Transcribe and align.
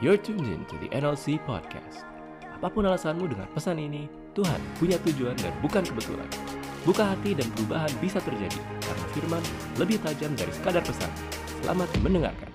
You're 0.00 0.16
tuned 0.16 0.48
in 0.48 0.64
to 0.72 0.80
the 0.80 0.88
NLC 0.96 1.36
Podcast. 1.44 2.08
Apa 2.56 2.72
pun 2.72 2.88
alasanmu 2.88 3.28
dengan 3.28 3.44
pesan 3.52 3.76
ini, 3.76 4.08
Tuhan 4.32 4.56
punya 4.80 4.96
tujuan 5.04 5.36
dan 5.36 5.52
bukan 5.60 5.84
kebetulan. 5.84 6.24
Buka 6.88 7.12
hati 7.12 7.36
dan 7.36 7.44
perubahan 7.52 7.92
bisa 8.00 8.16
terjadi 8.24 8.56
karena 8.80 9.04
firman 9.12 9.44
lebih 9.76 10.00
tajam 10.00 10.32
dari 10.32 10.48
sekadar 10.56 10.80
pesan. 10.80 11.12
Selamat 11.60 11.92
mendengarkan. 12.00 12.48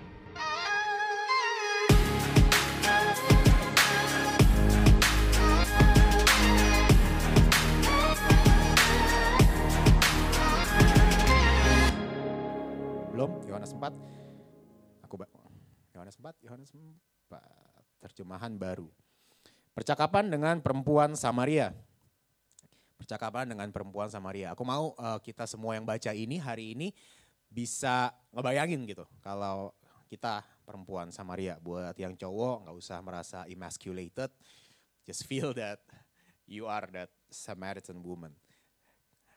Belum, 13.14 13.38
Yohanes 13.46 13.70
4. 13.78 13.94
Aku 15.06 15.14
Yohanes 15.94 16.18
4, 16.18 16.34
Yohanes 16.42 16.74
4. 16.74 17.15
Terjemahan 18.06 18.54
baru. 18.54 18.86
Percakapan 19.74 20.30
dengan 20.30 20.62
perempuan 20.62 21.18
Samaria. 21.18 21.74
Percakapan 23.02 23.50
dengan 23.50 23.68
perempuan 23.74 24.08
Samaria. 24.08 24.54
Aku 24.54 24.62
mau 24.62 24.94
eh, 24.94 25.20
kita 25.26 25.50
semua 25.50 25.74
yang 25.74 25.84
baca 25.84 26.14
ini 26.14 26.38
hari 26.38 26.78
ini 26.78 26.94
bisa 27.50 28.14
ngebayangin 28.30 28.86
gitu. 28.86 29.10
Kalau 29.26 29.74
kita 30.06 30.46
perempuan 30.64 31.10
Samaria. 31.10 31.58
Buat 31.58 31.98
yang 31.98 32.14
cowok 32.14 32.70
nggak 32.70 32.78
usah 32.78 32.98
merasa 33.02 33.40
emasculated. 33.50 34.30
Just 35.06 35.26
feel 35.26 35.54
that 35.54 35.82
you 36.46 36.70
are 36.70 36.86
that 36.94 37.10
Samaritan 37.30 38.00
woman. 38.06 38.32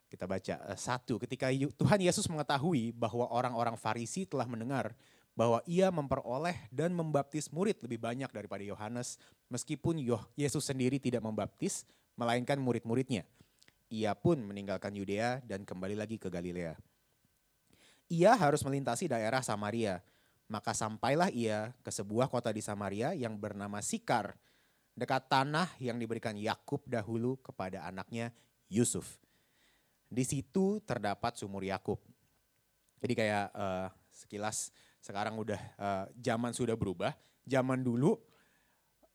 Kita 0.08 0.24
baca 0.24 0.54
eh, 0.56 0.78
satu, 0.78 1.20
ketika 1.20 1.48
Tuhan 1.52 2.00
Yesus 2.00 2.28
mengetahui 2.28 2.96
bahwa 2.96 3.28
orang-orang 3.28 3.76
Farisi 3.76 4.24
telah 4.24 4.48
mendengar 4.48 4.92
bahwa 5.38 5.62
ia 5.70 5.86
memperoleh 5.94 6.66
dan 6.74 6.90
membaptis 6.90 7.46
murid 7.54 7.78
lebih 7.86 8.02
banyak 8.02 8.26
daripada 8.34 8.58
Yohanes, 8.66 9.22
meskipun 9.46 10.02
Yesus 10.34 10.66
sendiri 10.66 10.98
tidak 10.98 11.22
membaptis, 11.22 11.86
melainkan 12.18 12.58
murid-muridnya. 12.58 13.22
Ia 13.86 14.18
pun 14.18 14.42
meninggalkan 14.42 14.90
Yudea 14.98 15.38
dan 15.46 15.62
kembali 15.62 15.94
lagi 15.94 16.18
ke 16.18 16.26
Galilea. 16.26 16.74
Ia 18.10 18.34
harus 18.34 18.66
melintasi 18.66 19.06
daerah 19.06 19.38
Samaria, 19.38 20.02
maka 20.50 20.74
sampailah 20.74 21.30
ia 21.30 21.70
ke 21.86 21.94
sebuah 21.94 22.26
kota 22.26 22.50
di 22.50 22.58
Samaria 22.58 23.14
yang 23.14 23.38
bernama 23.38 23.78
Sikar, 23.78 24.34
dekat 24.98 25.30
tanah 25.30 25.70
yang 25.78 26.02
diberikan 26.02 26.34
Yakub 26.34 26.82
dahulu 26.82 27.38
kepada 27.38 27.86
anaknya 27.86 28.34
Yusuf. 28.66 29.22
Di 30.10 30.26
situ 30.26 30.82
terdapat 30.82 31.38
sumur 31.38 31.62
Yakub. 31.62 32.02
Jadi 32.98 33.14
kayak 33.14 33.46
eh, 33.54 33.88
sekilas 34.10 34.74
sekarang 35.00 35.38
udah 35.38 35.60
eh, 35.60 36.04
zaman 36.18 36.52
sudah 36.54 36.74
berubah. 36.74 37.14
Zaman 37.48 37.80
dulu 37.80 38.18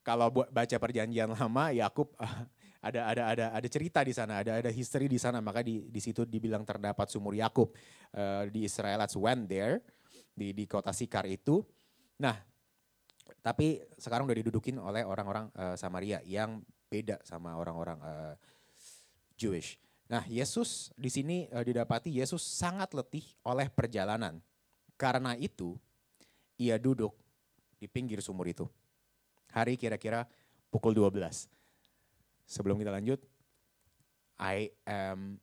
kalau 0.03 0.27
buat 0.33 0.49
baca 0.51 0.75
perjanjian 0.75 1.31
lama 1.31 1.71
Yakub 1.71 2.11
eh, 2.19 2.35
ada 2.83 3.01
ada 3.07 3.23
ada 3.31 3.45
ada 3.55 3.67
cerita 3.71 4.03
di 4.03 4.11
sana, 4.11 4.43
ada 4.43 4.59
ada 4.59 4.67
history 4.67 5.07
di 5.07 5.15
sana, 5.15 5.39
maka 5.39 5.63
di 5.63 5.87
di 5.87 6.01
situ 6.03 6.27
dibilang 6.27 6.67
terdapat 6.67 7.07
sumur 7.07 7.31
Yakub. 7.31 7.71
Eh, 8.11 8.51
di 8.51 8.67
Israelites 8.67 9.15
went 9.15 9.47
there 9.47 9.79
di 10.35 10.51
di 10.51 10.67
kota 10.67 10.91
Sikar 10.91 11.23
itu. 11.29 11.63
Nah, 12.19 12.35
tapi 13.39 13.79
sekarang 13.95 14.27
udah 14.27 14.37
didudukin 14.37 14.75
oleh 14.79 15.07
orang-orang 15.07 15.47
eh, 15.55 15.75
Samaria 15.79 16.19
yang 16.27 16.59
beda 16.91 17.23
sama 17.23 17.55
orang-orang 17.55 17.99
eh, 18.03 18.35
Jewish. 19.39 19.79
Nah, 20.11 20.27
Yesus 20.27 20.91
di 20.99 21.07
sini 21.07 21.47
eh, 21.47 21.63
didapati 21.63 22.11
Yesus 22.11 22.43
sangat 22.43 22.91
letih 22.91 23.23
oleh 23.47 23.71
perjalanan. 23.71 24.43
Karena 24.95 25.35
itu, 25.35 25.75
ia 26.55 26.79
duduk 26.79 27.11
di 27.81 27.89
pinggir 27.89 28.23
sumur 28.23 28.47
itu. 28.47 28.69
Hari 29.51 29.75
kira-kira 29.75 30.25
pukul 30.71 30.95
12. 30.95 31.49
Sebelum 32.47 32.79
kita 32.79 32.93
lanjut, 32.93 33.19
I 34.39 34.71
am 34.87 35.37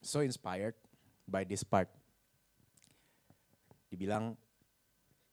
so 0.00 0.24
inspired 0.24 0.74
by 1.28 1.44
this 1.44 1.66
part. 1.66 1.90
Dibilang 3.90 4.38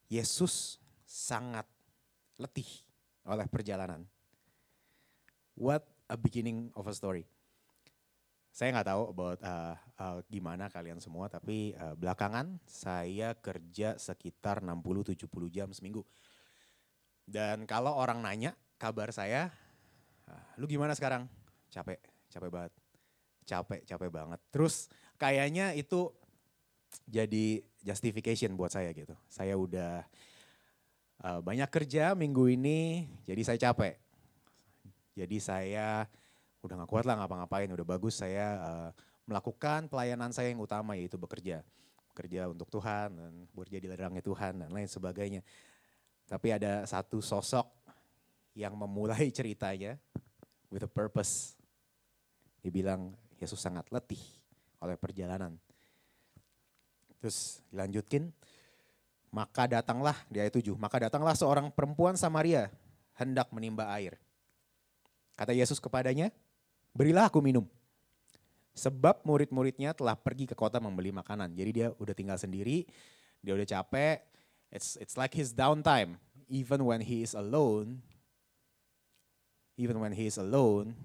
Yesus 0.09 0.81
sangat 1.05 1.67
letih 2.39 2.67
oleh 3.27 3.47
perjalanan. 3.47 4.03
What 5.53 5.85
a 6.07 6.15
beginning 6.15 6.71
of 6.73 6.87
a 6.87 6.93
story. 6.95 7.27
Saya 8.57 8.73
nggak 8.73 8.89
tahu 8.89 9.03
about 9.13 9.37
uh, 9.45 9.77
uh, 10.01 10.17
gimana 10.33 10.65
kalian 10.65 10.97
semua, 10.97 11.29
tapi 11.29 11.77
uh, 11.77 11.93
belakangan 11.93 12.57
saya 12.65 13.37
kerja 13.37 14.01
sekitar 14.01 14.65
60-70 14.65 15.29
jam 15.53 15.69
seminggu. 15.69 16.01
Dan 17.21 17.69
kalau 17.69 17.93
orang 17.93 18.17
nanya 18.17 18.57
kabar 18.81 19.13
saya, 19.13 19.53
"Ah, 20.25 20.41
lu 20.57 20.65
gimana 20.65 20.97
sekarang? 20.97 21.29
Capek, 21.69 22.01
capek 22.33 22.49
banget. 22.49 22.73
Capek, 23.45 23.81
capek 23.85 24.09
banget. 24.09 24.39
Terus 24.49 24.89
kayaknya 25.21 25.77
itu 25.77 26.09
jadi 27.05 27.61
justification 27.85 28.57
buat 28.57 28.73
saya 28.73 28.89
gitu. 28.89 29.13
Saya 29.29 29.53
udah 29.53 30.01
uh, 31.21 31.45
banyak 31.45 31.69
kerja 31.69 32.17
minggu 32.17 32.57
ini, 32.57 33.05
jadi 33.21 33.53
saya 33.53 33.69
capek. 33.69 34.01
Jadi 35.13 35.37
saya 35.37 36.09
udah 36.67 36.83
gak 36.83 36.91
kuat 36.91 37.05
lah 37.07 37.15
ngapa-ngapain, 37.23 37.71
udah 37.71 37.87
bagus 37.87 38.19
saya 38.19 38.59
uh, 38.59 38.89
melakukan 39.23 39.87
pelayanan 39.87 40.35
saya 40.35 40.51
yang 40.51 40.59
utama 40.59 40.99
yaitu 40.99 41.15
bekerja. 41.15 41.63
Bekerja 42.11 42.51
untuk 42.51 42.67
Tuhan 42.67 43.15
dan 43.15 43.33
bekerja 43.55 43.77
di 43.79 43.87
ladangnya 43.87 44.23
Tuhan 44.23 44.67
dan 44.67 44.69
lain 44.69 44.89
sebagainya. 44.91 45.41
Tapi 46.27 46.47
ada 46.51 46.83
satu 46.83 47.23
sosok 47.23 47.67
yang 48.57 48.75
memulai 48.75 49.31
ceritanya 49.37 49.95
with 50.67 50.83
a 50.83 50.91
purpose. 50.91 51.55
Dibilang 52.59 53.15
Yesus 53.39 53.61
sangat 53.61 53.87
letih 53.93 54.19
oleh 54.83 54.99
perjalanan. 54.99 55.55
Terus 57.21 57.61
dilanjutkin, 57.71 58.29
maka 59.31 59.65
datanglah 59.69 60.17
di 60.29 60.41
ayat 60.41 60.57
7, 60.57 60.73
maka 60.77 61.07
datanglah 61.07 61.33
seorang 61.33 61.69
perempuan 61.73 62.17
Samaria 62.17 62.69
hendak 63.17 63.49
menimba 63.53 63.89
air. 63.93 64.17
Kata 65.37 65.53
Yesus 65.53 65.77
kepadanya, 65.77 66.33
berilah 66.97 67.29
aku 67.29 67.37
minum. 67.45 67.69
Sebab 68.73 69.21
murid-muridnya 69.25 69.93
telah 69.93 70.17
pergi 70.17 70.49
ke 70.49 70.57
kota 70.57 70.81
membeli 70.81 71.13
makanan. 71.13 71.53
Jadi 71.53 71.71
dia 71.73 71.87
udah 71.97 72.13
tinggal 72.17 72.37
sendiri, 72.41 72.85
dia 73.41 73.53
udah 73.53 73.65
capek. 73.65 74.25
It's 74.73 74.97
it's 74.97 75.13
like 75.13 75.33
his 75.33 75.53
downtime. 75.53 76.17
Even 76.49 76.81
when 76.85 77.01
he 77.01 77.21
is 77.21 77.37
alone, 77.37 78.01
even 79.77 79.97
when 80.01 80.13
he 80.13 80.29
is 80.29 80.37
alone, 80.41 80.97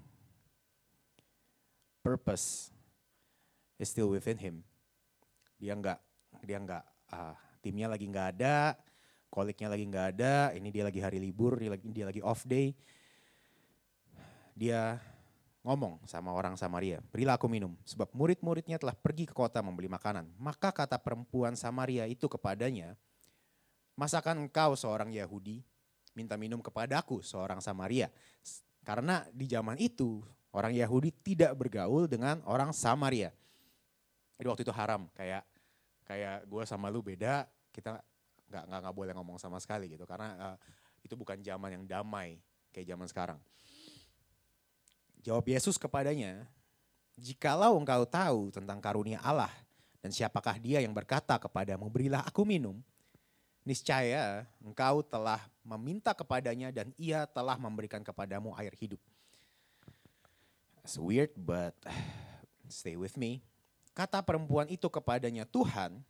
purpose 2.01 2.73
is 3.81 3.89
still 3.89 4.13
within 4.13 4.37
him. 4.37 4.55
Dia 5.57 5.73
nggak 5.73 5.99
dia 6.45 6.57
nggak 6.61 6.83
ah, 7.09 7.37
timnya 7.65 7.89
lagi 7.89 8.05
nggak 8.05 8.27
ada, 8.37 8.77
koliknya 9.33 9.73
lagi 9.73 9.85
nggak 9.89 10.07
ada, 10.17 10.53
ini 10.53 10.69
dia 10.69 10.83
lagi 10.85 11.01
hari 11.01 11.17
libur, 11.17 11.57
dia 11.57 11.73
lagi 11.73 11.85
dia 11.89 12.05
lagi 12.05 12.21
off 12.21 12.45
day 12.45 12.77
dia 14.53 15.01
ngomong 15.63 16.03
sama 16.03 16.35
orang 16.35 16.59
Samaria, 16.59 16.99
berilah 17.07 17.39
aku 17.39 17.47
minum, 17.47 17.71
sebab 17.87 18.11
murid-muridnya 18.11 18.75
telah 18.75 18.91
pergi 18.91 19.23
ke 19.23 19.31
kota 19.31 19.63
membeli 19.63 19.87
makanan. 19.87 20.27
Maka 20.35 20.75
kata 20.75 20.99
perempuan 20.99 21.55
Samaria 21.55 22.03
itu 22.03 22.27
kepadanya, 22.27 22.99
masakan 23.95 24.43
engkau 24.43 24.75
seorang 24.75 25.15
Yahudi 25.15 25.63
minta 26.11 26.35
minum 26.35 26.59
kepadaku 26.59 27.23
seorang 27.23 27.63
Samaria? 27.63 28.11
Karena 28.83 29.23
di 29.31 29.47
zaman 29.47 29.79
itu 29.79 30.19
orang 30.51 30.75
Yahudi 30.75 31.15
tidak 31.23 31.55
bergaul 31.55 32.11
dengan 32.11 32.43
orang 32.43 32.75
Samaria. 32.75 33.31
Jadi 34.35 34.47
waktu 34.51 34.63
itu 34.67 34.73
haram, 34.75 35.07
kayak 35.15 35.47
kayak 36.03 36.43
gue 36.43 36.63
sama 36.67 36.91
lu 36.91 36.99
beda, 36.99 37.47
kita 37.71 38.03
nggak 38.51 38.63
nggak 38.67 38.95
boleh 38.95 39.15
ngomong 39.15 39.39
sama 39.39 39.63
sekali 39.63 39.87
gitu, 39.95 40.03
karena 40.03 40.35
eh, 40.51 40.57
itu 41.07 41.15
bukan 41.15 41.39
zaman 41.39 41.79
yang 41.79 41.83
damai 41.87 42.43
kayak 42.75 42.91
zaman 42.91 43.07
sekarang. 43.07 43.39
Jawab 45.23 45.47
Yesus 45.47 45.79
kepadanya, 45.79 46.43
Jikalau 47.13 47.77
engkau 47.77 48.03
tahu 48.09 48.49
tentang 48.49 48.81
karunia 48.81 49.21
Allah 49.21 49.51
dan 50.01 50.09
siapakah 50.09 50.57
dia 50.57 50.81
yang 50.81 50.91
berkata 50.91 51.37
kepadamu, 51.37 51.85
berilah 51.85 52.25
aku 52.25 52.41
minum, 52.41 52.81
niscaya 53.63 54.43
engkau 54.59 55.05
telah 55.05 55.39
meminta 55.63 56.11
kepadanya 56.11 56.73
dan 56.73 56.91
ia 56.97 57.23
telah 57.29 57.55
memberikan 57.55 58.01
kepadamu 58.01 58.51
air 58.57 58.73
hidup. 58.75 58.99
It's 60.83 60.99
weird 60.99 61.31
but 61.37 61.77
stay 62.67 62.99
with 62.99 63.15
me. 63.15 63.39
Kata 63.93 64.25
perempuan 64.25 64.67
itu 64.67 64.89
kepadanya, 64.89 65.45
Tuhan, 65.45 66.01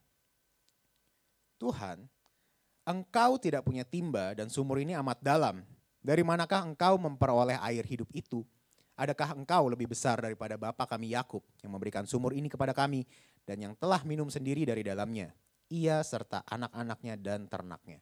Tuhan, 1.60 2.08
engkau 2.88 3.36
tidak 3.38 3.68
punya 3.68 3.84
timba 3.84 4.34
dan 4.34 4.48
sumur 4.48 4.80
ini 4.80 4.96
amat 4.96 5.20
dalam. 5.20 5.62
Dari 6.00 6.24
manakah 6.24 6.64
engkau 6.64 6.96
memperoleh 6.96 7.60
air 7.60 7.84
hidup 7.84 8.08
itu? 8.16 8.48
Adakah 9.04 9.36
engkau 9.36 9.68
lebih 9.68 9.92
besar 9.92 10.24
daripada 10.24 10.56
bapa 10.56 10.88
kami 10.88 11.12
Yakub 11.12 11.44
yang 11.60 11.76
memberikan 11.76 12.08
sumur 12.08 12.32
ini 12.32 12.48
kepada 12.48 12.72
kami 12.72 13.04
dan 13.44 13.60
yang 13.60 13.74
telah 13.76 14.00
minum 14.08 14.32
sendiri 14.32 14.64
dari 14.64 14.80
dalamnya? 14.80 15.36
Ia 15.68 16.00
serta 16.00 16.48
anak-anaknya 16.48 17.20
dan 17.20 17.52
ternaknya. 17.52 18.00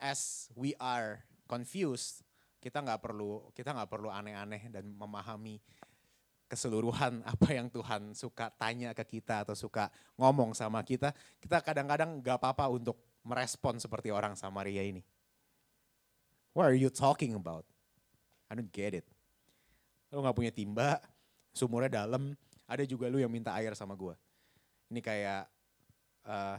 as 0.00 0.48
we 0.56 0.72
are 0.80 1.20
confused, 1.44 2.24
kita 2.58 2.80
nggak 2.80 3.04
perlu 3.04 3.52
kita 3.52 3.76
nggak 3.76 3.90
perlu 3.92 4.08
aneh-aneh 4.08 4.72
dan 4.72 4.88
memahami 4.96 5.60
keseluruhan 6.48 7.22
apa 7.36 7.48
yang 7.52 7.68
Tuhan 7.68 8.16
suka 8.16 8.50
tanya 8.56 8.96
ke 8.96 9.04
kita 9.06 9.46
atau 9.46 9.54
suka 9.54 9.92
ngomong 10.16 10.56
sama 10.56 10.80
kita, 10.82 11.12
kita 11.38 11.60
kadang-kadang 11.60 12.18
nggak 12.24 12.40
apa-apa 12.40 12.66
untuk 12.72 12.98
merespon 13.22 13.76
seperti 13.76 14.08
orang 14.08 14.32
Samaria 14.34 14.80
ini. 14.82 15.04
What 16.56 16.66
are 16.66 16.74
you 16.74 16.90
talking 16.90 17.36
about? 17.38 17.62
I 18.50 18.58
don't 18.58 18.72
get 18.74 18.96
it. 18.96 19.06
Lu 20.10 20.22
nggak 20.22 20.36
punya 20.36 20.52
timba, 20.52 20.98
sumurnya 21.54 22.02
dalam, 22.02 22.34
ada 22.70 22.86
juga 22.86 23.10
lu 23.10 23.18
yang 23.18 23.30
minta 23.30 23.50
air 23.58 23.74
sama 23.74 23.98
gue. 23.98 24.14
Ini 24.90 25.00
kayak 25.02 25.42
uh, 26.26 26.58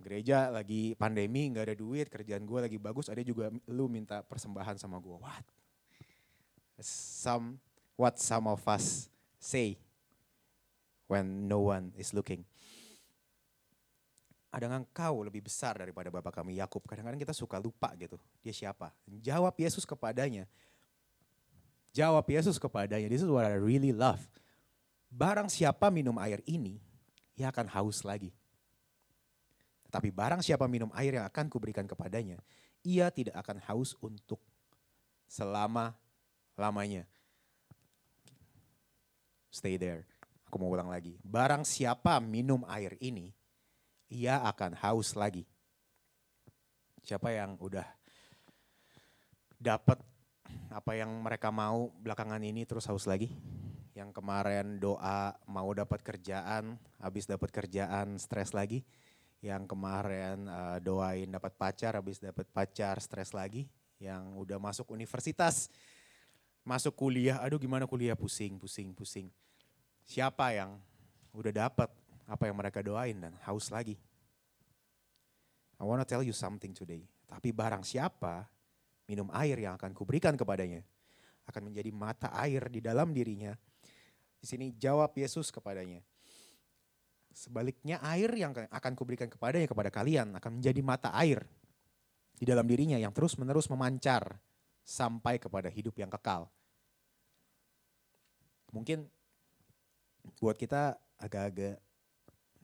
gereja 0.00 0.52
lagi 0.52 0.92
pandemi 0.96 1.48
nggak 1.48 1.72
ada 1.72 1.76
duit 1.76 2.06
kerjaan 2.12 2.44
gue 2.44 2.58
lagi 2.60 2.76
bagus 2.76 3.08
ada 3.08 3.24
juga 3.24 3.48
lu 3.64 3.88
minta 3.88 4.20
persembahan 4.20 4.76
sama 4.76 5.00
gue 5.00 5.16
what? 5.16 5.44
Some 6.84 7.56
what 7.96 8.20
some 8.20 8.44
of 8.44 8.60
us 8.68 9.08
say 9.40 9.80
when 11.08 11.48
no 11.48 11.72
one 11.72 11.92
is 11.96 12.12
looking. 12.12 12.44
Ada 14.52 14.72
engkau 14.72 15.24
lebih 15.24 15.44
besar 15.44 15.76
daripada 15.76 16.08
bapak 16.08 16.40
kami 16.40 16.56
Yakub. 16.56 16.80
Kadang-kadang 16.84 17.20
kita 17.20 17.36
suka 17.36 17.60
lupa 17.60 17.92
gitu 17.96 18.16
dia 18.40 18.52
siapa? 18.52 18.92
Jawab 19.20 19.52
Yesus 19.56 19.84
kepadanya 19.84 20.48
jawab 21.96 22.28
Yesus 22.28 22.60
kepadanya 22.60 23.08
this 23.08 23.24
is 23.24 23.30
what 23.32 23.48
I 23.48 23.56
really 23.56 23.96
love 23.96 24.20
barang 25.08 25.48
siapa 25.48 25.88
minum 25.88 26.20
air 26.20 26.44
ini 26.44 26.76
ia 27.32 27.48
akan 27.48 27.72
haus 27.72 28.04
lagi 28.04 28.36
tapi 29.96 30.12
barang 30.12 30.42
siapa 30.42 30.68
minum 30.68 30.90
air 30.92 31.16
yang 31.16 31.24
akan 31.24 31.48
kuberikan 31.48 31.86
kepadanya, 31.86 32.36
ia 32.84 33.08
tidak 33.08 33.38
akan 33.40 33.62
haus 33.64 33.94
untuk 34.02 34.42
selama-lamanya. 35.24 37.08
Stay 39.48 39.80
there. 39.80 40.04
Aku 40.46 40.60
mau 40.60 40.68
ulang 40.68 40.92
lagi. 40.92 41.16
Barang 41.24 41.64
siapa 41.64 42.20
minum 42.20 42.60
air 42.68 42.92
ini, 43.00 43.32
ia 44.12 44.42
akan 44.44 44.76
haus 44.76 45.16
lagi. 45.16 45.48
Siapa 47.00 47.32
yang 47.32 47.56
udah 47.56 47.86
dapat 49.56 49.96
apa 50.70 50.98
yang 50.98 51.08
mereka 51.22 51.48
mau 51.54 51.92
belakangan 52.02 52.42
ini 52.42 52.66
terus 52.66 52.86
haus 52.90 53.06
lagi? 53.08 53.32
Yang 53.96 54.12
kemarin 54.12 54.76
doa 54.76 55.32
mau 55.48 55.72
dapat 55.72 56.04
kerjaan, 56.04 56.76
habis 57.00 57.24
dapat 57.24 57.48
kerjaan 57.48 58.20
stres 58.20 58.52
lagi 58.52 58.84
yang 59.44 59.68
kemarin 59.68 60.48
uh, 60.48 60.78
doain 60.80 61.28
dapat 61.28 61.52
pacar, 61.54 61.94
habis 61.94 62.18
dapat 62.18 62.48
pacar 62.50 62.98
stres 62.98 63.30
lagi, 63.36 63.68
yang 64.02 64.34
udah 64.36 64.58
masuk 64.58 64.90
universitas, 64.92 65.68
masuk 66.66 66.96
kuliah, 66.96 67.38
aduh 67.38 67.60
gimana 67.60 67.84
kuliah 67.84 68.16
pusing, 68.16 68.56
pusing, 68.58 68.90
pusing. 68.96 69.28
Siapa 70.02 70.50
yang 70.50 70.80
udah 71.30 71.52
dapat 71.52 71.90
apa 72.26 72.42
yang 72.48 72.56
mereka 72.58 72.82
doain 72.82 73.16
dan 73.16 73.38
haus 73.46 73.70
lagi? 73.70 73.94
I 75.76 75.84
wanna 75.84 76.08
tell 76.08 76.24
you 76.24 76.32
something 76.32 76.72
today. 76.72 77.04
Tapi 77.28 77.52
barang 77.52 77.84
siapa 77.84 78.48
minum 79.06 79.30
air 79.34 79.58
yang 79.58 79.78
akan 79.78 79.94
kuberikan 79.94 80.34
kepadanya 80.34 80.82
akan 81.46 81.70
menjadi 81.70 81.90
mata 81.94 82.28
air 82.34 82.66
di 82.66 82.82
dalam 82.82 83.14
dirinya. 83.14 83.54
Di 84.36 84.46
sini 84.46 84.74
jawab 84.74 85.14
Yesus 85.16 85.48
kepadanya 85.48 86.02
Sebaliknya 87.36 88.00
air 88.00 88.32
yang 88.32 88.56
akan 88.56 88.92
kuberikan 88.96 89.28
kepadanya 89.28 89.68
kepada 89.68 89.92
kalian 89.92 90.40
akan 90.40 90.56
menjadi 90.56 90.80
mata 90.80 91.12
air 91.12 91.44
di 92.40 92.48
dalam 92.48 92.64
dirinya 92.64 92.96
yang 92.96 93.12
terus 93.12 93.36
menerus 93.36 93.68
memancar 93.68 94.40
sampai 94.80 95.36
kepada 95.36 95.68
hidup 95.68 95.92
yang 96.00 96.08
kekal. 96.08 96.48
Mungkin 98.72 99.04
buat 100.40 100.56
kita 100.56 100.96
agak-agak 101.20 101.76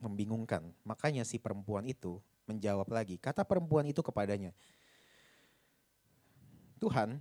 membingungkan. 0.01 0.73
Makanya 0.89 1.21
si 1.21 1.37
perempuan 1.37 1.85
itu 1.85 2.17
menjawab 2.49 2.89
lagi. 2.89 3.21
Kata 3.21 3.45
perempuan 3.45 3.85
itu 3.85 4.01
kepadanya, 4.01 4.57
Tuhan, 6.83 7.15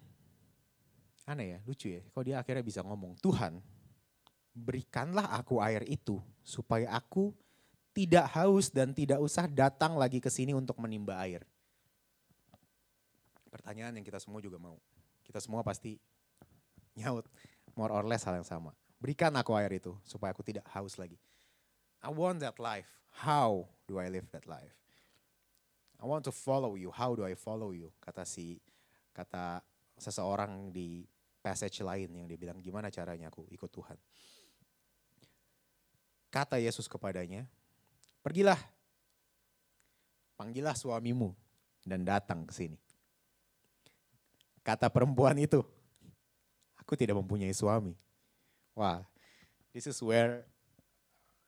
aneh 1.22 1.46
ya, 1.54 1.58
lucu 1.62 1.86
ya. 1.94 2.02
Kalau 2.10 2.24
dia 2.26 2.36
akhirnya 2.42 2.66
bisa 2.66 2.82
ngomong, 2.82 3.14
Tuhan, 3.22 3.62
berikanlah 4.50 5.38
aku 5.38 5.62
air 5.62 5.86
itu 5.86 6.18
supaya 6.42 6.90
aku 6.90 7.30
tidak 7.94 8.26
haus 8.34 8.74
dan 8.74 8.90
tidak 8.90 9.22
usah 9.22 9.46
datang 9.46 9.94
lagi 9.94 10.18
ke 10.18 10.26
sini 10.26 10.50
untuk 10.50 10.74
menimba 10.82 11.14
air. 11.22 11.46
Pertanyaan 13.54 13.94
yang 14.00 14.04
kita 14.04 14.18
semua 14.18 14.42
juga 14.42 14.58
mau. 14.58 14.82
Kita 15.22 15.38
semua 15.38 15.62
pasti 15.62 16.00
nyaut 16.98 17.28
more 17.78 17.94
or 17.94 18.02
less 18.02 18.26
hal 18.26 18.34
yang 18.34 18.48
sama. 18.48 18.74
Berikan 18.98 19.30
aku 19.38 19.54
air 19.54 19.70
itu 19.78 19.94
supaya 20.02 20.34
aku 20.34 20.42
tidak 20.42 20.66
haus 20.74 20.98
lagi. 20.98 21.20
I 22.02 22.10
want 22.10 22.42
that 22.42 22.58
life. 22.58 22.90
How 23.12 23.70
do 23.86 24.02
I 24.02 24.10
live 24.10 24.26
that 24.34 24.48
life? 24.50 24.74
I 26.02 26.08
want 26.08 26.26
to 26.26 26.34
follow 26.34 26.74
you. 26.74 26.90
How 26.90 27.14
do 27.14 27.22
I 27.22 27.38
follow 27.38 27.70
you? 27.70 27.94
Kata 28.02 28.26
si 28.26 28.58
kata 29.12 29.60
seseorang 30.00 30.72
di 30.72 31.04
passage 31.44 31.84
lain 31.84 32.08
yang 32.10 32.26
dia 32.26 32.38
bilang 32.40 32.58
gimana 32.58 32.88
caranya 32.88 33.28
aku 33.28 33.44
ikut 33.52 33.68
Tuhan. 33.68 33.98
Kata 36.32 36.56
Yesus 36.56 36.88
kepadanya, 36.88 37.44
pergilah, 38.24 38.56
panggillah 40.34 40.72
suamimu 40.72 41.36
dan 41.84 42.08
datang 42.08 42.48
ke 42.48 42.54
sini. 42.56 42.78
Kata 44.64 44.88
perempuan 44.88 45.36
itu, 45.36 45.60
aku 46.78 46.96
tidak 46.96 47.20
mempunyai 47.20 47.52
suami. 47.52 47.92
Wah, 48.72 49.04
this 49.76 49.84
is 49.84 49.98
where 50.00 50.46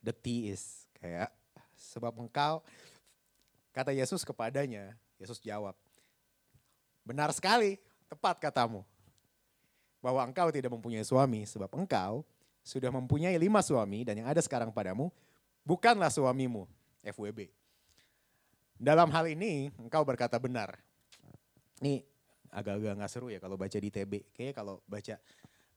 the 0.04 0.12
tea 0.12 0.52
is. 0.52 0.84
Kayak, 1.00 1.32
sebab 1.78 2.12
engkau, 2.20 2.60
kata 3.72 3.94
Yesus 3.94 4.26
kepadanya, 4.26 4.92
Yesus 5.16 5.40
jawab, 5.40 5.78
benar 7.04 7.30
sekali, 7.36 7.78
tepat 8.10 8.40
katamu. 8.40 8.82
Bahwa 10.00 10.20
engkau 10.24 10.48
tidak 10.52 10.72
mempunyai 10.72 11.04
suami, 11.04 11.46
sebab 11.48 11.70
engkau 11.76 12.24
sudah 12.64 12.88
mempunyai 12.88 13.36
lima 13.36 13.60
suami 13.60 14.08
dan 14.08 14.24
yang 14.24 14.28
ada 14.28 14.40
sekarang 14.40 14.72
padamu 14.72 15.12
bukanlah 15.68 16.08
suamimu, 16.08 16.64
FWB. 17.04 17.52
Dalam 18.80 19.08
hal 19.12 19.28
ini 19.32 19.68
engkau 19.76 20.04
berkata 20.04 20.40
benar. 20.40 20.76
Ini 21.80 22.04
agak-agak 22.48 23.00
gak 23.00 23.10
seru 23.12 23.28
ya 23.28 23.40
kalau 23.40 23.60
baca 23.60 23.76
di 23.76 23.92
TB. 23.92 24.32
Kayaknya 24.32 24.54
kalau 24.56 24.80
baca 24.88 25.20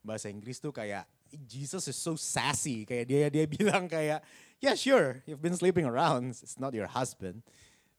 bahasa 0.04 0.32
Inggris 0.32 0.64
tuh 0.64 0.72
kayak 0.72 1.04
Jesus 1.48 1.92
is 1.92 2.00
so 2.00 2.16
sassy. 2.16 2.88
Kayak 2.88 3.06
dia 3.08 3.26
dia 3.28 3.46
bilang 3.60 3.92
kayak, 3.92 4.24
yeah 4.64 4.76
sure, 4.76 5.20
you've 5.28 5.44
been 5.44 5.56
sleeping 5.56 5.84
around. 5.84 6.32
It's 6.32 6.60
not 6.60 6.72
your 6.72 6.88
husband. 6.88 7.44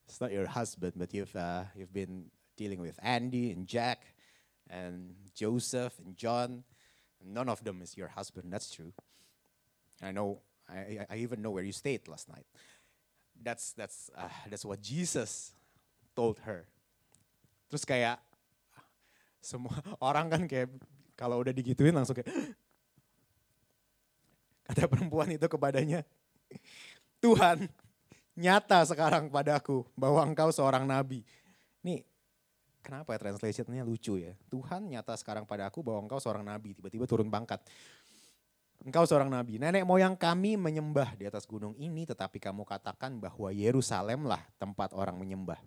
It's 0.08 0.20
not 0.24 0.32
your 0.32 0.48
husband, 0.48 0.96
but 0.96 1.12
you've 1.12 1.34
uh, 1.36 1.68
you've 1.76 1.92
been 1.92 2.32
dealing 2.58 2.82
with 2.82 2.98
Andy 2.98 3.54
and 3.54 3.70
Jack 3.70 4.02
and 4.66 5.14
Joseph 5.32 5.94
and 6.02 6.18
John. 6.18 6.66
None 7.22 7.48
of 7.48 7.62
them 7.62 7.80
is 7.80 7.96
your 7.96 8.10
husband. 8.10 8.50
That's 8.50 8.74
true. 8.74 8.92
I 10.02 10.10
know. 10.10 10.42
I, 10.68 11.06
I 11.08 11.16
even 11.22 11.40
know 11.40 11.54
where 11.54 11.64
you 11.64 11.72
stayed 11.72 12.10
last 12.10 12.28
night. 12.28 12.44
That's 13.38 13.72
that's 13.72 14.10
uh, 14.18 14.28
that's 14.50 14.66
what 14.66 14.82
Jesus 14.82 15.54
told 16.14 16.42
her. 16.42 16.66
Terus 17.70 17.86
kayak 17.86 18.18
semua 19.38 19.78
orang 20.02 20.28
kan 20.28 20.42
kayak 20.50 20.74
kalau 21.14 21.40
udah 21.40 21.54
digituin 21.54 21.94
langsung 21.94 22.18
kayak 22.18 22.28
kata 24.66 24.90
perempuan 24.90 25.30
itu 25.32 25.46
kepadanya, 25.46 26.02
Tuhan 27.22 27.70
nyata 28.38 28.86
sekarang 28.86 29.30
padaku 29.30 29.82
bahwa 29.98 30.22
engkau 30.22 30.54
seorang 30.54 30.86
nabi. 30.86 31.26
Nih 31.82 32.06
Kenapa 32.88 33.12
ya 33.12 33.20
translationnya 33.20 33.84
lucu 33.84 34.16
ya? 34.16 34.32
Tuhan 34.48 34.88
nyata 34.88 35.12
sekarang 35.12 35.44
pada 35.44 35.68
aku 35.68 35.84
bahwa 35.84 36.08
engkau 36.08 36.16
seorang 36.16 36.40
nabi, 36.40 36.72
tiba-tiba 36.72 37.04
turun 37.04 37.28
pangkat. 37.28 37.60
Engkau 38.80 39.04
seorang 39.04 39.28
nabi. 39.28 39.60
Nenek 39.60 39.84
moyang 39.84 40.16
kami 40.16 40.56
menyembah 40.56 41.12
di 41.12 41.28
atas 41.28 41.44
gunung 41.44 41.76
ini, 41.76 42.08
tetapi 42.08 42.40
kamu 42.40 42.64
katakan 42.64 43.20
bahwa 43.20 43.52
Yerusalem 43.52 44.24
lah 44.24 44.40
tempat 44.56 44.96
orang 44.96 45.20
menyembah. 45.20 45.60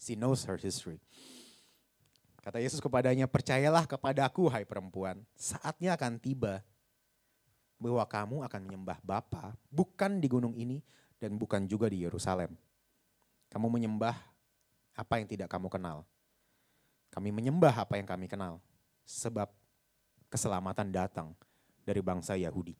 She 0.00 0.16
knows 0.16 0.48
her 0.48 0.56
history. 0.56 1.04
Kata 2.40 2.64
Yesus 2.64 2.80
kepadanya, 2.80 3.28
percayalah 3.28 3.84
kepadaku 3.84 4.48
hai 4.48 4.64
perempuan, 4.64 5.20
saatnya 5.36 6.00
akan 6.00 6.16
tiba 6.16 6.64
bahwa 7.76 8.00
kamu 8.08 8.36
akan 8.48 8.60
menyembah 8.64 9.04
Bapa 9.04 9.52
bukan 9.68 10.16
di 10.16 10.32
gunung 10.32 10.56
ini 10.56 10.80
dan 11.20 11.36
bukan 11.36 11.68
juga 11.68 11.92
di 11.92 12.08
Yerusalem. 12.08 12.56
Kamu 13.52 13.68
menyembah 13.68 14.33
apa 14.94 15.18
yang 15.18 15.26
tidak 15.26 15.50
kamu 15.50 15.66
kenal. 15.66 16.06
Kami 17.10 17.30
menyembah 17.30 17.74
apa 17.86 17.98
yang 17.98 18.06
kami 18.06 18.26
kenal. 18.30 18.62
Sebab 19.06 19.50
keselamatan 20.30 20.90
datang 20.90 21.30
dari 21.86 22.00
bangsa 22.00 22.34
Yahudi. 22.34 22.74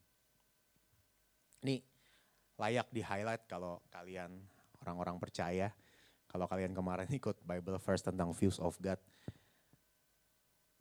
Ini 1.62 1.78
layak 2.59 2.88
di 2.90 3.02
highlight 3.02 3.47
kalau 3.47 3.83
kalian 3.90 4.30
orang-orang 4.83 5.18
percaya. 5.21 5.71
kalau 6.35 6.50
kalian 6.50 6.75
kemarin 6.75 7.06
ikut 7.23 7.47
Bible 7.47 7.78
First 7.78 8.11
tentang 8.11 8.35
views 8.35 8.59
of 8.59 8.75
God, 8.83 8.99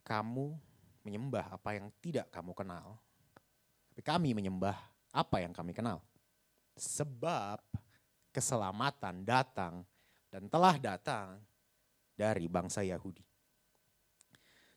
kamu 0.02 0.50
menyembah 1.06 1.54
apa 1.54 1.78
yang 1.78 1.94
tidak 2.02 2.26
kamu 2.34 2.50
kenal, 2.58 2.98
tapi 3.94 4.02
kami 4.02 4.34
menyembah 4.34 4.74
apa 5.14 5.38
yang 5.38 5.54
kami 5.54 5.70
kenal. 5.70 6.02
Sebab 6.74 7.62
keselamatan 8.34 9.22
datang 9.22 9.86
dan 10.34 10.50
telah 10.50 10.74
datang 10.82 11.38
dari 12.18 12.50
bangsa 12.50 12.82
Yahudi. 12.82 13.22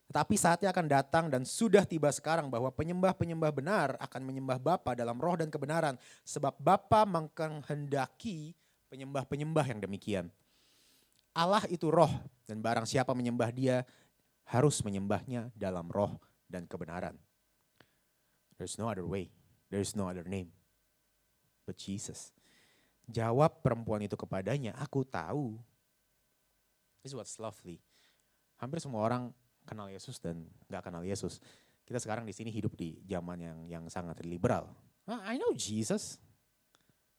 Tetapi 0.06 0.34
saatnya 0.38 0.70
akan 0.70 0.86
datang 0.86 1.24
dan 1.26 1.42
sudah 1.42 1.82
tiba 1.82 2.08
sekarang 2.14 2.46
bahwa 2.46 2.70
penyembah-penyembah 2.70 3.50
benar 3.50 3.88
akan 3.98 4.22
menyembah 4.22 4.56
Bapa 4.62 4.94
dalam 4.94 5.18
roh 5.18 5.34
dan 5.34 5.50
kebenaran. 5.50 5.98
Sebab 6.22 6.54
Bapa 6.62 7.02
menghendaki 7.02 8.54
penyembah-penyembah 8.88 9.66
yang 9.66 9.82
demikian. 9.82 10.26
Allah 11.34 11.66
itu 11.68 11.90
roh 11.90 12.08
dan 12.46 12.62
barang 12.62 12.86
siapa 12.86 13.12
menyembah 13.12 13.50
dia 13.50 13.82
harus 14.48 14.80
menyembahnya 14.80 15.52
dalam 15.58 15.90
roh 15.90 16.16
dan 16.48 16.64
kebenaran. 16.64 17.18
There's 18.56 18.78
no 18.78 18.88
other 18.88 19.04
way. 19.04 19.28
There's 19.68 19.92
no 19.92 20.08
other 20.08 20.24
name. 20.24 20.54
But 21.68 21.76
Jesus. 21.76 22.37
Jawab 23.08 23.64
perempuan 23.64 24.04
itu 24.04 24.14
kepadanya, 24.14 24.76
aku 24.76 25.00
tahu. 25.02 25.56
This 27.00 27.12
is 27.12 27.16
what's 27.16 27.40
lovely. 27.40 27.80
Hampir 28.60 28.84
semua 28.84 29.00
orang 29.00 29.32
kenal 29.64 29.88
Yesus 29.88 30.20
dan 30.20 30.44
nggak 30.68 30.92
kenal 30.92 31.00
Yesus. 31.00 31.40
Kita 31.88 31.96
sekarang 31.96 32.28
di 32.28 32.36
sini 32.36 32.52
hidup 32.52 32.76
di 32.76 33.00
zaman 33.08 33.40
yang 33.40 33.58
yang 33.64 33.84
sangat 33.88 34.20
liberal. 34.28 34.68
I 35.08 35.40
know 35.40 35.56
Jesus. 35.56 36.20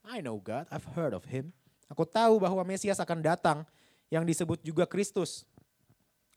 I 0.06 0.22
know 0.22 0.38
God. 0.38 0.70
I've 0.70 0.86
heard 0.94 1.18
of 1.18 1.26
Him. 1.26 1.50
Aku 1.90 2.06
tahu 2.06 2.38
bahwa 2.38 2.62
Mesias 2.62 3.02
akan 3.02 3.26
datang 3.26 3.66
yang 4.14 4.22
disebut 4.22 4.62
juga 4.62 4.86
Kristus. 4.86 5.42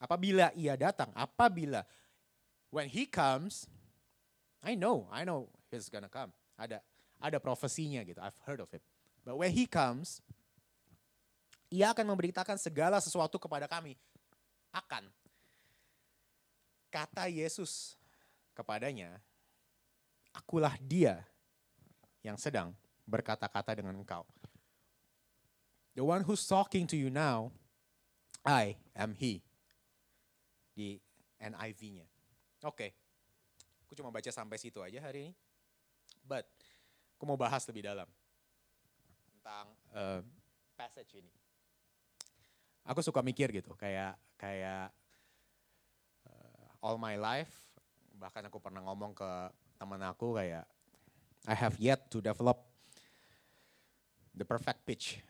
Apabila 0.01 0.49
ia 0.57 0.75
datang, 0.81 1.13
apabila 1.13 1.85
when 2.73 2.89
he 2.89 3.05
comes, 3.05 3.69
I 4.65 4.75
know, 4.75 5.07
I 5.13 5.29
know 5.29 5.53
he's 5.69 5.93
gonna 5.93 6.09
come. 6.09 6.33
Ada 6.57 6.81
ada 7.21 7.39
profesinya 7.39 8.01
gitu. 8.03 8.19
I've 8.19 8.37
heard 8.49 8.65
of 8.65 8.73
it. 8.73 8.83
But 9.23 9.39
when 9.39 9.55
he 9.55 9.71
comes, 9.71 10.19
ia 11.71 11.95
akan 11.95 12.05
memberitakan 12.13 12.59
segala 12.59 12.99
sesuatu 12.99 13.39
kepada 13.39 13.71
kami. 13.71 13.95
Akan. 14.75 15.07
Kata 16.93 17.31
Yesus 17.31 17.97
kepadanya, 18.53 19.17
akulah 20.35 20.77
dia 20.77 21.25
yang 22.21 22.37
sedang 22.37 22.77
berkata-kata 23.09 23.79
dengan 23.79 23.97
engkau. 23.97 24.27
The 25.97 26.05
one 26.05 26.25
who's 26.25 26.45
talking 26.45 26.85
to 26.89 26.97
you 26.97 27.09
now, 27.09 27.53
I 28.45 28.77
am 28.97 29.17
he 29.17 29.45
di 30.73 30.99
NIV-nya. 31.37 32.09
Oke, 32.65 32.69
okay. 32.69 32.91
aku 33.85 33.93
cuma 33.97 34.09
baca 34.09 34.29
sampai 34.33 34.57
situ 34.57 34.81
aja 34.81 34.99
hari 35.05 35.29
ini. 35.29 35.33
But, 36.25 36.49
aku 37.17 37.25
mau 37.29 37.37
bahas 37.37 37.67
lebih 37.69 37.85
dalam 37.85 38.09
passage 40.93 41.25
ini. 41.25 41.33
Aku 42.85 43.01
suka 43.01 43.25
mikir 43.25 43.49
gitu, 43.49 43.73
kayak 43.81 44.13
kayak 44.37 44.93
uh, 46.29 46.69
all 46.85 47.01
my 47.01 47.17
life, 47.17 47.49
bahkan 48.21 48.45
aku 48.45 48.61
pernah 48.61 48.85
ngomong 48.85 49.17
ke 49.17 49.31
teman 49.81 50.05
aku 50.05 50.37
kayak 50.37 50.69
I 51.49 51.57
have 51.57 51.81
yet 51.81 52.13
to 52.13 52.21
develop 52.21 52.61
the 54.37 54.45
perfect 54.45 54.85
pitch 54.85 55.25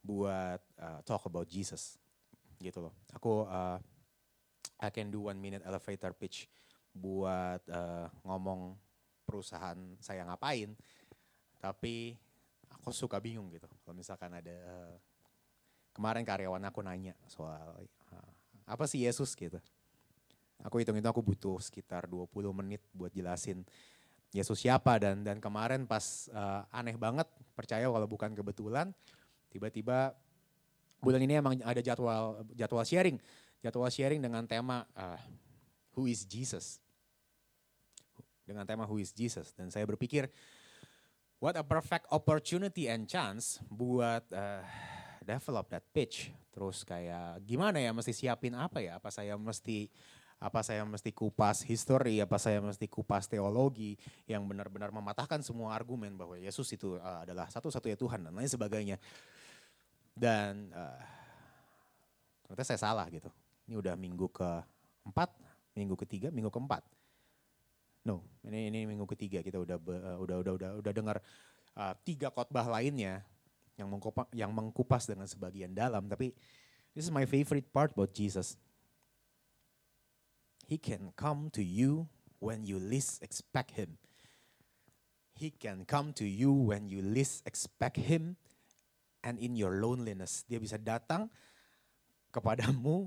buat 0.00 0.64
uh, 0.80 1.04
talk 1.04 1.28
about 1.28 1.52
Jesus 1.52 2.00
gitu 2.56 2.88
loh. 2.88 2.96
Aku 3.12 3.44
uh, 3.44 3.76
I 4.80 4.88
can 4.88 5.12
do 5.12 5.28
one 5.28 5.36
minute 5.36 5.60
elevator 5.68 6.16
pitch 6.16 6.48
buat 6.96 7.60
uh, 7.68 8.08
ngomong 8.24 8.72
perusahaan 9.28 9.76
saya 10.00 10.24
ngapain, 10.24 10.72
tapi 11.60 12.16
aku 12.82 12.92
suka 12.92 13.22
bingung 13.22 13.48
gitu. 13.54 13.70
Kalau 13.86 13.94
misalkan 13.94 14.28
ada 14.34 14.52
uh, 14.52 14.94
kemarin 15.94 16.26
karyawan 16.26 16.62
aku 16.66 16.82
nanya 16.82 17.14
soal 17.30 17.86
uh, 18.10 18.30
apa 18.66 18.84
sih 18.90 19.06
Yesus 19.06 19.32
gitu. 19.38 19.62
Aku 20.62 20.78
hitung 20.78 20.94
itu 20.94 21.08
aku 21.08 21.22
butuh 21.22 21.58
sekitar 21.58 22.06
20 22.06 22.30
menit 22.54 22.82
buat 22.94 23.10
jelasin 23.10 23.66
Yesus 24.30 24.62
siapa 24.62 24.98
dan 25.02 25.26
dan 25.26 25.42
kemarin 25.42 25.86
pas 25.86 26.30
uh, 26.30 26.62
aneh 26.70 26.94
banget 26.94 27.26
percaya 27.54 27.86
kalau 27.90 28.08
bukan 28.08 28.32
kebetulan 28.32 28.94
tiba-tiba 29.50 30.14
bulan 31.02 31.20
ini 31.20 31.34
emang 31.36 31.58
ada 31.66 31.82
jadwal 31.82 32.46
jadwal 32.54 32.86
sharing 32.86 33.18
jadwal 33.60 33.90
sharing 33.90 34.22
dengan 34.22 34.46
tema 34.46 34.86
uh, 34.94 35.18
Who 35.92 36.08
is 36.08 36.24
Jesus? 36.24 36.80
Dengan 38.48 38.64
tema 38.64 38.88
Who 38.88 38.96
is 38.96 39.12
Jesus? 39.12 39.52
Dan 39.52 39.68
saya 39.68 39.84
berpikir, 39.84 40.28
what 41.42 41.58
a 41.58 41.66
perfect 41.66 42.06
opportunity 42.14 42.86
and 42.86 43.10
chance 43.10 43.58
buat 43.66 44.22
uh, 44.30 44.62
develop 45.26 45.66
that 45.74 45.82
pitch. 45.90 46.30
Terus 46.54 46.86
kayak 46.86 47.42
gimana 47.42 47.82
ya 47.82 47.90
mesti 47.90 48.14
siapin 48.14 48.54
apa 48.54 48.78
ya? 48.78 49.02
Apa 49.02 49.10
saya 49.10 49.34
mesti 49.34 49.90
apa 50.38 50.62
saya 50.62 50.86
mesti 50.86 51.10
kupas 51.10 51.66
history, 51.66 52.22
apa 52.22 52.38
saya 52.38 52.62
mesti 52.62 52.86
kupas 52.86 53.26
teologi 53.26 53.98
yang 54.26 54.46
benar-benar 54.46 54.94
mematahkan 54.94 55.42
semua 55.42 55.74
argumen 55.74 56.14
bahwa 56.14 56.38
Yesus 56.38 56.70
itu 56.70 56.94
uh, 56.98 57.26
adalah 57.26 57.50
satu-satunya 57.50 57.98
Tuhan 57.98 58.22
dan 58.22 58.34
lain 58.38 58.50
sebagainya. 58.50 59.02
Dan 60.14 60.70
uh, 60.70 61.02
ternyata 62.46 62.70
saya 62.70 62.78
salah 62.78 63.06
gitu. 63.10 63.30
Ini 63.66 63.82
udah 63.82 63.94
minggu 63.98 64.30
keempat, 64.30 65.30
minggu 65.74 65.98
ketiga, 66.06 66.30
minggu 66.30 66.54
keempat. 66.54 67.01
No, 68.02 68.26
ini 68.42 68.66
ini 68.66 68.82
minggu 68.82 69.06
ketiga 69.14 69.46
kita 69.46 69.62
udah 69.62 69.78
uh, 69.78 70.18
udah 70.18 70.36
udah 70.42 70.52
udah 70.58 70.70
udah 70.82 70.92
dengar 70.92 71.16
uh, 71.78 71.94
tiga 72.02 72.34
khotbah 72.34 72.66
lainnya 72.66 73.22
yang 73.78 73.86
mengkupas, 73.86 74.26
yang 74.34 74.50
mengkupas 74.50 75.06
dengan 75.06 75.30
sebagian 75.30 75.70
dalam. 75.70 76.10
Tapi 76.10 76.34
this 76.98 77.06
is 77.06 77.14
my 77.14 77.22
favorite 77.22 77.70
part 77.70 77.94
about 77.94 78.10
Jesus. 78.10 78.58
He 80.66 80.82
can 80.82 81.14
come 81.14 81.46
to 81.54 81.62
you 81.62 82.10
when 82.42 82.66
you 82.66 82.82
least 82.82 83.22
expect 83.22 83.78
him. 83.78 83.94
He 85.38 85.54
can 85.54 85.86
come 85.86 86.10
to 86.18 86.26
you 86.26 86.50
when 86.50 86.90
you 86.90 87.00
least 87.00 87.46
expect 87.46 88.02
him 88.02 88.34
and 89.22 89.38
in 89.38 89.54
your 89.54 89.78
loneliness. 89.78 90.42
Dia 90.50 90.58
bisa 90.58 90.74
datang 90.74 91.30
kepadamu 92.34 93.06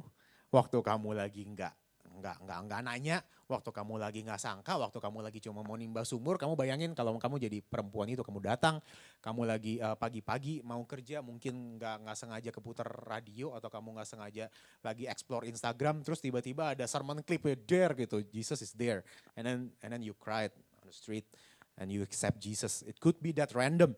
waktu 0.55 0.79
kamu 0.79 1.19
lagi 1.19 1.43
nggak 1.43 1.75
nggak 2.19 2.47
nggak 2.47 2.59
nggak 2.67 2.81
nanya, 2.85 3.17
waktu 3.45 3.69
kamu 3.69 3.99
lagi 3.99 4.19
nggak 4.25 4.41
sangka, 4.41 4.75
waktu 4.79 4.97
kamu 4.97 5.19
lagi 5.21 5.39
cuma 5.43 5.61
mau 5.61 5.75
nimba 5.75 6.01
sumur, 6.01 6.39
kamu 6.39 6.55
bayangin 6.55 6.91
kalau 6.95 7.15
kamu 7.19 7.37
jadi 7.37 7.59
perempuan 7.61 8.09
itu 8.09 8.23
kamu 8.23 8.41
datang, 8.41 8.79
kamu 9.19 9.41
lagi 9.45 9.77
uh, 9.83 9.93
pagi-pagi 9.93 10.65
mau 10.65 10.81
kerja, 10.87 11.19
mungkin 11.21 11.77
nggak 11.77 12.07
nggak 12.07 12.17
sengaja 12.17 12.49
keputar 12.49 12.87
radio 13.05 13.53
atau 13.53 13.69
kamu 13.69 13.99
nggak 13.99 14.09
sengaja 14.09 14.45
lagi 14.81 15.05
explore 15.05 15.45
Instagram, 15.45 16.01
terus 16.01 16.23
tiba-tiba 16.23 16.73
ada 16.73 16.87
sermon 16.87 17.21
clip 17.21 17.45
there 17.67 17.93
gitu, 17.93 18.23
Jesus 18.31 18.63
is 18.63 18.73
there, 18.73 19.05
and 19.37 19.43
then 19.45 19.59
and 19.83 19.89
then 19.93 20.01
you 20.01 20.17
cried 20.17 20.55
on 20.81 20.89
the 20.89 20.95
street 20.95 21.27
and 21.75 21.91
you 21.91 22.01
accept 22.01 22.39
Jesus. 22.39 22.81
It 22.87 22.99
could 23.03 23.19
be 23.19 23.35
that 23.35 23.51
random. 23.51 23.95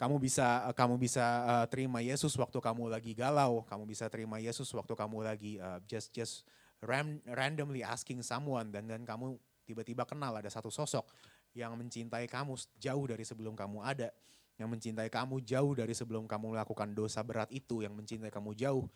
Kamu 0.00 0.18
bisa 0.18 0.66
kamu 0.74 0.98
bisa 0.98 1.22
uh, 1.22 1.66
terima 1.70 2.02
Yesus 2.02 2.34
waktu 2.34 2.58
kamu 2.58 2.90
lagi 2.90 3.14
galau, 3.14 3.62
kamu 3.62 3.86
bisa 3.86 4.10
terima 4.10 4.42
Yesus 4.42 4.66
waktu 4.74 4.98
kamu 4.98 5.22
lagi 5.22 5.62
uh, 5.62 5.78
just 5.86 6.10
just 6.10 6.42
ram, 6.82 7.22
randomly 7.24 7.86
asking 7.86 8.20
someone 8.26 8.74
dan 8.74 8.90
dan 8.90 9.06
kamu 9.06 9.38
tiba-tiba 9.62 10.02
kenal 10.02 10.34
ada 10.34 10.50
satu 10.50 10.68
sosok 10.68 11.06
yang 11.54 11.76
mencintai 11.76 12.26
kamu 12.26 12.56
jauh 12.80 13.04
dari 13.06 13.24
sebelum 13.24 13.52
kamu 13.52 13.84
ada, 13.84 14.08
yang 14.56 14.72
mencintai 14.72 15.12
kamu 15.12 15.44
jauh 15.44 15.72
dari 15.76 15.92
sebelum 15.92 16.24
kamu 16.24 16.56
melakukan 16.56 16.96
dosa 16.96 17.20
berat 17.20 17.48
itu, 17.52 17.84
yang 17.84 17.92
mencintai 17.92 18.32
kamu 18.32 18.56
jauh 18.56 18.88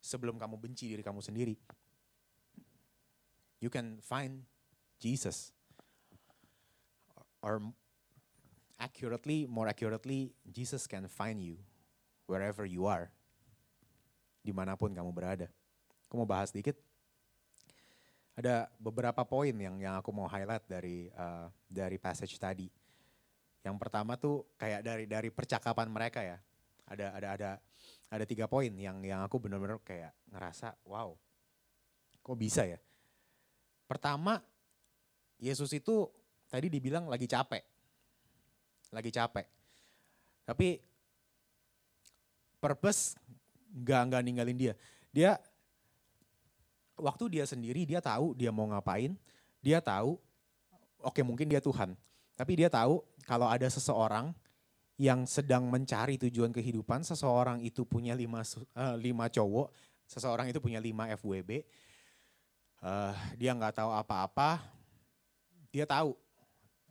sebelum 0.00 0.40
kamu 0.40 0.56
benci 0.56 0.88
diri 0.88 1.04
kamu 1.04 1.20
sendiri. 1.20 1.54
You 3.60 3.68
can 3.68 4.00
find 4.00 4.46
Jesus 5.02 5.52
or 7.44 7.60
accurately, 8.78 9.44
more 9.44 9.68
accurately, 9.68 10.32
Jesus 10.48 10.86
can 10.86 11.10
find 11.10 11.42
you 11.42 11.58
wherever 12.24 12.64
you 12.64 12.86
are. 12.88 13.10
Di 14.40 14.54
mana 14.54 14.78
pun 14.78 14.94
kamu 14.94 15.10
berada. 15.12 15.50
Aku 16.08 16.16
mau 16.16 16.28
bahas 16.28 16.54
sedikit. 16.54 16.87
Ada 18.38 18.70
beberapa 18.78 19.26
poin 19.26 19.50
yang 19.50 19.82
yang 19.82 19.98
aku 19.98 20.14
mau 20.14 20.30
highlight 20.30 20.62
dari 20.70 21.10
uh, 21.18 21.50
dari 21.66 21.98
passage 21.98 22.38
tadi. 22.38 22.70
Yang 23.66 23.76
pertama 23.82 24.14
tuh 24.14 24.46
kayak 24.54 24.86
dari 24.86 25.04
dari 25.10 25.34
percakapan 25.34 25.90
mereka 25.90 26.22
ya. 26.22 26.38
Ada 26.86 27.06
ada 27.18 27.28
ada 27.34 27.50
ada 28.14 28.24
tiga 28.24 28.46
poin 28.46 28.70
yang 28.78 29.02
yang 29.02 29.26
aku 29.26 29.42
benar-benar 29.42 29.82
kayak 29.82 30.14
ngerasa 30.30 30.78
wow, 30.86 31.18
kok 32.22 32.38
bisa 32.38 32.62
ya? 32.62 32.78
Pertama, 33.90 34.38
Yesus 35.42 35.74
itu 35.74 36.06
tadi 36.46 36.70
dibilang 36.70 37.10
lagi 37.10 37.26
capek 37.26 37.66
lagi 38.92 39.10
capek. 39.12 39.46
Tapi 40.48 40.80
purpose 42.58 43.16
nggak 43.72 44.02
nggak 44.12 44.22
ninggalin 44.24 44.58
dia. 44.58 44.74
Dia 45.12 45.36
waktu 46.98 47.38
dia 47.38 47.44
sendiri 47.46 47.86
dia 47.86 48.02
tahu 48.02 48.34
dia 48.34 48.50
mau 48.50 48.66
ngapain, 48.68 49.14
dia 49.62 49.78
tahu 49.78 50.18
oke 51.02 51.20
mungkin 51.22 51.46
dia 51.46 51.62
Tuhan, 51.62 51.94
tapi 52.34 52.58
dia 52.58 52.68
tahu 52.70 53.02
kalau 53.26 53.46
ada 53.46 53.66
seseorang 53.70 54.34
yang 54.98 55.22
sedang 55.30 55.70
mencari 55.70 56.18
tujuan 56.18 56.50
kehidupan, 56.50 57.06
seseorang 57.06 57.62
itu 57.62 57.86
punya 57.86 58.18
lima, 58.18 58.42
uh, 58.74 58.98
lima 58.98 59.30
cowok, 59.30 59.70
seseorang 60.10 60.50
itu 60.50 60.58
punya 60.58 60.82
lima 60.82 61.06
FWB, 61.14 61.62
uh, 62.82 63.14
dia 63.38 63.54
nggak 63.54 63.78
tahu 63.78 63.94
apa-apa, 63.94 64.58
dia 65.70 65.86
tahu 65.86 66.18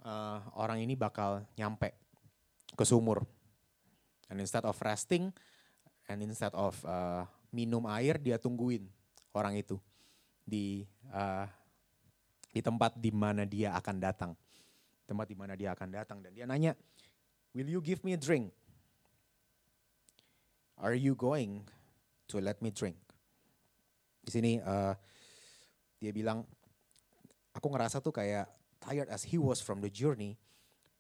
uh, 0.08 0.40
orang 0.56 0.80
ini 0.80 0.96
bakal 0.96 1.44
nyampe 1.60 1.92
ke 2.80 2.84
sumur. 2.88 3.28
And 4.32 4.40
instead 4.40 4.64
of 4.64 4.80
resting, 4.80 5.36
and 6.08 6.24
instead 6.24 6.56
of 6.56 6.80
uh, 6.88 7.28
minum 7.52 7.84
air, 7.92 8.16
dia 8.16 8.40
tungguin 8.40 8.88
orang 9.36 9.60
itu 9.60 9.76
di 10.48 10.88
uh, 11.12 11.44
di 12.56 12.64
tempat 12.64 12.96
di 12.96 13.12
mana 13.12 13.44
dia 13.44 13.76
akan 13.76 13.96
datang, 14.00 14.32
tempat 15.04 15.28
di 15.28 15.36
mana 15.36 15.54
dia 15.60 15.76
akan 15.76 15.90
datang 15.92 16.24
dan 16.24 16.32
dia 16.32 16.48
nanya, 16.48 16.72
Will 17.52 17.68
you 17.68 17.84
give 17.84 18.00
me 18.08 18.16
a 18.16 18.20
drink? 18.20 18.56
Are 20.80 20.96
you 20.96 21.18
going 21.18 21.68
to 22.32 22.38
let 22.40 22.62
me 22.64 22.72
drink? 22.72 22.96
Di 24.24 24.30
sini 24.30 24.52
uh, 24.64 24.94
dia 25.98 26.14
bilang, 26.14 26.46
aku 27.52 27.68
ngerasa 27.74 28.00
tuh 28.00 28.14
kayak 28.14 28.46
tired 28.78 29.10
as 29.10 29.26
he 29.26 29.42
was 29.42 29.60
from 29.60 29.82
the 29.82 29.90
journey. 29.90 30.38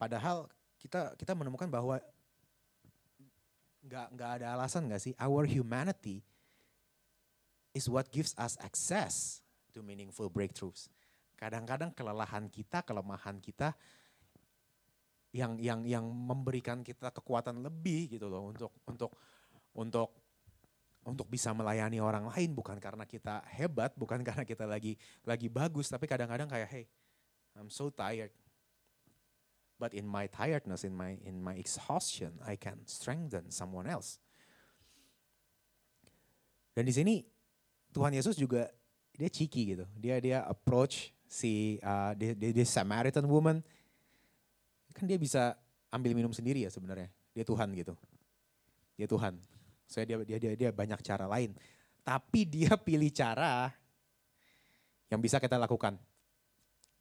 Padahal 0.02 0.50
kita 0.82 1.14
kita 1.16 1.38
menemukan 1.38 1.70
bahwa 1.70 2.02
nggak 3.88 4.08
nggak 4.18 4.32
ada 4.42 4.46
alasan 4.58 4.84
nggak 4.90 5.00
sih 5.00 5.14
our 5.16 5.48
humanity 5.48 6.20
is 7.78 7.86
what 7.86 8.10
gives 8.10 8.34
us 8.42 8.58
access 8.58 9.46
to 9.70 9.86
meaningful 9.86 10.34
breakthroughs. 10.34 10.90
Kadang-kadang 11.38 11.94
kelelahan 11.94 12.50
kita, 12.50 12.82
kelemahan 12.82 13.38
kita 13.38 13.78
yang 15.30 15.62
yang 15.62 15.86
yang 15.86 16.06
memberikan 16.10 16.82
kita 16.82 17.14
kekuatan 17.14 17.62
lebih 17.62 18.18
gitu 18.18 18.26
loh 18.26 18.50
untuk 18.50 18.74
untuk 18.90 19.14
untuk 19.78 20.10
untuk 21.06 21.28
bisa 21.30 21.54
melayani 21.54 22.02
orang 22.02 22.26
lain 22.34 22.58
bukan 22.58 22.82
karena 22.82 23.06
kita 23.06 23.46
hebat, 23.54 23.94
bukan 23.94 24.26
karena 24.26 24.42
kita 24.42 24.66
lagi 24.66 24.98
lagi 25.22 25.48
bagus, 25.48 25.94
tapi 25.94 26.10
kadang-kadang 26.10 26.50
kayak 26.50 26.68
hey, 26.74 26.86
I'm 27.54 27.70
so 27.70 27.94
tired. 27.94 28.34
But 29.78 29.94
in 29.94 30.10
my 30.10 30.26
tiredness, 30.26 30.82
in 30.82 30.98
my 30.98 31.22
in 31.22 31.38
my 31.38 31.54
exhaustion, 31.54 32.42
I 32.42 32.58
can 32.58 32.82
strengthen 32.90 33.54
someone 33.54 33.86
else. 33.86 34.18
Dan 36.74 36.90
di 36.90 36.94
sini 36.98 37.37
Tuhan 37.98 38.14
Yesus 38.14 38.38
juga 38.38 38.70
dia 39.18 39.26
cheeky 39.26 39.74
gitu. 39.74 39.86
Dia 39.98 40.22
dia 40.22 40.46
approach 40.46 41.10
si 41.26 41.82
uh, 41.82 42.14
dia 42.14 42.66
Samaritan 42.70 43.26
woman. 43.26 43.66
Kan 44.94 45.10
dia 45.10 45.18
bisa 45.18 45.58
ambil 45.90 46.14
minum 46.14 46.30
sendiri 46.30 46.62
ya 46.62 46.70
sebenarnya. 46.70 47.10
Dia 47.34 47.42
Tuhan 47.42 47.74
gitu. 47.74 47.98
Dia 48.94 49.10
Tuhan. 49.10 49.42
Saya 49.90 50.06
dia 50.06 50.18
dia 50.22 50.38
dia 50.38 50.54
dia 50.54 50.70
banyak 50.70 51.02
cara 51.02 51.26
lain. 51.26 51.58
Tapi 52.06 52.46
dia 52.46 52.78
pilih 52.88 53.10
cara 53.10 53.74
yang 55.10 55.18
bisa 55.18 55.42
kita 55.42 55.58
lakukan. 55.58 55.98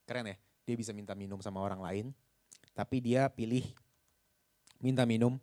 Keren 0.09 0.33
ya? 0.33 0.37
Dia 0.65 0.75
bisa 0.81 0.97
minta 0.97 1.13
minum 1.13 1.45
sama 1.45 1.61
orang 1.61 1.85
lain 1.85 2.07
tapi 2.77 3.01
dia 3.01 3.33
pilih 3.33 3.65
minta 4.85 5.09
minum 5.09 5.41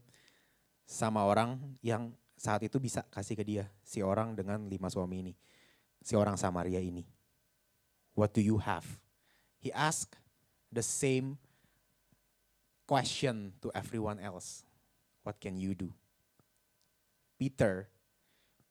sama 0.86 1.26
orang 1.26 1.58
yang 1.82 2.14
saat 2.44 2.60
itu 2.68 2.76
bisa 2.76 3.08
kasih 3.08 3.40
ke 3.40 3.44
dia, 3.48 3.72
si 3.88 4.04
orang 4.04 4.36
dengan 4.36 4.68
lima 4.68 4.92
suami 4.92 5.24
ini, 5.24 5.34
si 6.04 6.12
orang 6.20 6.36
Samaria 6.36 6.84
ini. 6.84 7.08
What 8.20 8.36
do 8.36 8.44
you 8.44 8.60
have? 8.60 8.84
He 9.64 9.72
asked 9.72 10.20
the 10.68 10.84
same 10.84 11.40
question 12.84 13.56
to 13.64 13.72
everyone 13.72 14.20
else. 14.20 14.68
What 15.24 15.40
can 15.40 15.56
you 15.56 15.72
do? 15.72 15.96
Peter, 17.40 17.88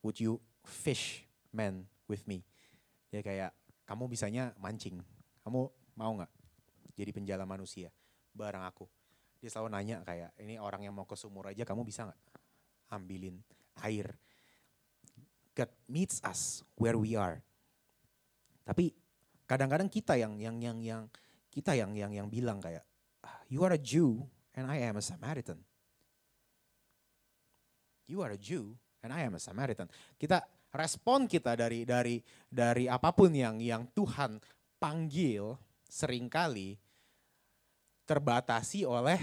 would 0.05 0.21
you 0.21 0.37
fish 0.69 1.25
man 1.49 1.89
with 2.05 2.29
me? 2.29 2.45
Dia 3.09 3.25
kayak, 3.25 3.57
kamu 3.89 4.05
bisanya 4.05 4.53
mancing, 4.61 5.01
kamu 5.41 5.73
mau 5.97 6.13
nggak 6.21 6.33
jadi 6.93 7.09
penjala 7.09 7.49
manusia? 7.49 7.89
barang 8.33 8.65
aku. 8.65 8.89
Dia 9.41 9.53
selalu 9.53 9.69
nanya 9.77 9.97
kayak, 10.05 10.33
ini 10.41 10.57
orang 10.57 10.89
yang 10.89 10.95
mau 10.97 11.05
ke 11.05 11.17
sumur 11.17 11.53
aja 11.53 11.65
kamu 11.69 11.85
bisa 11.85 12.09
nggak 12.09 12.21
ambilin 12.93 13.41
air. 13.81 14.19
God 15.53 15.71
meets 15.89 16.21
us 16.25 16.65
where 16.77 16.97
we 16.97 17.17
are. 17.17 17.41
Tapi 18.65 18.93
kadang-kadang 19.45 19.89
kita 19.93 20.17
yang 20.17 20.37
yang 20.41 20.57
yang 20.61 20.79
yang 20.81 21.03
kita 21.53 21.77
yang 21.77 21.93
yang 21.93 22.13
yang 22.13 22.29
bilang 22.33 22.57
kayak 22.61 22.85
you 23.53 23.61
are 23.61 23.77
a 23.77 23.81
Jew 23.81 24.25
and 24.57 24.65
I 24.65 24.81
am 24.85 24.97
a 24.97 25.05
Samaritan. 25.05 25.61
You 28.09 28.25
are 28.25 28.33
a 28.33 28.41
Jew 28.41 28.77
and 29.05 29.13
I 29.13 29.25
am 29.25 29.37
a 29.37 29.43
Samaritan. 29.43 29.89
Kita 30.17 30.41
respon 30.73 31.29
kita 31.29 31.53
dari 31.53 31.85
dari 31.85 32.17
dari 32.49 32.89
apa 32.89 33.13
pun 33.13 33.33
yang 33.33 33.61
yang 33.61 33.85
Tuhan 33.93 34.41
panggil 34.81 35.53
sering 35.85 36.33
kali 36.33 36.81
terbatasi 38.09 38.83
oleh 38.89 39.21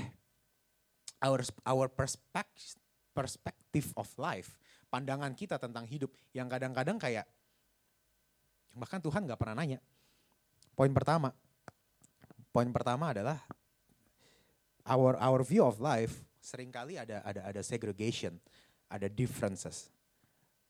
our 1.20 1.44
our 1.68 1.92
perspective 1.92 2.79
perspective 3.20 3.92
of 4.00 4.08
life, 4.16 4.56
pandangan 4.88 5.36
kita 5.36 5.60
tentang 5.60 5.84
hidup 5.84 6.08
yang 6.32 6.48
kadang-kadang 6.48 6.96
kayak 6.96 7.28
bahkan 8.72 9.04
Tuhan 9.04 9.28
nggak 9.28 9.36
pernah 9.36 9.60
nanya. 9.60 9.84
Poin 10.72 10.96
pertama, 10.96 11.36
poin 12.56 12.72
pertama 12.72 13.12
adalah 13.12 13.44
our 14.88 15.20
our 15.20 15.44
view 15.44 15.68
of 15.68 15.84
life 15.84 16.24
sering 16.40 16.72
kali 16.72 16.96
ada 16.96 17.20
ada 17.28 17.44
ada 17.44 17.60
segregation, 17.60 18.40
ada 18.88 19.12
differences. 19.12 19.92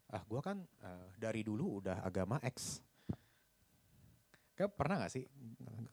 Ah, 0.09 0.25
gue 0.25 0.41
kan 0.41 0.57
uh, 0.81 1.07
dari 1.21 1.45
dulu 1.45 1.85
udah 1.85 2.01
agama 2.01 2.41
X. 2.41 2.81
Kayak 4.57 4.73
pernah 4.73 5.05
gak 5.05 5.13
sih? 5.13 5.23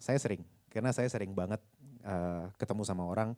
Saya 0.00 0.16
sering, 0.16 0.40
karena 0.72 0.90
saya 0.90 1.06
sering 1.12 1.36
banget 1.36 1.60
uh, 2.02 2.48
ketemu 2.56 2.82
sama 2.82 3.04
orang. 3.04 3.36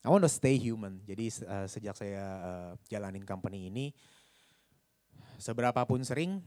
I 0.00 0.08
want 0.08 0.24
to 0.24 0.32
stay 0.32 0.56
human. 0.56 1.04
Jadi 1.04 1.28
uh, 1.44 1.68
sejak 1.68 1.92
saya 1.92 2.24
uh, 2.40 2.70
jalanin 2.88 3.24
company 3.28 3.68
ini, 3.68 3.92
seberapapun 5.36 6.00
sering, 6.00 6.40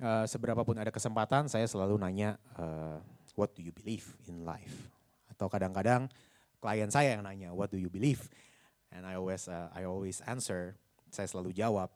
uh, 0.00 0.24
seberapapun 0.24 0.80
ada 0.80 0.88
kesempatan, 0.88 1.44
saya 1.52 1.68
selalu 1.68 2.00
nanya, 2.00 2.40
uh, 2.56 2.96
what 3.36 3.52
do 3.52 3.60
you 3.60 3.76
believe 3.76 4.08
in 4.24 4.48
life? 4.48 4.88
Atau 5.28 5.52
kadang-kadang 5.52 6.08
klien 6.64 6.88
saya 6.88 7.12
yang 7.12 7.28
nanya, 7.28 7.52
what 7.52 7.68
do 7.68 7.76
you 7.76 7.92
believe? 7.92 8.24
And 8.88 9.04
I 9.04 9.20
always, 9.20 9.52
uh, 9.52 9.68
I 9.76 9.84
always 9.84 10.24
answer, 10.24 10.80
saya 11.12 11.28
selalu 11.28 11.52
jawab, 11.52 11.92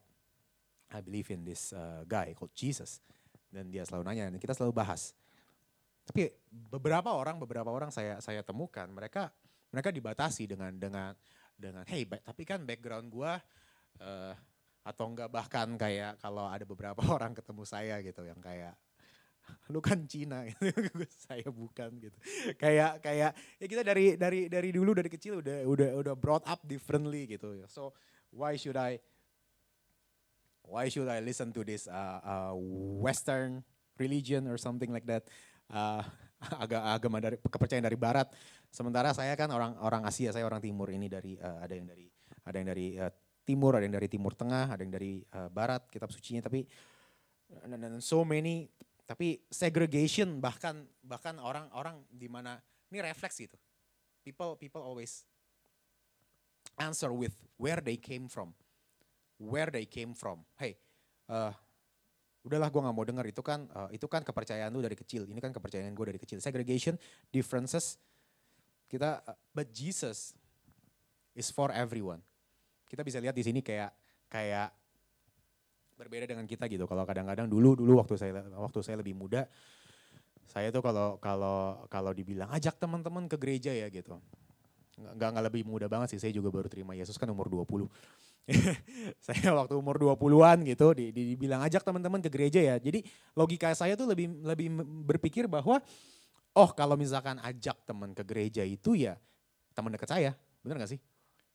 I 0.92 1.00
believe 1.00 1.32
in 1.32 1.48
this 1.48 1.72
uh, 1.72 2.04
guy 2.04 2.36
called 2.36 2.52
Jesus. 2.52 3.00
Dan 3.48 3.72
dia 3.72 3.88
selalu 3.88 4.12
nanya, 4.12 4.28
dan 4.28 4.36
kita 4.36 4.52
selalu 4.52 4.76
bahas. 4.76 5.16
Tapi 6.04 6.32
beberapa 6.68 7.16
orang, 7.16 7.40
beberapa 7.40 7.72
orang 7.72 7.88
saya 7.88 8.20
saya 8.20 8.44
temukan 8.44 8.88
mereka 8.92 9.32
mereka 9.70 9.92
dibatasi 9.92 10.48
dengan 10.48 10.72
dengan 10.76 11.12
dengan 11.58 11.84
hey 11.84 12.06
tapi 12.06 12.42
kan 12.46 12.64
background 12.64 13.10
gua 13.10 13.36
uh, 14.00 14.32
atau 14.86 15.04
enggak 15.10 15.28
bahkan 15.28 15.68
kayak 15.76 16.16
kalau 16.22 16.48
ada 16.48 16.64
beberapa 16.64 17.04
orang 17.16 17.36
ketemu 17.36 17.64
saya 17.68 18.00
gitu 18.00 18.24
yang 18.24 18.40
kayak 18.40 18.76
lu 19.68 19.80
kan 19.80 20.04
Cina 20.08 20.44
gitu 20.48 21.04
saya 21.28 21.48
bukan 21.48 21.88
gitu. 22.00 22.16
Kayak 22.56 23.00
kayak 23.00 23.32
ya 23.60 23.66
kita 23.68 23.82
dari 23.84 24.16
dari 24.16 24.48
dari 24.48 24.68
dulu 24.72 24.92
dari 24.96 25.08
kecil 25.08 25.40
udah 25.40 25.64
udah 25.64 25.90
udah 26.04 26.14
brought 26.16 26.44
up 26.44 26.60
differently 26.64 27.24
gitu. 27.28 27.56
So 27.68 27.96
why 28.32 28.56
should 28.60 28.76
I 28.76 29.00
why 30.64 30.92
should 30.92 31.08
I 31.08 31.20
listen 31.24 31.52
to 31.56 31.64
this 31.64 31.88
uh, 31.88 32.20
uh, 32.20 32.54
Western 33.00 33.64
religion 33.96 34.48
or 34.48 34.60
something 34.60 34.92
like 34.92 35.08
that? 35.08 35.24
Uh, 35.68 36.04
agak 36.62 36.82
agama 36.82 37.18
dari 37.18 37.36
kepercayaan 37.42 37.86
dari 37.86 37.98
barat. 37.98 38.30
Sementara 38.70 39.10
saya 39.14 39.34
kan 39.34 39.50
orang 39.50 39.74
orang 39.82 40.06
Asia, 40.06 40.30
saya 40.30 40.46
orang 40.46 40.62
timur 40.62 40.90
ini 40.90 41.10
dari 41.10 41.34
uh, 41.38 41.58
ada 41.62 41.74
yang 41.74 41.86
dari 41.88 42.06
ada 42.46 42.56
yang 42.56 42.68
dari 42.70 42.86
uh, 42.98 43.12
timur, 43.42 43.72
ada 43.74 43.84
yang 43.84 43.96
dari 43.96 44.08
timur 44.08 44.32
tengah, 44.38 44.70
ada 44.70 44.80
yang 44.80 44.94
dari 44.94 45.24
uh, 45.34 45.50
barat 45.50 45.88
kitab 45.90 46.12
sucinya 46.14 46.46
tapi 46.46 46.62
dan, 47.48 47.80
dan 47.80 47.94
so 48.04 48.22
many 48.22 48.68
tapi 49.08 49.40
segregation 49.48 50.36
bahkan 50.36 50.84
bahkan 51.00 51.40
orang-orang 51.40 52.04
di 52.12 52.28
mana 52.28 52.60
ini 52.92 53.00
refleks 53.00 53.40
gitu. 53.40 53.56
People 54.20 54.60
people 54.60 54.84
always 54.84 55.24
answer 56.76 57.08
with 57.10 57.32
where 57.56 57.80
they 57.80 57.96
came 57.96 58.28
from. 58.28 58.52
Where 59.40 59.70
they 59.70 59.86
came 59.86 60.12
from. 60.12 60.44
Hey, 60.58 60.76
uh, 61.30 61.56
udahlah 62.48 62.72
gue 62.72 62.80
nggak 62.80 62.96
mau 62.96 63.04
dengar 63.04 63.24
itu 63.28 63.44
kan 63.44 63.68
uh, 63.76 63.92
itu 63.92 64.08
kan 64.08 64.24
kepercayaan 64.24 64.72
lu 64.72 64.80
dari 64.80 64.96
kecil 64.96 65.28
ini 65.28 65.38
kan 65.38 65.52
kepercayaan 65.52 65.92
gue 65.92 66.06
dari 66.08 66.20
kecil 66.20 66.40
segregation 66.40 66.96
differences 67.28 68.00
kita 68.88 69.20
uh, 69.22 69.36
but 69.52 69.68
Jesus 69.70 70.32
is 71.36 71.52
for 71.52 71.68
everyone 71.70 72.24
kita 72.88 73.04
bisa 73.04 73.20
lihat 73.20 73.36
di 73.36 73.44
sini 73.44 73.60
kayak 73.60 73.92
kayak 74.32 74.72
berbeda 75.98 76.30
dengan 76.30 76.46
kita 76.46 76.70
gitu. 76.70 76.86
Kalau 76.86 77.02
kadang-kadang 77.02 77.50
dulu 77.50 77.74
dulu 77.74 77.98
waktu 77.98 78.14
saya 78.14 78.46
waktu 78.54 78.78
saya 78.86 79.02
lebih 79.02 79.18
muda, 79.18 79.50
saya 80.46 80.70
tuh 80.70 80.80
kalau 80.80 81.18
kalau 81.18 81.84
kalau 81.90 82.14
dibilang 82.14 82.46
ajak 82.54 82.78
teman-teman 82.78 83.26
ke 83.26 83.34
gereja 83.34 83.74
ya 83.74 83.90
gitu. 83.90 84.14
Nggak, 84.98 85.28
nggak 85.34 85.44
lebih 85.50 85.62
muda 85.66 85.86
banget 85.90 86.14
sih, 86.14 86.18
saya 86.22 86.34
juga 86.34 86.50
baru 86.50 86.70
terima 86.70 86.94
Yesus 86.94 87.18
kan 87.18 87.26
umur 87.30 87.50
20. 87.50 87.86
saya 89.26 89.52
waktu 89.52 89.76
umur 89.76 90.00
20-an 90.00 90.64
gitu 90.64 90.96
di, 90.96 91.12
di, 91.12 91.36
dibilang 91.36 91.60
ajak 91.68 91.84
teman-teman 91.84 92.24
ke 92.24 92.32
gereja 92.32 92.60
ya. 92.64 92.76
Jadi 92.80 93.04
logika 93.36 93.68
saya 93.76 93.92
tuh 93.92 94.08
lebih 94.08 94.40
lebih 94.40 94.72
berpikir 95.04 95.44
bahwa 95.44 95.84
oh 96.56 96.70
kalau 96.72 96.96
misalkan 96.96 97.36
ajak 97.44 97.76
teman 97.84 98.16
ke 98.16 98.24
gereja 98.24 98.64
itu 98.64 98.96
ya 98.96 99.20
teman 99.76 99.92
dekat 99.92 100.08
saya, 100.08 100.30
bener 100.64 100.80
gak 100.80 100.96
sih? 100.96 101.00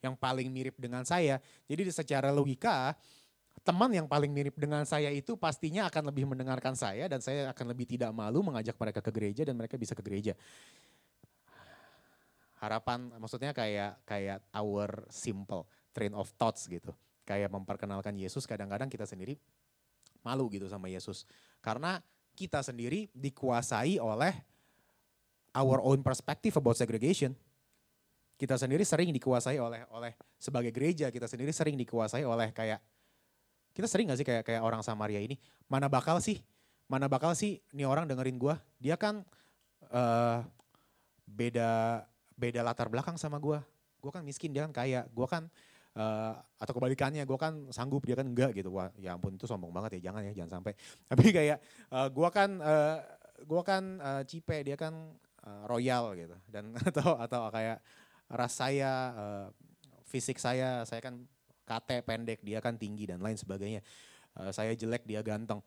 Yang 0.05 0.15
paling 0.21 0.47
mirip 0.53 0.75
dengan 0.77 1.01
saya. 1.03 1.41
Jadi 1.65 1.89
secara 1.89 2.29
logika 2.29 2.93
teman 3.63 3.89
yang 3.89 4.05
paling 4.05 4.29
mirip 4.29 4.53
dengan 4.57 4.83
saya 4.85 5.09
itu 5.09 5.33
pastinya 5.39 5.87
akan 5.89 6.13
lebih 6.13 6.29
mendengarkan 6.29 6.75
saya 6.77 7.09
dan 7.09 7.23
saya 7.23 7.49
akan 7.53 7.73
lebih 7.73 7.89
tidak 7.89 8.11
malu 8.11 8.43
mengajak 8.43 8.75
mereka 8.77 8.99
ke 8.99 9.11
gereja 9.13 9.41
dan 9.47 9.57
mereka 9.57 9.79
bisa 9.81 9.97
ke 9.97 10.03
gereja. 10.05 10.37
Harapan 12.59 13.11
maksudnya 13.19 13.51
kayak 13.51 13.99
kayak 14.07 14.39
our 14.55 15.03
simple 15.11 15.67
train 15.93 16.11
of 16.17 16.27
thoughts 16.35 16.65
gitu. 16.65 16.91
Kayak 17.23 17.53
memperkenalkan 17.55 18.17
Yesus 18.19 18.43
kadang-kadang 18.43 18.91
kita 18.91 19.07
sendiri 19.07 19.39
malu 20.25 20.49
gitu 20.51 20.67
sama 20.67 20.91
Yesus. 20.91 21.23
Karena 21.63 22.03
kita 22.33 22.65
sendiri 22.65 23.07
dikuasai 23.13 24.01
oleh 24.01 24.33
our 25.53 25.79
own 25.85 26.01
perspective 26.01 26.57
about 26.57 26.75
segregation. 26.75 27.37
Kita 28.33 28.57
sendiri 28.57 28.81
sering 28.81 29.13
dikuasai 29.13 29.61
oleh 29.61 29.85
oleh 29.93 30.17
sebagai 30.41 30.73
gereja, 30.73 31.13
kita 31.13 31.29
sendiri 31.29 31.53
sering 31.53 31.77
dikuasai 31.77 32.25
oleh 32.25 32.49
kayak 32.49 32.81
kita 33.73 33.85
sering 33.85 34.09
gak 34.09 34.19
sih 34.19 34.27
kayak 34.27 34.43
kayak 34.43 34.61
orang 34.65 34.81
Samaria 34.81 35.21
ini, 35.21 35.37
mana 35.69 35.85
bakal 35.85 36.17
sih, 36.17 36.41
mana 36.89 37.05
bakal 37.05 37.37
sih 37.37 37.61
nih 37.73 37.85
orang 37.85 38.09
dengerin 38.09 38.37
gua, 38.41 38.57
dia 38.81 38.97
kan 38.97 39.21
uh, 39.93 40.41
beda 41.29 42.03
beda 42.33 42.61
latar 42.65 42.89
belakang 42.89 43.15
sama 43.21 43.37
gua. 43.37 43.61
Gua 44.01 44.11
kan 44.11 44.25
miskin, 44.25 44.51
dia 44.51 44.65
kan 44.67 44.73
kaya. 44.73 45.07
Gua 45.13 45.29
kan 45.29 45.47
uh, 45.97 46.33
atau 46.59 46.73
kebalikannya 46.75 47.23
gue 47.25 47.39
kan 47.39 47.69
sanggup 47.69 48.03
dia 48.05 48.17
kan 48.17 48.27
enggak 48.27 48.53
gitu 48.57 48.73
wah 48.73 48.89
ya 48.99 49.17
ampun 49.17 49.35
itu 49.35 49.45
sombong 49.45 49.73
banget 49.73 49.99
ya 49.99 50.11
jangan 50.11 50.21
ya 50.25 50.33
jangan 50.33 50.61
sampai 50.61 50.73
tapi 51.11 51.25
kayak 51.29 51.57
uh, 51.91 52.07
gue 52.09 52.29
kan 52.29 52.49
uh, 52.61 52.97
gue 53.43 53.61
kan 53.65 53.83
uh, 53.99 54.21
cipe 54.23 54.57
dia 54.63 54.77
kan 54.79 54.93
uh, 55.43 55.63
royal 55.67 56.13
gitu 56.15 56.35
dan 56.49 56.73
atau 56.89 57.17
atau 57.17 57.41
kayak 57.51 57.77
ras 58.31 58.53
saya 58.53 58.91
uh, 59.13 59.47
fisik 60.07 60.37
saya 60.37 60.85
saya 60.85 61.01
kan 61.01 61.25
kate 61.63 62.03
pendek, 62.03 62.43
dia 62.43 62.59
kan 62.59 62.75
tinggi 62.75 63.07
dan 63.07 63.23
lain 63.23 63.39
sebagainya. 63.39 63.81
Uh, 64.35 64.51
saya 64.51 64.75
jelek, 64.75 65.07
dia 65.07 65.23
ganteng. 65.23 65.63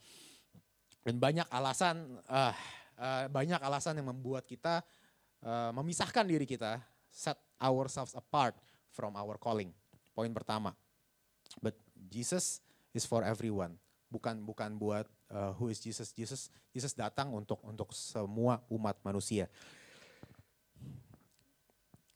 Dan 1.03 1.17
banyak 1.17 1.47
alasan, 1.49 2.21
uh, 2.29 2.53
uh, 2.99 3.25
banyak 3.31 3.59
alasan 3.63 3.99
yang 3.99 4.11
membuat 4.13 4.45
kita 4.45 4.85
uh, 5.43 5.71
memisahkan 5.73 6.27
diri 6.27 6.45
kita, 6.45 6.83
set 7.09 7.39
ourselves 7.57 8.13
apart 8.13 8.55
from 8.93 9.17
our 9.17 9.41
calling. 9.41 9.73
Poin 10.17 10.33
pertama. 10.33 10.73
But 11.61 11.77
Jesus 12.09 12.65
is 12.97 13.05
for 13.05 13.21
everyone. 13.21 13.77
Bukan 14.09 14.41
bukan 14.49 14.81
buat 14.81 15.05
uh, 15.29 15.53
who 15.61 15.69
is 15.69 15.77
Jesus. 15.77 16.17
Jesus 16.17 16.49
Jesus 16.73 16.97
datang 16.97 17.37
untuk 17.37 17.61
untuk 17.61 17.93
semua 17.93 18.65
umat 18.73 18.97
manusia. 19.05 19.53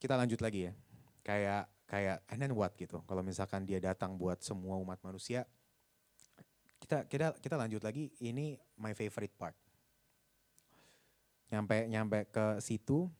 Kita 0.00 0.16
lanjut 0.16 0.40
lagi 0.40 0.70
ya. 0.70 0.72
Kayak 1.20 1.68
kayak 1.84 2.24
and 2.32 2.40
then 2.40 2.56
what 2.56 2.72
gitu. 2.80 3.04
Kalau 3.04 3.20
misalkan 3.20 3.68
dia 3.68 3.76
datang 3.76 4.16
buat 4.16 4.40
semua 4.40 4.80
umat 4.80 4.96
manusia, 5.04 5.44
kita 6.80 7.04
kita 7.04 7.36
kita 7.36 7.60
lanjut 7.60 7.84
lagi. 7.84 8.08
Ini 8.16 8.56
my 8.80 8.96
favorite 8.96 9.36
part. 9.36 9.52
Nyampe 11.52 11.84
nyampe 11.84 12.18
ke 12.32 12.64
situ, 12.64 13.10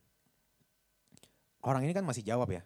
orang 1.61 1.85
ini 1.85 1.93
kan 1.93 2.07
masih 2.07 2.25
jawab 2.25 2.49
ya. 2.49 2.63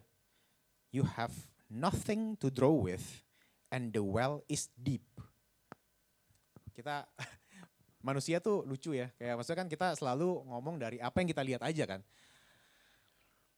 You 0.95 1.03
have 1.03 1.35
nothing 1.69 2.37
to 2.37 2.53
draw 2.53 2.73
with, 2.73 3.03
and 3.71 3.91
the 3.91 4.01
well 4.01 4.41
is 4.45 4.69
deep. 4.77 5.05
Kita 6.75 7.07
manusia 8.07 8.37
tuh 8.43 8.63
lucu 8.67 8.93
ya. 8.93 9.09
Kayak 9.17 9.41
maksudnya 9.41 9.59
kan 9.65 9.69
kita 9.69 9.87
selalu 9.97 10.45
ngomong 10.49 10.75
dari 10.77 10.97
apa 11.01 11.21
yang 11.21 11.29
kita 11.29 11.43
lihat 11.43 11.61
aja 11.65 11.85
kan. 11.85 12.01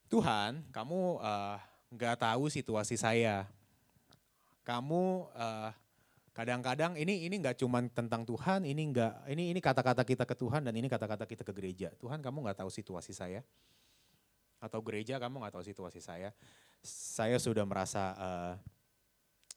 Tuhan, 0.08 0.63
kamu 0.72 1.20
uh, 1.20 1.60
nggak 1.91 2.15
tahu 2.24 2.48
situasi 2.48 2.96
saya. 2.96 3.48
Kamu 4.67 5.32
eh, 5.32 5.72
kadang-kadang 6.36 7.00
ini 7.00 7.24
ini 7.24 7.39
nggak 7.39 7.56
cuma 7.63 7.80
tentang 7.88 8.28
Tuhan, 8.28 8.67
ini 8.67 8.91
nggak 8.91 9.32
ini 9.32 9.56
ini 9.56 9.60
kata-kata 9.63 10.04
kita 10.04 10.28
ke 10.28 10.36
Tuhan 10.36 10.67
dan 10.67 10.76
ini 10.76 10.91
kata-kata 10.91 11.24
kita 11.24 11.48
ke 11.48 11.56
gereja. 11.56 11.96
Tuhan 11.96 12.20
kamu 12.20 12.43
nggak 12.43 12.60
tahu 12.60 12.67
situasi 12.67 13.15
saya 13.15 13.48
atau 14.58 14.80
gereja 14.82 15.22
kamu 15.22 15.43
nggak 15.43 15.54
tahu 15.58 15.65
situasi 15.65 16.02
saya. 16.02 16.34
Saya 16.82 17.41
sudah 17.41 17.65
merasa 17.65 18.13
uh, 18.15 18.56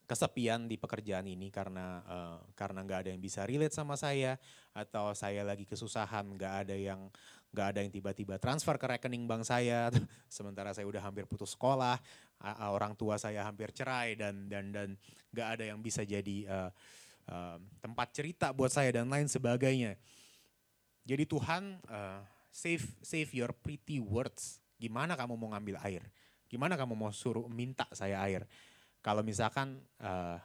kesepian 0.09 0.67
di 0.67 0.75
pekerjaan 0.75 1.29
ini 1.31 1.55
karena 1.55 2.03
uh, 2.03 2.39
karena 2.59 2.83
nggak 2.83 3.07
ada 3.07 3.11
yang 3.15 3.23
bisa 3.23 3.47
relate 3.47 3.77
sama 3.77 3.95
saya 3.95 4.41
atau 4.75 5.15
saya 5.15 5.47
lagi 5.47 5.63
kesusahan 5.63 6.27
nggak 6.35 6.55
ada 6.67 6.75
yang 6.75 7.07
nggak 7.51 7.67
ada 7.75 7.79
yang 7.83 7.91
tiba-tiba 7.95 8.39
transfer 8.39 8.75
ke 8.75 8.87
rekening 8.99 9.27
bank 9.31 9.47
saya. 9.47 9.91
Sementara 10.31 10.75
saya 10.75 10.87
udah 10.91 11.03
hampir 11.03 11.31
putus 11.31 11.55
sekolah 11.55 11.99
orang 12.73 12.97
tua 12.97 13.21
saya 13.21 13.45
hampir 13.45 13.69
cerai 13.71 14.17
dan 14.17 14.49
dan 14.49 14.73
dan 14.73 14.89
nggak 15.31 15.49
ada 15.59 15.65
yang 15.69 15.79
bisa 15.85 16.01
jadi 16.09 16.49
uh, 16.49 16.71
uh, 17.29 17.57
tempat 17.85 18.09
cerita 18.17 18.49
buat 18.57 18.73
saya 18.73 18.89
dan 18.97 19.13
lain 19.13 19.29
sebagainya. 19.29 20.01
Jadi 21.05 21.25
Tuhan 21.29 21.79
uh, 21.85 22.25
save 22.49 22.85
save 23.05 23.31
your 23.37 23.53
pretty 23.53 24.01
words 24.01 24.59
gimana 24.81 25.15
kamu 25.15 25.37
mau 25.37 25.53
ngambil 25.53 25.77
air 25.85 26.03
gimana 26.49 26.75
kamu 26.81 26.97
mau 26.97 27.13
suruh 27.13 27.47
minta 27.53 27.85
saya 27.93 28.19
air 28.25 28.49
kalau 29.05 29.21
misalkan 29.21 29.81
uh, 30.01 30.41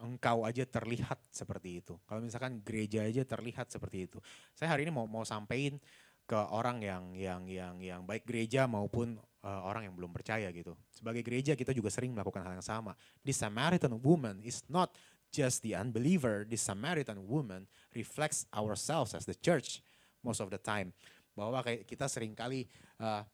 engkau 0.00 0.48
aja 0.48 0.64
terlihat 0.64 1.20
seperti 1.28 1.84
itu. 1.84 1.94
Kalau 2.08 2.24
misalkan 2.24 2.64
gereja 2.64 3.04
aja 3.04 3.22
terlihat 3.22 3.68
seperti 3.68 4.08
itu. 4.08 4.18
Saya 4.56 4.72
hari 4.72 4.88
ini 4.88 4.92
mau 4.92 5.04
mau 5.04 5.22
sampaikan 5.28 5.76
ke 6.24 6.38
orang 6.50 6.80
yang 6.80 7.04
yang 7.12 7.42
yang 7.44 7.76
yang 7.82 8.00
baik 8.08 8.24
gereja 8.24 8.64
maupun 8.64 9.20
uh, 9.44 9.62
orang 9.68 9.90
yang 9.90 9.94
belum 9.94 10.10
percaya 10.14 10.48
gitu. 10.54 10.72
Sebagai 10.88 11.20
gereja 11.20 11.52
kita 11.52 11.76
juga 11.76 11.92
sering 11.92 12.16
melakukan 12.16 12.40
hal 12.40 12.56
yang 12.56 12.64
sama. 12.64 12.96
This 13.20 13.44
Samaritan 13.44 14.00
woman 14.00 14.40
is 14.40 14.64
not 14.72 14.96
just 15.28 15.60
the 15.60 15.76
unbeliever. 15.76 16.48
This 16.48 16.64
Samaritan 16.64 17.20
woman 17.28 17.68
reflects 17.92 18.48
ourselves 18.56 19.12
as 19.12 19.28
the 19.28 19.36
church 19.36 19.84
most 20.24 20.40
of 20.40 20.48
the 20.48 20.60
time. 20.60 20.96
Bahwa 21.36 21.64
kita 21.64 22.10
sering 22.10 22.36
kali 22.36 22.66
uh, 23.00 23.24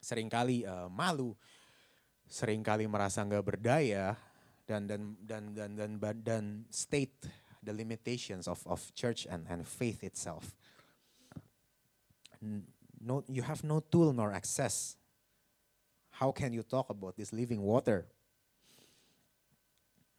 sering 0.00 0.32
kali 0.32 0.64
uh, 0.64 0.88
malu, 0.88 1.36
sering 2.24 2.64
kali 2.64 2.88
merasa 2.88 3.20
nggak 3.20 3.44
berdaya, 3.44 4.16
dan 4.64 4.86
dan 4.86 5.18
dan 5.20 5.42
dan 5.52 5.70
dan 5.76 5.90
dan, 5.98 6.16
dan 6.22 6.44
state 6.70 7.28
the 7.60 7.74
limitations 7.74 8.48
of 8.48 8.62
of 8.64 8.80
church 8.96 9.28
and 9.28 9.44
and 9.50 9.68
faith 9.68 10.00
itself. 10.06 10.56
No, 13.00 13.20
you 13.28 13.44
have 13.44 13.60
no 13.64 13.84
tool 13.84 14.16
nor 14.16 14.32
access. 14.32 14.96
How 16.08 16.32
can 16.32 16.52
you 16.52 16.64
talk 16.64 16.88
about 16.88 17.16
this 17.16 17.32
living 17.32 17.60
water? 17.60 18.08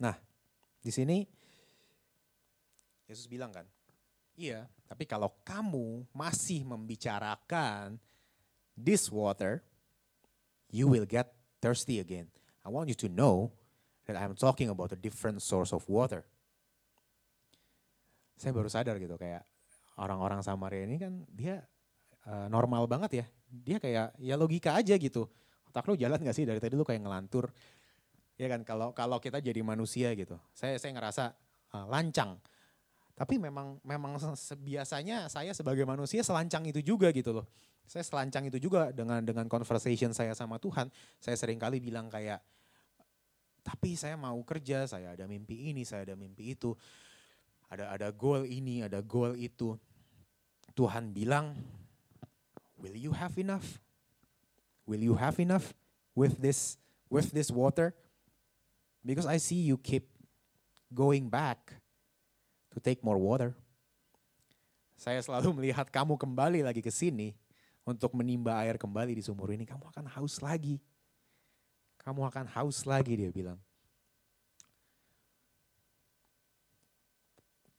Nah, 0.01 0.17
di 0.81 0.89
sini 0.89 1.29
Yesus 3.05 3.29
bilang 3.29 3.53
kan, 3.53 3.65
iya, 4.33 4.65
tapi 4.91 5.07
kalau 5.07 5.31
kamu 5.47 6.03
masih 6.11 6.67
membicarakan 6.67 7.95
this 8.75 9.07
water, 9.07 9.63
you 10.67 10.91
will 10.91 11.07
get 11.07 11.31
thirsty 11.63 12.03
again. 12.03 12.27
I 12.59 12.67
want 12.67 12.91
you 12.91 12.97
to 12.99 13.07
know 13.07 13.55
that 14.03 14.19
I'm 14.19 14.35
talking 14.35 14.67
about 14.67 14.91
a 14.91 14.99
different 14.99 15.39
source 15.39 15.71
of 15.71 15.87
water. 15.87 16.27
Saya 18.35 18.51
baru 18.51 18.67
sadar 18.67 18.99
gitu 18.99 19.15
kayak 19.15 19.47
orang-orang 19.95 20.43
Samaria 20.43 20.83
ini 20.83 20.99
kan 20.99 21.23
dia 21.31 21.63
uh, 22.27 22.51
normal 22.51 22.83
banget 22.91 23.23
ya. 23.23 23.25
Dia 23.47 23.77
kayak 23.79 24.19
ya 24.19 24.35
logika 24.35 24.75
aja 24.75 24.99
gitu. 24.99 25.23
Otak 25.71 25.87
lu 25.87 25.95
jalan 25.95 26.19
gak 26.19 26.35
sih 26.35 26.43
dari 26.43 26.59
tadi 26.59 26.75
lu 26.75 26.83
kayak 26.83 26.99
ngelantur. 26.99 27.47
Ya 28.35 28.51
kan 28.51 28.67
kalau 28.67 28.91
kalau 28.91 29.23
kita 29.23 29.39
jadi 29.39 29.63
manusia 29.63 30.11
gitu. 30.19 30.35
Saya 30.51 30.75
saya 30.75 30.91
ngerasa 30.99 31.31
uh, 31.79 31.87
lancang. 31.87 32.43
Tapi 33.21 33.37
memang 33.37 33.77
memang 33.85 34.17
biasanya 34.65 35.29
saya 35.29 35.53
sebagai 35.53 35.85
manusia 35.85 36.25
selancang 36.25 36.65
itu 36.65 36.81
juga 36.81 37.13
gitu 37.13 37.29
loh. 37.29 37.45
Saya 37.85 38.01
selancang 38.01 38.49
itu 38.49 38.57
juga 38.57 38.89
dengan 38.89 39.21
dengan 39.21 39.45
conversation 39.45 40.09
saya 40.09 40.33
sama 40.33 40.57
Tuhan. 40.57 40.89
Saya 41.21 41.37
sering 41.37 41.61
kali 41.61 41.77
bilang 41.77 42.09
kayak 42.09 42.41
tapi 43.61 43.93
saya 43.93 44.17
mau 44.17 44.41
kerja, 44.41 44.89
saya 44.89 45.13
ada 45.13 45.29
mimpi 45.29 45.69
ini, 45.69 45.85
saya 45.85 46.01
ada 46.09 46.17
mimpi 46.17 46.57
itu. 46.57 46.73
Ada 47.69 47.93
ada 47.93 48.09
goal 48.09 48.41
ini, 48.49 48.81
ada 48.81 49.05
goal 49.05 49.37
itu. 49.37 49.77
Tuhan 50.73 51.13
bilang, 51.13 51.53
"Will 52.81 52.97
you 52.97 53.13
have 53.13 53.37
enough? 53.37 53.77
Will 54.89 55.05
you 55.05 55.13
have 55.13 55.37
enough 55.37 55.77
with 56.17 56.41
this 56.41 56.81
with 57.05 57.29
this 57.37 57.53
water?" 57.53 57.93
Because 59.05 59.29
I 59.29 59.37
see 59.37 59.61
you 59.61 59.77
keep 59.77 60.09
going 60.89 61.29
back 61.29 61.80
to 62.71 62.79
take 62.79 63.03
more 63.03 63.19
water. 63.19 63.51
Saya 64.95 65.19
selalu 65.19 65.53
melihat 65.61 65.87
kamu 65.91 66.15
kembali 66.15 66.63
lagi 66.63 66.79
ke 66.79 66.89
sini 66.89 67.35
untuk 67.83 68.15
menimba 68.15 68.55
air 68.63 68.79
kembali 68.79 69.17
di 69.17 69.23
sumur 69.23 69.51
ini. 69.51 69.67
Kamu 69.67 69.91
akan 69.91 70.05
haus 70.17 70.39
lagi. 70.39 70.79
Kamu 72.01 72.25
akan 72.25 72.45
haus 72.57 72.87
lagi 72.87 73.13
dia 73.13 73.29
bilang. 73.29 73.59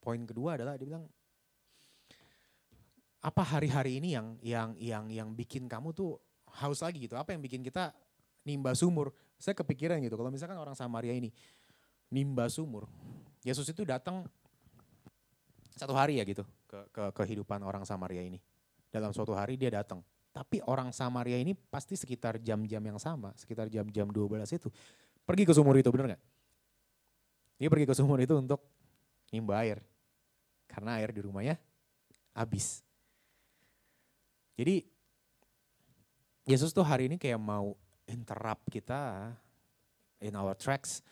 Poin 0.02 0.18
kedua 0.26 0.58
adalah 0.58 0.74
dia 0.74 0.86
bilang 0.86 1.06
apa 3.22 3.42
hari-hari 3.46 4.02
ini 4.02 4.18
yang 4.18 4.26
yang 4.42 4.70
yang 4.82 5.04
yang 5.06 5.28
bikin 5.30 5.70
kamu 5.70 5.94
tuh 5.94 6.18
haus 6.58 6.82
lagi 6.82 7.06
gitu? 7.06 7.14
Apa 7.14 7.30
yang 7.34 7.42
bikin 7.42 7.62
kita 7.62 7.94
nimba 8.42 8.74
sumur? 8.74 9.14
Saya 9.38 9.54
kepikiran 9.54 10.02
gitu. 10.02 10.18
Kalau 10.18 10.30
misalkan 10.30 10.58
orang 10.58 10.74
Samaria 10.74 11.14
ini 11.14 11.30
nimba 12.10 12.50
sumur, 12.50 12.90
Yesus 13.46 13.66
itu 13.70 13.86
datang 13.86 14.26
satu 15.76 15.96
hari 15.96 16.20
ya 16.20 16.24
gitu 16.24 16.44
ke, 16.68 16.78
ke 16.92 17.04
kehidupan 17.22 17.60
orang 17.64 17.82
Samaria 17.88 18.22
ini. 18.22 18.38
Dalam 18.92 19.10
suatu 19.10 19.32
hari 19.32 19.56
dia 19.56 19.72
datang. 19.72 20.04
Tapi 20.32 20.64
orang 20.64 20.92
Samaria 20.92 21.36
ini 21.36 21.52
pasti 21.52 21.92
sekitar 21.96 22.40
jam-jam 22.40 22.80
yang 22.80 22.96
sama, 22.96 23.36
sekitar 23.36 23.68
jam-jam 23.68 24.08
12 24.08 24.48
itu 24.48 24.68
pergi 25.22 25.44
ke 25.44 25.52
sumur 25.52 25.76
itu, 25.76 25.88
bener 25.92 26.16
nggak? 26.16 26.22
Dia 27.60 27.68
pergi 27.68 27.86
ke 27.86 27.94
sumur 27.94 28.18
itu 28.20 28.32
untuk 28.36 28.60
nimba 29.28 29.60
air. 29.60 29.84
Karena 30.64 30.96
air 30.96 31.12
di 31.12 31.20
rumahnya 31.20 31.60
habis. 32.32 32.80
Jadi 34.56 34.84
Yesus 36.48 36.74
tuh 36.74 36.82
hari 36.82 37.06
ini 37.06 37.20
kayak 37.20 37.38
mau 37.38 37.76
interrupt 38.08 38.66
kita 38.72 39.30
in 40.18 40.34
our 40.34 40.56
tracks 40.58 41.04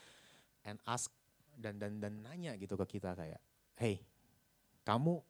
and 0.67 0.81
ask 0.89 1.13
dan 1.55 1.79
dan 1.79 2.01
dan 2.01 2.25
nanya 2.25 2.57
gitu 2.57 2.75
ke 2.75 2.99
kita 2.99 3.15
kayak, 3.15 3.39
hey, 3.79 4.01
kamu 4.91 5.23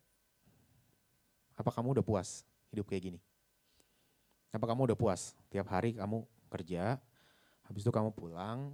apa 1.61 1.71
kamu 1.77 2.01
udah 2.01 2.05
puas 2.05 2.49
hidup 2.73 2.89
kayak 2.89 3.13
gini? 3.13 3.21
Apa 4.49 4.65
kamu 4.65 4.89
udah 4.89 4.99
puas 4.99 5.37
tiap 5.53 5.69
hari 5.69 5.93
kamu 5.93 6.25
kerja, 6.49 6.97
habis 7.69 7.85
itu 7.85 7.93
kamu 7.93 8.11
pulang, 8.17 8.73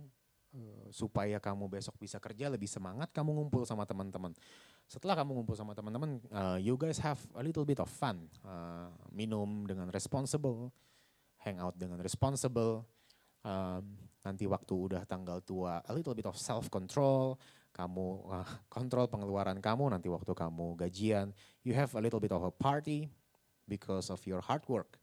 eh, 0.54 0.88
supaya 0.94 1.42
kamu 1.42 1.66
besok 1.66 1.98
bisa 1.98 2.22
kerja 2.22 2.46
lebih 2.46 2.70
semangat, 2.70 3.10
kamu 3.10 3.34
ngumpul 3.34 3.66
sama 3.66 3.82
teman-teman. 3.84 4.32
Setelah 4.86 5.18
kamu 5.18 5.42
ngumpul 5.42 5.58
sama 5.58 5.74
teman-teman, 5.74 6.22
uh, 6.30 6.56
you 6.62 6.78
guys 6.78 7.02
have 7.02 7.18
a 7.34 7.42
little 7.42 7.66
bit 7.66 7.82
of 7.82 7.90
fun. 7.90 8.30
Uh, 8.46 8.86
minum 9.10 9.66
dengan 9.66 9.90
responsible, 9.90 10.70
hang 11.42 11.58
out 11.58 11.74
dengan 11.74 11.98
responsible. 11.98 12.86
Um, 13.42 13.98
nanti 14.22 14.46
waktu 14.46 14.74
udah 14.74 15.02
tanggal 15.02 15.42
tua, 15.42 15.82
a 15.82 15.92
little 15.92 16.14
bit 16.14 16.30
of 16.30 16.38
self 16.38 16.70
control. 16.70 17.34
Kamu 17.76 18.06
uh, 18.32 18.48
kontrol 18.72 19.04
pengeluaran 19.04 19.60
kamu. 19.60 19.92
Nanti 19.92 20.08
waktu 20.08 20.32
kamu 20.32 20.80
gajian, 20.80 21.36
you 21.60 21.76
have 21.76 21.92
a 21.92 22.00
little 22.00 22.16
bit 22.16 22.32
of 22.32 22.40
a 22.40 22.48
party 22.48 23.12
because 23.68 24.08
of 24.08 24.16
your 24.24 24.40
hard 24.40 24.64
work. 24.64 24.96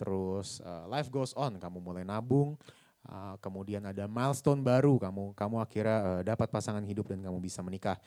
Terus 0.00 0.64
uh, 0.64 0.88
life 0.88 1.12
goes 1.12 1.36
on. 1.36 1.60
Kamu 1.60 1.84
mulai 1.84 2.08
nabung. 2.08 2.56
Uh, 3.04 3.36
kemudian 3.44 3.84
ada 3.84 4.08
milestone 4.08 4.64
baru. 4.64 4.96
Kamu 4.96 5.36
kamu 5.36 5.60
akhirnya 5.60 5.98
uh, 6.00 6.22
dapat 6.24 6.48
pasangan 6.48 6.80
hidup 6.88 7.12
dan 7.12 7.20
kamu 7.20 7.36
bisa 7.36 7.60
menikah 7.60 8.00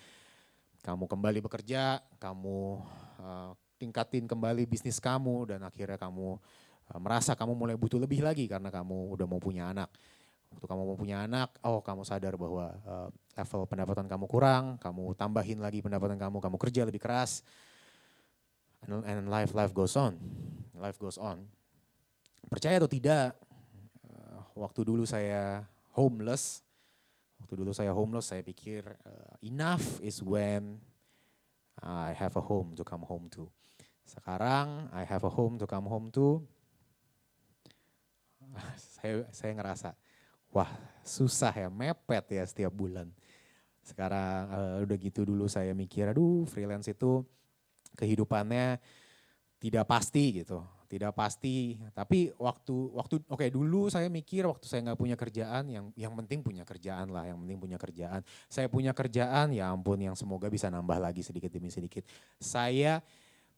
kamu 0.83 1.07
kembali 1.07 1.39
bekerja, 1.47 2.03
kamu 2.19 2.83
uh, 3.23 3.55
tingkatin 3.79 4.27
kembali 4.27 4.67
bisnis 4.67 4.99
kamu 4.99 5.55
dan 5.55 5.63
akhirnya 5.63 5.95
kamu 5.95 6.35
uh, 6.91 6.99
merasa 6.99 7.39
kamu 7.39 7.55
mulai 7.55 7.79
butuh 7.79 7.95
lebih 7.95 8.19
lagi 8.19 8.51
karena 8.51 8.67
kamu 8.67 9.15
udah 9.15 9.25
mau 9.29 9.39
punya 9.39 9.71
anak. 9.71 9.87
Waktu 10.55 10.65
kamu 10.69 10.81
mau 10.85 10.97
punya 10.97 11.25
anak, 11.25 11.57
oh 11.65 11.81
kamu 11.81 12.05
sadar 12.05 12.37
bahwa 12.37 12.73
uh, 12.85 13.09
level 13.33 13.61
pendapatan 13.65 14.05
kamu 14.05 14.25
kurang, 14.29 14.63
kamu 14.77 15.17
tambahin 15.17 15.59
lagi 15.59 15.81
pendapatan 15.81 16.15
kamu, 16.15 16.37
kamu 16.39 16.57
kerja 16.61 16.81
lebih 16.85 17.01
keras. 17.01 17.41
And, 18.85 19.01
and 19.07 19.27
life 19.31 19.55
life 19.57 19.73
goes 19.73 19.97
on. 19.97 20.19
Life 20.77 20.99
goes 20.99 21.17
on. 21.17 21.45
Percaya 22.47 22.77
atau 22.77 22.91
tidak, 22.91 23.33
uh, 24.07 24.39
waktu 24.53 24.85
dulu 24.85 25.07
saya 25.07 25.65
homeless, 25.95 26.63
Waktu 27.43 27.59
dulu 27.59 27.75
saya 27.75 27.91
homeless, 27.91 28.31
saya 28.31 28.39
pikir 28.39 28.87
uh, 28.87 29.35
enough 29.43 29.99
is 29.99 30.23
when 30.23 30.79
I 31.83 32.15
have 32.15 32.39
a 32.39 32.43
home 32.47 32.71
to 32.79 32.87
come 32.87 33.03
home 33.03 33.27
to. 33.35 33.51
Sekarang 34.07 34.87
I 34.95 35.03
have 35.03 35.27
a 35.27 35.31
home 35.35 35.59
to 35.59 35.67
come 35.67 35.83
home 35.91 36.07
to. 36.15 36.39
saya 38.95 39.27
saya 39.35 39.51
ngerasa, 39.59 39.91
wah 40.53 40.69
susah 41.03 41.51
ya, 41.51 41.67
mepet 41.67 42.37
ya 42.37 42.43
setiap 42.45 42.71
bulan. 42.71 43.09
Sekarang 43.83 44.47
uh, 44.53 44.85
udah 44.85 44.97
gitu 45.01 45.27
dulu 45.27 45.49
saya 45.51 45.75
mikir, 45.75 46.07
aduh 46.07 46.47
freelance 46.47 46.87
itu 46.87 47.25
kehidupannya 47.99 48.79
tidak 49.59 49.85
pasti 49.89 50.39
gitu 50.45 50.63
tidak 50.93 51.17
pasti. 51.17 51.81
Tapi 51.89 52.29
waktu 52.37 52.75
waktu 52.93 53.15
oke 53.25 53.41
okay, 53.41 53.49
dulu 53.49 53.89
saya 53.89 54.13
mikir 54.13 54.45
waktu 54.45 54.69
saya 54.69 54.85
nggak 54.85 54.99
punya 55.01 55.17
kerjaan 55.17 55.65
yang 55.65 55.85
yang 55.97 56.13
penting 56.13 56.45
punya 56.45 56.61
kerjaan 56.61 57.09
lah, 57.09 57.25
yang 57.25 57.41
penting 57.41 57.57
punya 57.57 57.77
kerjaan. 57.81 58.21
Saya 58.45 58.69
punya 58.69 58.93
kerjaan 58.93 59.49
ya 59.57 59.73
ampun 59.73 59.97
yang 59.97 60.13
semoga 60.13 60.53
bisa 60.53 60.69
nambah 60.69 61.01
lagi 61.01 61.25
sedikit 61.25 61.49
demi 61.49 61.73
sedikit. 61.73 62.05
Saya 62.37 63.01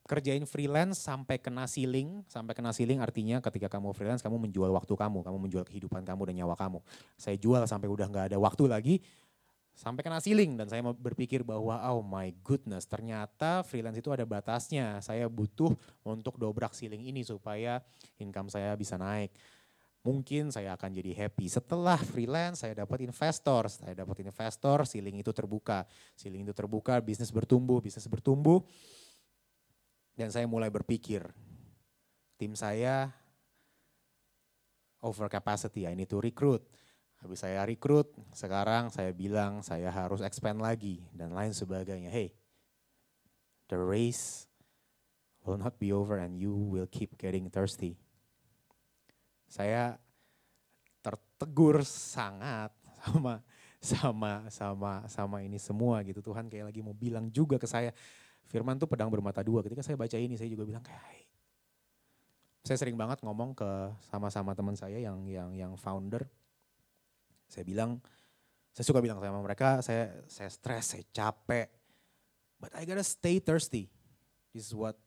kerjain 0.05 0.45
freelance 0.45 1.01
sampai 1.01 1.41
kena 1.41 1.65
ceiling, 1.65 2.21
sampai 2.29 2.53
kena 2.53 2.69
ceiling 2.69 3.01
artinya 3.01 3.41
ketika 3.41 3.65
kamu 3.65 3.89
freelance 3.97 4.21
kamu 4.21 4.37
menjual 4.37 4.69
waktu 4.69 4.93
kamu, 4.93 5.25
kamu 5.25 5.37
menjual 5.49 5.65
kehidupan 5.65 6.05
kamu 6.05 6.29
dan 6.29 6.45
nyawa 6.45 6.53
kamu. 6.53 6.79
Saya 7.17 7.35
jual 7.41 7.65
sampai 7.65 7.89
udah 7.89 8.05
nggak 8.05 8.25
ada 8.33 8.37
waktu 8.37 8.69
lagi, 8.69 8.95
sampai 9.75 10.01
kena 10.05 10.23
ceiling. 10.23 10.55
Dan 10.55 10.71
saya 10.71 10.81
berpikir 10.85 11.41
bahwa 11.41 11.81
oh 11.91 12.05
my 12.05 12.31
goodness 12.45 12.85
ternyata 12.85 13.61
freelance 13.65 13.99
itu 13.99 14.09
ada 14.09 14.23
batasnya. 14.23 15.03
Saya 15.03 15.27
butuh 15.27 15.75
untuk 16.05 16.39
dobrak 16.39 16.77
ceiling 16.77 17.03
ini 17.09 17.25
supaya 17.25 17.83
income 18.17 18.47
saya 18.53 18.73
bisa 18.77 18.95
naik. 18.95 19.35
Mungkin 20.05 20.53
saya 20.53 20.77
akan 20.77 21.01
jadi 21.01 21.17
happy. 21.17 21.49
Setelah 21.49 21.97
freelance 21.97 22.61
saya 22.61 22.77
dapat 22.85 23.01
investor. 23.03 23.67
Saya 23.73 24.05
dapat 24.05 24.21
investor 24.21 24.85
ceiling 24.85 25.17
itu 25.19 25.33
terbuka. 25.33 25.83
Ceiling 26.13 26.45
itu 26.45 26.53
terbuka 26.53 27.01
bisnis 27.01 27.33
bertumbuh 27.33 27.81
bisnis 27.81 28.05
bertumbuh 28.05 28.61
dan 30.15 30.31
saya 30.31 30.47
mulai 30.47 30.71
berpikir 30.71 31.23
tim 32.39 32.55
saya 32.55 33.11
over 35.03 35.27
capacity 35.29 35.85
I 35.85 35.93
need 35.93 36.09
to 36.09 36.17
recruit 36.17 36.63
Habis 37.25 37.41
saya 37.41 37.65
rekrut, 37.65 38.13
sekarang 38.37 38.93
saya 38.93 39.09
bilang 39.09 39.65
saya 39.65 39.89
harus 39.89 40.21
expand 40.21 40.61
lagi 40.61 41.01
dan 41.09 41.33
lain 41.33 41.57
sebagainya. 41.57 42.13
Hey, 42.13 42.37
the 43.65 43.81
race 43.81 44.45
will 45.41 45.57
not 45.57 45.81
be 45.81 45.89
over 45.89 46.21
and 46.21 46.37
you 46.37 46.53
will 46.53 46.85
keep 46.85 47.17
getting 47.17 47.49
thirsty. 47.49 47.97
Saya 49.49 49.97
tertegur 51.01 51.81
sangat 51.81 52.69
sama 53.01 53.41
sama 53.81 54.31
sama 54.53 54.93
sama 55.09 55.37
ini 55.41 55.57
semua 55.57 56.05
gitu. 56.05 56.21
Tuhan 56.21 56.45
kayak 56.45 56.69
lagi 56.69 56.85
mau 56.85 56.93
bilang 56.93 57.33
juga 57.33 57.57
ke 57.57 57.65
saya, 57.65 57.89
firman 58.49 58.77
tuh 58.77 58.89
pedang 58.89 59.09
bermata 59.09 59.41
dua. 59.41 59.65
Ketika 59.65 59.81
saya 59.81 59.97
baca 59.97 60.17
ini 60.17 60.37
saya 60.37 60.49
juga 60.49 60.63
bilang 60.65 60.83
kayak 60.85 61.27
saya 62.65 62.81
sering 62.81 62.97
banget 62.97 63.21
ngomong 63.21 63.53
ke 63.53 63.69
sama-sama 64.09 64.57
teman 64.57 64.73
saya 64.73 64.97
yang 64.97 65.21
yang 65.29 65.53
yang 65.53 65.73
founder 65.77 66.25
saya 67.49 67.63
bilang, 67.65 68.01
saya 68.75 68.85
suka 68.85 68.99
bilang 69.01 69.21
sama 69.21 69.41
mereka, 69.41 69.79
saya 69.85 70.11
saya 70.27 70.49
stres, 70.49 70.97
saya 70.97 71.03
capek. 71.13 71.69
But 72.57 72.73
I 72.73 72.87
gotta 72.87 73.05
stay 73.05 73.37
thirsty. 73.39 73.91
This 74.55 74.71
is 74.71 74.73
what 74.73 74.97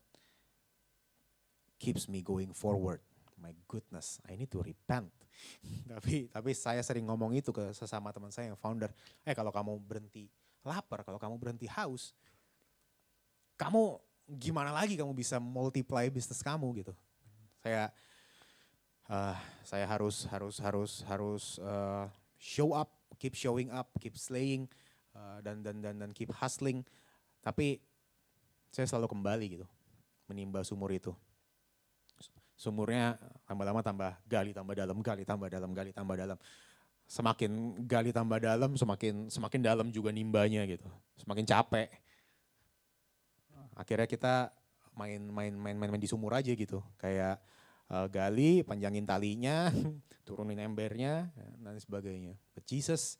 keeps 1.80 2.06
me 2.06 2.20
going 2.22 2.52
forward. 2.52 3.02
My 3.38 3.54
goodness, 3.70 4.18
I 4.26 4.34
need 4.34 4.50
to 4.54 4.62
repent. 4.62 5.10
tapi 5.92 6.26
tapi 6.26 6.50
saya 6.50 6.82
sering 6.82 7.06
ngomong 7.06 7.30
itu 7.38 7.54
ke 7.54 7.70
sesama 7.70 8.10
teman 8.10 8.34
saya 8.34 8.50
yang 8.50 8.58
founder. 8.58 8.90
Eh 9.22 9.34
kalau 9.34 9.54
kamu 9.54 9.78
berhenti 9.78 10.26
lapar, 10.66 11.06
kalau 11.06 11.16
kamu 11.16 11.38
berhenti 11.38 11.70
haus, 11.70 12.12
kamu 13.58 13.98
gimana 14.38 14.70
lagi 14.70 14.94
kamu 14.94 15.10
bisa 15.12 15.42
multiply 15.42 16.06
bisnis 16.06 16.40
kamu 16.40 16.86
gitu. 16.86 16.94
Saya 17.58 17.90
uh, 19.10 19.36
saya 19.66 19.84
harus 19.84 20.24
harus 20.30 20.56
harus 20.62 20.92
harus 21.04 21.44
uh, 21.58 22.06
show 22.38 22.70
up, 22.72 22.94
keep 23.18 23.34
showing 23.34 23.68
up, 23.74 23.90
keep 23.98 24.14
slaying 24.14 24.70
uh, 25.12 25.42
dan 25.42 25.60
dan 25.60 25.82
dan 25.82 25.94
dan 25.98 26.10
keep 26.14 26.30
hustling. 26.30 26.86
Tapi 27.42 27.82
saya 28.70 28.86
selalu 28.86 29.10
kembali 29.10 29.46
gitu, 29.58 29.66
menimba 30.30 30.62
sumur 30.62 30.94
itu. 30.94 31.10
Sumurnya 32.58 33.18
tambah 33.46 33.64
lama 33.66 33.80
tambah 33.82 34.12
gali 34.26 34.50
tambah 34.54 34.74
dalam, 34.74 34.98
gali 35.02 35.22
tambah 35.26 35.48
dalam, 35.50 35.70
gali 35.74 35.90
tambah 35.94 36.16
dalam. 36.18 36.38
Semakin 37.08 37.50
gali 37.88 38.10
tambah 38.12 38.38
dalam, 38.38 38.76
semakin 38.76 39.32
semakin 39.32 39.60
dalam 39.64 39.86
juga 39.88 40.14
nimbanya 40.14 40.62
gitu. 40.68 40.86
Semakin 41.18 41.46
capek. 41.46 41.88
Akhirnya 43.78 44.10
kita 44.10 44.50
main 44.98 45.22
main 45.30 45.54
main 45.54 45.76
main, 45.78 45.88
main 45.94 46.02
di 46.02 46.10
sumur 46.10 46.34
aja 46.34 46.50
gitu. 46.50 46.82
Kayak 46.98 47.38
uh, 47.86 48.10
gali, 48.10 48.66
panjangin 48.66 49.06
talinya, 49.06 49.70
turunin 50.26 50.58
embernya, 50.58 51.30
dan 51.62 51.78
sebagainya. 51.78 52.34
But 52.58 52.66
Jesus 52.66 53.14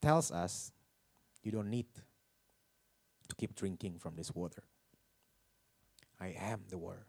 tells 0.00 0.32
us 0.32 0.72
you 1.44 1.52
don't 1.52 1.68
need 1.68 1.92
to 3.28 3.34
keep 3.36 3.52
drinking 3.52 4.00
from 4.00 4.16
this 4.16 4.32
water. 4.32 4.64
I 6.18 6.34
am 6.34 6.64
the 6.72 6.80
water. 6.80 7.06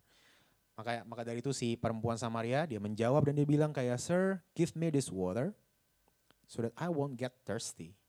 Maka 0.78 1.04
maka 1.04 1.28
dari 1.28 1.44
itu 1.44 1.52
si 1.52 1.76
perempuan 1.76 2.16
Samaria 2.16 2.64
dia 2.64 2.80
menjawab 2.80 3.28
dan 3.28 3.36
dia 3.36 3.48
bilang 3.48 3.76
kayak 3.76 4.00
Sir, 4.00 4.40
give 4.56 4.72
me 4.76 4.88
this 4.88 5.12
water 5.12 5.52
so 6.48 6.64
that 6.64 6.72
I 6.80 6.88
won't 6.88 7.20
get 7.20 7.36
thirsty 7.44 8.00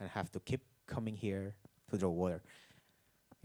and 0.00 0.08
have 0.08 0.32
to 0.32 0.40
keep 0.40 0.64
coming 0.90 1.14
here 1.14 1.54
to 1.86 1.94
draw 1.94 2.10
water. 2.10 2.42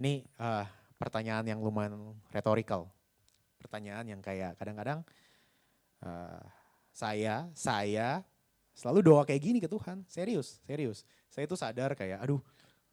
Ini 0.02 0.26
uh, 0.42 0.66
pertanyaan 0.98 1.46
yang 1.46 1.62
lumayan 1.62 2.18
retorikal. 2.34 2.90
Pertanyaan 3.62 4.10
yang 4.10 4.22
kayak 4.26 4.58
kadang-kadang 4.58 5.06
uh, 6.02 6.42
saya 6.90 7.46
saya 7.54 8.26
selalu 8.74 9.06
doa 9.06 9.22
kayak 9.24 9.42
gini 9.46 9.60
ke 9.62 9.70
Tuhan, 9.70 10.02
serius, 10.10 10.58
serius. 10.66 11.06
Saya 11.30 11.46
itu 11.46 11.54
sadar 11.54 11.94
kayak 11.94 12.26
aduh 12.26 12.42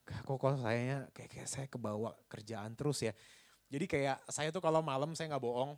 kok 0.03 0.37
kok 0.37 0.59
saya 0.61 1.09
kayak, 1.15 1.31
kayak 1.31 1.49
saya 1.49 1.67
kebawa 1.71 2.13
kerjaan 2.27 2.75
terus 2.75 3.07
ya 3.07 3.15
jadi 3.73 3.89
kayak 3.89 4.19
saya 4.29 4.53
tuh 4.53 4.61
kalau 4.61 4.85
malam 4.85 5.17
saya 5.17 5.33
nggak 5.33 5.41
bohong, 5.41 5.73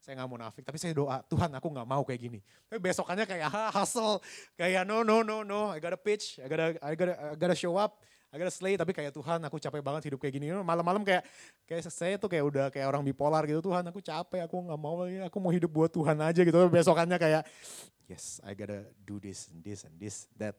saya 0.00 0.16
nggak 0.16 0.30
munafik, 0.32 0.64
tapi 0.64 0.80
saya 0.80 0.96
doa 0.96 1.20
Tuhan 1.28 1.52
aku 1.52 1.68
nggak 1.76 1.84
mau 1.84 2.00
kayak 2.08 2.20
gini. 2.24 2.40
Tapi 2.72 2.80
besokannya 2.80 3.28
kayak 3.28 3.48
ha, 3.52 3.68
hustle, 3.68 4.24
kayak 4.56 4.88
no 4.88 5.04
no 5.04 5.20
no 5.20 5.44
no, 5.44 5.68
I 5.68 5.76
gotta 5.76 6.00
pitch, 6.00 6.40
I 6.40 6.48
gotta 6.48 6.72
I 6.80 6.96
gotta 6.96 7.14
I 7.20 7.36
gotta 7.36 7.52
show 7.52 7.76
up, 7.76 8.00
I 8.32 8.40
gotta 8.40 8.48
slay. 8.48 8.80
Tapi 8.80 8.96
kayak 8.96 9.12
Tuhan 9.12 9.44
aku 9.44 9.60
capek 9.60 9.84
banget 9.84 10.08
hidup 10.08 10.24
kayak 10.24 10.40
gini. 10.40 10.48
Malam-malam 10.56 11.04
kayak 11.04 11.28
kayak 11.68 11.84
saya 11.92 12.16
tuh 12.16 12.32
kayak 12.32 12.44
udah 12.48 12.66
kayak 12.72 12.88
orang 12.88 13.04
bipolar 13.04 13.44
gitu. 13.44 13.60
Tuhan 13.60 13.84
aku 13.92 14.00
capek, 14.00 14.48
aku 14.48 14.56
nggak 14.72 14.80
mau 14.80 15.04
aku 15.04 15.36
mau 15.36 15.52
hidup 15.52 15.68
buat 15.68 15.92
Tuhan 15.92 16.16
aja 16.16 16.40
gitu. 16.48 16.56
Besokannya 16.72 17.20
kayak 17.20 17.44
yes 18.08 18.40
I 18.40 18.56
gotta 18.56 18.88
do 19.04 19.20
this 19.20 19.52
and 19.52 19.60
this 19.60 19.84
and 19.84 20.00
this 20.00 20.24
that. 20.40 20.56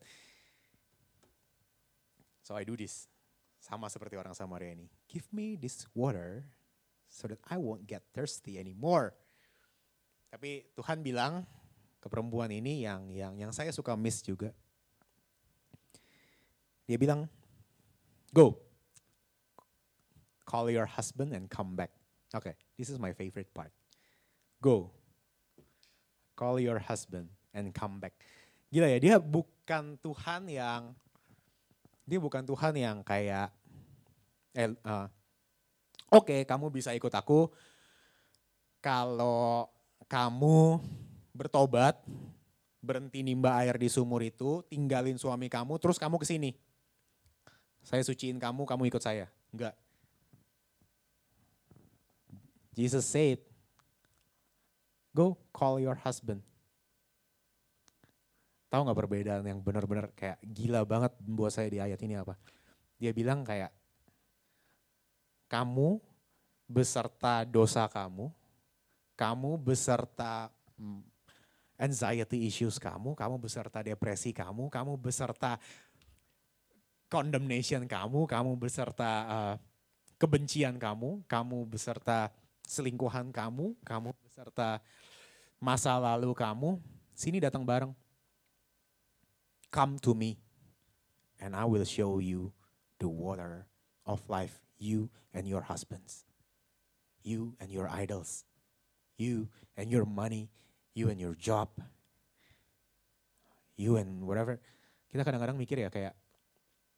So 2.46 2.54
I 2.54 2.62
do 2.62 2.78
this. 2.78 3.10
Sama 3.58 3.90
seperti 3.90 4.18
orang 4.18 4.38
Samaria 4.38 4.78
ini. 4.78 4.86
Give 5.10 5.26
me 5.34 5.58
this 5.58 5.90
water 5.98 6.46
so 7.10 7.26
that 7.26 7.42
I 7.50 7.58
won't 7.58 7.90
get 7.90 8.06
thirsty 8.14 8.62
anymore. 8.62 9.18
Tapi 10.32 10.64
Tuhan 10.80 11.04
bilang 11.04 11.44
ke 12.00 12.08
perempuan 12.08 12.48
ini 12.50 12.88
yang 12.88 13.12
yang 13.12 13.36
yang 13.36 13.52
saya 13.52 13.70
suka 13.76 14.00
miss 14.00 14.24
juga. 14.24 14.56
Dia 16.88 16.96
bilang, 16.96 17.28
"Go. 18.32 18.58
Call 20.48 20.72
your 20.72 20.88
husband 20.88 21.36
and 21.36 21.52
come 21.52 21.76
back." 21.76 21.92
Oke, 22.32 22.48
okay, 22.48 22.56
this 22.80 22.88
is 22.88 22.96
my 22.96 23.12
favorite 23.12 23.52
part. 23.52 23.76
Go. 24.64 24.96
Call 26.40 26.64
your 26.64 26.80
husband 26.80 27.28
and 27.52 27.76
come 27.76 28.00
back. 28.00 28.16
Gila 28.72 28.88
ya, 28.88 29.00
dia 29.04 29.16
bukan 29.20 30.00
Tuhan 30.00 30.48
yang 30.48 30.96
dia 32.08 32.20
bukan 32.24 32.48
Tuhan 32.48 32.74
yang 32.80 32.98
kayak 33.04 33.52
eh, 34.56 34.72
uh, 34.88 35.12
Oke, 36.12 36.28
okay, 36.28 36.42
kamu 36.44 36.68
bisa 36.72 36.92
ikut 36.92 37.12
aku 37.12 37.48
kalau 38.84 39.72
kamu 40.12 40.84
bertobat, 41.32 41.96
berhenti 42.84 43.24
nimba 43.24 43.56
air 43.64 43.80
di 43.80 43.88
sumur 43.88 44.20
itu, 44.20 44.60
tinggalin 44.68 45.16
suami 45.16 45.48
kamu, 45.48 45.80
terus 45.80 45.96
kamu 45.96 46.20
ke 46.20 46.28
sini. 46.28 46.52
Saya 47.80 48.04
suciin 48.04 48.36
kamu, 48.36 48.68
kamu 48.68 48.92
ikut 48.92 49.00
saya. 49.00 49.32
Enggak. 49.56 49.72
Jesus 52.76 53.08
said, 53.08 53.40
go 55.16 55.40
call 55.56 55.80
your 55.80 55.96
husband. 55.96 56.44
Tahu 58.68 58.88
nggak 58.88 59.00
perbedaan 59.00 59.44
yang 59.48 59.60
benar-benar 59.64 60.12
kayak 60.16 60.40
gila 60.44 60.84
banget 60.84 61.12
buat 61.24 61.52
saya 61.52 61.68
di 61.72 61.80
ayat 61.80 62.00
ini 62.04 62.20
apa? 62.20 62.36
Dia 63.00 63.12
bilang 63.16 63.44
kayak 63.48 63.72
kamu 65.52 66.00
beserta 66.72 67.44
dosa 67.44 67.88
kamu, 67.92 68.32
kamu 69.22 69.62
beserta 69.62 70.50
mm, 70.82 71.06
anxiety 71.78 72.50
issues 72.50 72.82
kamu, 72.82 73.14
kamu 73.14 73.38
beserta 73.38 73.86
depresi 73.86 74.34
kamu, 74.34 74.66
kamu 74.74 74.98
beserta 74.98 75.62
condemnation 77.06 77.86
kamu, 77.86 78.26
kamu 78.26 78.52
beserta 78.58 79.12
uh, 79.30 79.56
kebencian 80.18 80.82
kamu, 80.82 81.22
kamu 81.30 81.70
beserta 81.70 82.34
selingkuhan 82.66 83.30
kamu, 83.30 83.78
kamu 83.86 84.10
beserta 84.26 84.82
masa 85.62 86.02
lalu 86.02 86.34
kamu, 86.34 86.82
sini 87.14 87.38
datang 87.38 87.62
bareng. 87.62 87.94
Come 89.70 90.02
to 90.02 90.18
me 90.18 90.42
and 91.40 91.56
I 91.56 91.64
will 91.70 91.86
show 91.86 92.18
you 92.18 92.52
the 92.98 93.08
water 93.08 93.70
of 94.04 94.20
life 94.28 94.60
you 94.82 95.14
and 95.34 95.48
your 95.48 95.62
husbands, 95.62 96.26
you 97.24 97.56
and 97.62 97.72
your 97.72 97.88
idols, 97.88 98.44
you 99.18 99.48
and 99.76 99.92
your 99.92 100.08
money, 100.08 100.48
you 100.96 101.12
and 101.12 101.20
your 101.20 101.36
job, 101.36 101.72
you 103.80 104.00
and 104.00 104.24
whatever. 104.24 104.60
Kita 105.12 105.28
kadang-kadang 105.28 105.60
mikir 105.60 105.80
ya 105.80 105.92
kayak, 105.92 106.16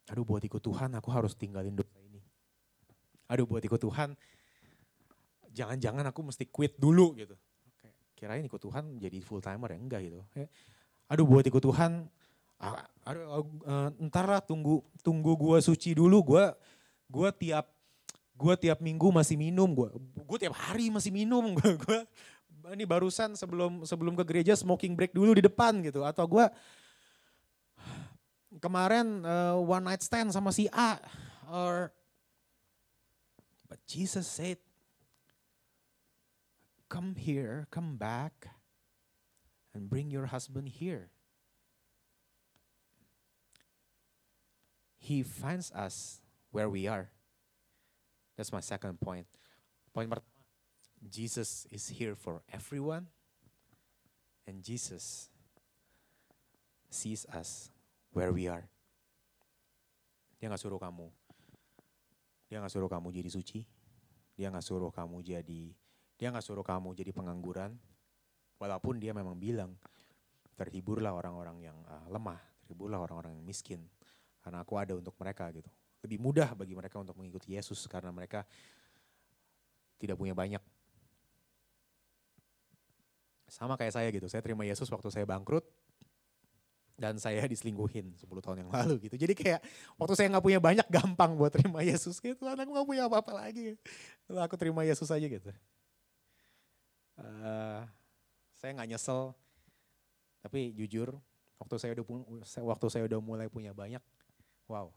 aduh 0.06 0.22
buat 0.22 0.42
ikut 0.44 0.62
Tuhan 0.62 0.94
aku 0.94 1.10
harus 1.10 1.34
tinggalin 1.34 1.74
dosa 1.74 1.98
ini. 1.98 2.22
Aduh 3.26 3.48
buat 3.48 3.64
ikut 3.64 3.82
Tuhan, 3.82 4.14
jangan-jangan 5.50 6.06
aku 6.10 6.20
mesti 6.30 6.46
quit 6.46 6.78
dulu 6.78 7.18
gitu. 7.18 7.34
Kirain 8.14 8.46
ikut 8.46 8.62
Tuhan 8.62 9.02
jadi 9.02 9.18
full 9.18 9.42
timer 9.42 9.74
ya 9.74 9.78
enggak 9.82 10.00
gitu. 10.06 10.22
Aduh 11.10 11.26
buat 11.26 11.42
ikut 11.42 11.58
Tuhan, 11.58 12.06
aduh, 13.02 13.44
uh, 13.66 13.90
ntar 14.06 14.30
lah 14.30 14.40
tunggu 14.40 14.86
tunggu 15.02 15.34
gua 15.34 15.58
suci 15.58 15.98
dulu, 15.98 16.22
gua 16.22 16.54
gua 17.10 17.34
tiap 17.34 17.73
gue 18.34 18.54
tiap 18.58 18.82
minggu 18.82 19.14
masih 19.14 19.38
minum, 19.38 19.70
gue 19.70 19.90
gue 20.14 20.38
tiap 20.38 20.54
hari 20.58 20.90
masih 20.90 21.14
minum, 21.14 21.52
gue 21.58 21.72
gue 21.78 22.00
ini 22.74 22.82
barusan 22.88 23.38
sebelum 23.38 23.86
sebelum 23.86 24.18
ke 24.18 24.24
gereja 24.26 24.58
smoking 24.58 24.98
break 24.98 25.14
dulu 25.14 25.38
di 25.38 25.42
depan 25.46 25.78
gitu, 25.86 26.02
atau 26.02 26.26
gue 26.26 26.46
kemarin 28.58 29.22
uh, 29.22 29.58
one 29.58 29.84
night 29.86 30.02
stand 30.02 30.34
sama 30.34 30.50
si 30.50 30.66
A, 30.74 30.98
or 31.50 31.94
but 33.70 33.78
Jesus 33.86 34.26
said, 34.26 34.58
come 36.90 37.14
here, 37.14 37.66
come 37.70 37.94
back, 37.94 38.50
and 39.74 39.90
bring 39.90 40.10
your 40.10 40.26
husband 40.26 40.68
here. 40.78 41.10
He 44.98 45.22
finds 45.22 45.68
us 45.76 46.22
where 46.48 46.70
we 46.70 46.88
are. 46.88 47.12
That's 48.34 48.50
my 48.50 48.62
second 48.62 48.98
point. 48.98 49.26
Point 49.94 50.10
pertama, 50.10 50.26
Jesus 51.04 51.70
is 51.70 51.86
here 51.86 52.18
for 52.18 52.42
everyone 52.50 53.06
and 54.48 54.58
Jesus 54.58 55.30
sees 56.90 57.22
us 57.30 57.70
where 58.10 58.34
we 58.34 58.50
are. 58.50 58.66
Dia 60.40 60.50
nggak 60.50 60.60
suruh 60.60 60.82
kamu, 60.82 61.08
dia 62.50 62.60
nggak 62.60 62.74
suruh 62.74 62.90
kamu 62.90 63.08
jadi 63.14 63.30
suci, 63.32 63.64
dia 64.36 64.50
nggak 64.52 64.66
suruh 64.66 64.92
kamu 64.92 65.24
jadi, 65.24 65.72
dia 66.20 66.28
nggak 66.28 66.44
suruh 66.44 66.66
kamu 66.66 66.92
jadi 66.92 67.16
pengangguran, 67.16 67.72
walaupun 68.60 69.00
dia 69.00 69.16
memang 69.16 69.38
bilang 69.40 69.72
terhiburlah 70.58 71.16
orang-orang 71.16 71.72
yang 71.72 71.78
uh, 71.88 72.06
lemah, 72.12 72.42
terhiburlah 72.66 73.00
orang-orang 73.00 73.40
yang 73.40 73.46
miskin, 73.46 73.80
karena 74.44 74.60
aku 74.60 74.76
ada 74.76 74.92
untuk 74.92 75.16
mereka 75.16 75.48
gitu 75.54 75.70
lebih 76.04 76.20
mudah 76.20 76.52
bagi 76.52 76.76
mereka 76.76 77.00
untuk 77.00 77.16
mengikuti 77.16 77.56
Yesus 77.56 77.88
karena 77.88 78.12
mereka 78.12 78.44
tidak 79.96 80.20
punya 80.20 80.36
banyak. 80.36 80.60
Sama 83.48 83.80
kayak 83.80 83.96
saya 83.96 84.08
gitu, 84.12 84.28
saya 84.28 84.44
terima 84.44 84.68
Yesus 84.68 84.86
waktu 84.92 85.08
saya 85.08 85.24
bangkrut 85.24 85.64
dan 86.94 87.18
saya 87.18 87.42
diselingkuhin 87.50 88.14
10 88.14 88.28
tahun 88.44 88.66
yang 88.66 88.70
lalu 88.70 89.08
gitu. 89.10 89.16
Jadi 89.18 89.34
kayak 89.34 89.60
waktu 89.98 90.14
saya 90.14 90.30
nggak 90.30 90.44
punya 90.44 90.60
banyak 90.62 90.86
gampang 90.86 91.34
buat 91.34 91.50
terima 91.50 91.82
Yesus 91.82 92.22
gitu. 92.22 92.46
Aku 92.46 92.70
nggak 92.70 92.86
punya 92.86 93.10
apa-apa 93.10 93.34
lagi. 93.34 93.74
Lalu 94.30 94.40
aku 94.44 94.54
terima 94.54 94.86
Yesus 94.86 95.10
aja 95.10 95.26
gitu. 95.26 95.50
Uh, 97.14 97.82
saya 98.58 98.74
nggak 98.74 98.90
nyesel, 98.94 99.34
tapi 100.42 100.74
jujur 100.74 101.14
waktu 101.62 101.74
saya 101.78 101.90
udah 101.94 102.04
waktu 102.66 102.86
saya 102.90 103.02
udah 103.06 103.20
mulai 103.22 103.46
punya 103.46 103.70
banyak, 103.70 104.02
wow, 104.66 104.90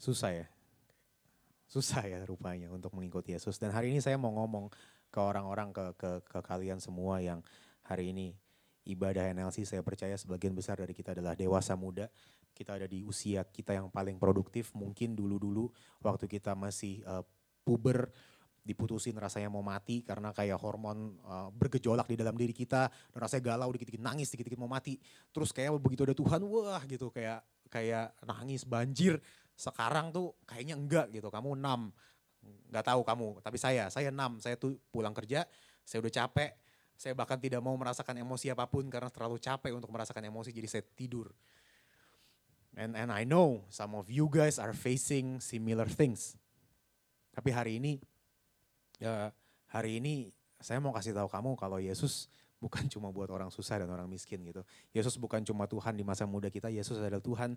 Susah 0.00 0.32
ya. 0.32 0.46
Susah 1.68 2.02
ya 2.08 2.24
rupanya 2.24 2.72
untuk 2.72 2.96
mengikuti 2.96 3.36
Yesus. 3.36 3.60
Dan 3.60 3.70
hari 3.76 3.92
ini 3.92 4.00
saya 4.00 4.16
mau 4.16 4.32
ngomong 4.32 4.72
ke 5.12 5.20
orang-orang, 5.20 5.76
ke, 5.76 5.84
ke, 6.00 6.10
ke 6.24 6.38
kalian 6.40 6.80
semua 6.80 7.20
yang 7.20 7.44
hari 7.84 8.16
ini 8.16 8.32
ibadah 8.88 9.28
NLC 9.36 9.68
saya 9.68 9.84
percaya 9.84 10.16
sebagian 10.16 10.56
besar 10.56 10.80
dari 10.80 10.96
kita 10.96 11.12
adalah 11.12 11.36
dewasa 11.36 11.76
muda. 11.76 12.08
Kita 12.56 12.80
ada 12.80 12.88
di 12.88 13.04
usia 13.04 13.44
kita 13.44 13.76
yang 13.76 13.92
paling 13.92 14.16
produktif 14.16 14.72
mungkin 14.72 15.12
dulu-dulu 15.12 15.68
waktu 16.00 16.26
kita 16.26 16.56
masih 16.56 17.04
uh, 17.04 17.22
puber 17.62 18.08
diputusin 18.60 19.16
rasanya 19.16 19.48
mau 19.48 19.64
mati 19.64 20.04
karena 20.04 20.32
kayak 20.36 20.60
hormon 20.60 21.16
uh, 21.24 21.48
bergejolak 21.48 22.04
di 22.08 22.16
dalam 22.20 22.36
diri 22.36 22.52
kita 22.52 22.92
rasanya 23.16 23.56
galau 23.56 23.72
dikit-dikit 23.72 24.04
nangis 24.04 24.28
dikit-dikit 24.28 24.60
mau 24.60 24.68
mati 24.68 25.00
terus 25.32 25.48
kayak 25.48 25.72
begitu 25.80 26.04
ada 26.04 26.12
Tuhan 26.12 26.44
wah 26.44 26.84
gitu 26.84 27.08
kayak 27.08 27.40
kayak 27.72 28.12
nangis 28.26 28.68
banjir 28.68 29.16
sekarang 29.60 30.08
tuh 30.08 30.32
kayaknya 30.48 30.80
enggak 30.80 31.12
gitu 31.12 31.28
kamu 31.28 31.60
enam. 31.60 31.92
Nggak 32.72 32.84
tahu 32.88 33.04
kamu 33.04 33.26
tapi 33.44 33.60
saya 33.60 33.92
saya 33.92 34.08
enam. 34.08 34.40
Saya 34.40 34.56
tuh 34.56 34.80
pulang 34.88 35.12
kerja 35.12 35.44
saya 35.84 36.00
udah 36.00 36.12
capek. 36.24 36.56
Saya 36.96 37.12
bahkan 37.16 37.36
tidak 37.40 37.60
mau 37.64 37.76
merasakan 37.76 38.16
emosi 38.20 38.52
apa 38.52 38.68
pun 38.68 38.88
karena 38.88 39.08
terlalu 39.08 39.40
capek 39.40 39.72
untuk 39.72 39.88
merasakan 39.92 40.24
emosi 40.32 40.52
jadi 40.52 40.68
saya 40.68 40.84
tidur. 40.96 41.32
And 42.76 42.96
and 42.96 43.12
I 43.12 43.28
know 43.28 43.68
some 43.68 43.92
of 43.92 44.08
you 44.08 44.28
guys 44.32 44.56
are 44.56 44.72
facing 44.72 45.44
similar 45.44 45.88
things. 45.88 46.40
Tapi 47.36 47.52
hari 47.52 47.76
ini 47.80 48.00
ya 49.00 49.32
hari 49.68 50.00
ini 50.00 50.32
saya 50.60 50.80
mau 50.80 50.92
kasih 50.92 51.16
tahu 51.16 51.28
kamu 51.28 51.56
kalau 51.56 51.80
Yesus 51.80 52.28
bukan 52.60 52.84
cuma 52.92 53.08
buat 53.08 53.32
orang 53.32 53.48
susah 53.48 53.80
dan 53.80 53.88
orang 53.88 54.06
miskin 54.06 54.44
gitu. 54.44 54.60
Yesus 54.92 55.16
bukan 55.16 55.40
cuma 55.40 55.64
Tuhan 55.64 55.96
di 55.96 56.04
masa 56.04 56.28
muda 56.28 56.52
kita, 56.52 56.68
Yesus 56.68 57.00
adalah 57.00 57.24
Tuhan 57.24 57.56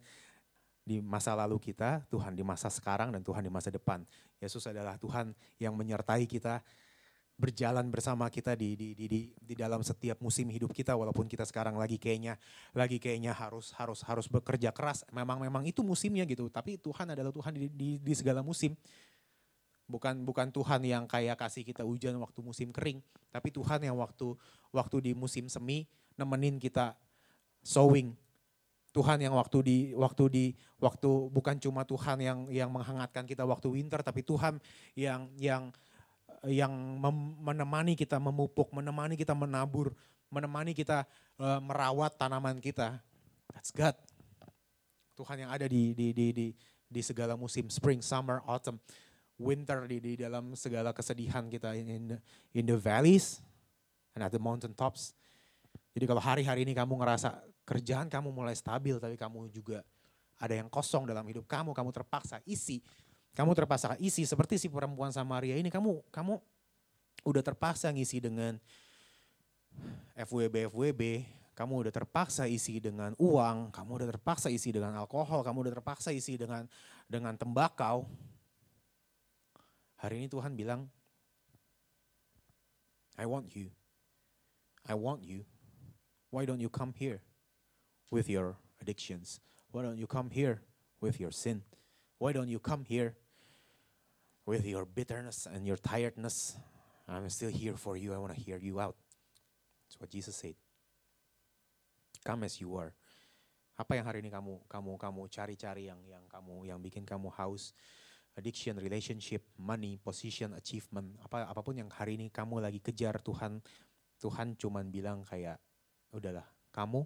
di 0.84 1.00
masa 1.00 1.32
lalu 1.34 1.60
kita, 1.60 2.04
Tuhan 2.12 2.36
di 2.36 2.44
masa 2.44 2.68
sekarang 2.68 3.16
dan 3.16 3.24
Tuhan 3.24 3.44
di 3.44 3.52
masa 3.52 3.72
depan. 3.72 4.04
Yesus 4.38 4.68
adalah 4.68 5.00
Tuhan 5.00 5.32
yang 5.60 5.74
menyertai 5.74 6.28
kita 6.28 6.60
berjalan 7.34 7.90
bersama 7.90 8.30
kita 8.30 8.54
di, 8.54 8.78
di, 8.78 8.94
di, 8.94 9.06
di, 9.10 9.22
di 9.34 9.56
dalam 9.58 9.82
setiap 9.82 10.22
musim 10.22 10.46
hidup 10.54 10.70
kita 10.70 10.94
walaupun 10.94 11.26
kita 11.26 11.42
sekarang 11.50 11.74
lagi 11.82 11.98
kayaknya 11.98 12.38
lagi 12.78 13.02
kayaknya 13.02 13.34
harus 13.34 13.74
harus 13.74 14.06
harus 14.06 14.30
bekerja 14.30 14.70
keras 14.70 15.02
memang 15.10 15.42
memang 15.42 15.66
itu 15.66 15.82
musimnya 15.82 16.30
gitu 16.30 16.46
tapi 16.54 16.78
Tuhan 16.78 17.10
adalah 17.10 17.34
Tuhan 17.34 17.58
di, 17.58 17.74
di, 17.74 17.90
di 17.98 18.14
segala 18.14 18.46
musim 18.46 18.78
Bukan 19.84 20.24
bukan 20.24 20.48
Tuhan 20.48 20.80
yang 20.88 21.04
kayak 21.04 21.36
kasih 21.36 21.68
kita 21.68 21.84
hujan 21.84 22.16
waktu 22.24 22.40
musim 22.40 22.72
kering, 22.72 23.04
tapi 23.36 23.52
Tuhan 23.52 23.84
yang 23.84 24.00
waktu 24.00 24.32
waktu 24.72 24.98
di 25.04 25.12
musim 25.12 25.52
semi 25.52 25.84
nemenin 26.16 26.56
kita 26.56 26.96
sowing. 27.60 28.16
Tuhan 28.94 29.18
yang 29.26 29.34
waktu 29.34 29.58
di 29.66 29.78
waktu 29.98 30.24
di 30.30 30.46
waktu 30.78 31.10
bukan 31.34 31.58
cuma 31.58 31.82
Tuhan 31.82 32.22
yang 32.22 32.40
yang 32.54 32.70
menghangatkan 32.70 33.26
kita 33.26 33.42
waktu 33.42 33.74
winter, 33.74 34.06
tapi 34.06 34.22
Tuhan 34.22 34.62
yang 34.94 35.34
yang 35.42 35.74
yang 36.46 36.70
menemani 37.42 37.98
kita 37.98 38.22
memupuk, 38.22 38.70
menemani 38.70 39.18
kita 39.18 39.34
menabur, 39.34 39.98
menemani 40.30 40.78
kita 40.78 41.10
uh, 41.42 41.58
merawat 41.58 42.14
tanaman 42.14 42.62
kita. 42.62 43.02
That's 43.50 43.74
God. 43.74 43.98
Tuhan 45.18 45.48
yang 45.48 45.50
ada 45.50 45.66
di 45.66 45.98
di 45.98 46.14
di 46.14 46.28
di, 46.30 46.48
di 46.86 47.02
segala 47.02 47.34
musim, 47.34 47.74
spring, 47.74 48.06
summer, 48.06 48.46
autumn 48.46 48.78
winter 49.42 49.90
di, 49.90 49.98
di 49.98 50.14
dalam 50.22 50.54
segala 50.54 50.94
kesedihan 50.94 51.50
kita 51.50 51.74
in 51.74 52.14
in 52.54 52.64
the 52.70 52.78
valleys 52.78 53.42
and 54.14 54.22
at 54.22 54.30
the 54.30 54.42
mountain 54.42 54.78
tops. 54.78 55.18
Jadi 55.94 56.06
kalau 56.06 56.22
hari-hari 56.22 56.66
ini 56.66 56.74
kamu 56.78 56.98
ngerasa 57.02 57.53
kerjaan 57.64 58.12
kamu 58.12 58.30
mulai 58.32 58.56
stabil 58.56 59.00
tapi 59.00 59.16
kamu 59.16 59.48
juga 59.52 59.84
ada 60.40 60.54
yang 60.54 60.68
kosong 60.68 61.08
dalam 61.08 61.24
hidup 61.24 61.48
kamu, 61.48 61.72
kamu 61.72 61.90
terpaksa 61.96 62.44
isi. 62.44 62.84
Kamu 63.34 63.56
terpaksa 63.58 63.98
isi 63.98 64.28
seperti 64.28 64.62
si 64.62 64.68
perempuan 64.70 65.10
Samaria 65.10 65.58
ini 65.58 65.72
kamu 65.74 66.06
kamu 66.14 66.38
udah 67.26 67.42
terpaksa 67.42 67.90
ngisi 67.90 68.22
dengan 68.22 68.60
FWB 70.14 70.70
FWB, 70.70 71.02
kamu 71.58 71.74
udah 71.88 71.94
terpaksa 71.96 72.46
isi 72.46 72.78
dengan 72.78 73.18
uang, 73.18 73.74
kamu 73.74 73.90
udah 74.04 74.08
terpaksa 74.14 74.54
isi 74.54 74.70
dengan 74.70 74.94
alkohol, 75.02 75.42
kamu 75.42 75.66
udah 75.66 75.74
terpaksa 75.82 76.14
isi 76.14 76.38
dengan 76.38 76.70
dengan 77.10 77.34
tembakau, 77.34 78.06
Hari 80.04 80.20
ini 80.20 80.28
Tuhan 80.28 80.52
bilang, 80.52 80.92
I 83.16 83.24
want 83.24 83.56
you. 83.56 83.72
I 84.84 85.00
want 85.00 85.24
you. 85.24 85.48
Why 86.28 86.44
don't 86.44 86.60
you 86.60 86.68
come 86.68 86.92
here 86.92 87.24
with 88.14 88.30
your 88.30 88.54
addictions? 88.78 89.42
Why 89.74 89.82
don't 89.82 89.98
you 89.98 90.06
come 90.06 90.30
here 90.30 90.62
with 91.02 91.18
your 91.18 91.34
sin? 91.34 91.66
Why 92.22 92.30
don't 92.30 92.48
you 92.48 92.62
come 92.62 92.86
here 92.86 93.18
with 94.46 94.62
your 94.70 94.86
bitterness 94.86 95.50
and 95.50 95.66
your 95.66 95.82
tiredness? 95.82 96.54
I'm 97.10 97.28
still 97.34 97.50
here 97.50 97.74
for 97.74 97.98
you. 97.98 98.14
I 98.14 98.22
want 98.22 98.38
to 98.38 98.40
hear 98.40 98.62
you 98.62 98.78
out. 98.78 98.96
That's 99.90 99.98
what 99.98 100.14
Jesus 100.14 100.38
said. 100.38 100.54
Come 102.24 102.46
as 102.46 102.62
you 102.62 102.70
are. 102.78 102.94
Apa 103.74 103.98
yang 103.98 104.06
hari 104.06 104.22
ini 104.22 104.30
kamu 104.30 104.70
kamu 104.70 105.02
kamu 105.02 105.22
cari-cari 105.34 105.90
yang 105.90 105.98
yang 106.06 106.22
kamu 106.30 106.70
yang 106.70 106.78
bikin 106.78 107.02
kamu 107.10 107.34
haus? 107.34 107.74
addiction, 108.34 108.82
relationship, 108.82 109.46
money, 109.62 110.02
position, 110.02 110.58
achievement, 110.58 111.14
apa 111.22 111.46
apa 111.46 111.62
pun 111.62 111.78
yang 111.78 111.90
hari 111.94 112.18
ini 112.18 112.34
kamu 112.34 112.66
lagi 112.66 112.82
kejar 112.82 113.22
Tuhan, 113.22 113.62
Tuhan 114.18 114.58
cuman 114.58 114.90
bilang 114.90 115.22
kayak 115.22 115.62
udahlah, 116.10 116.46
kamu 116.74 117.06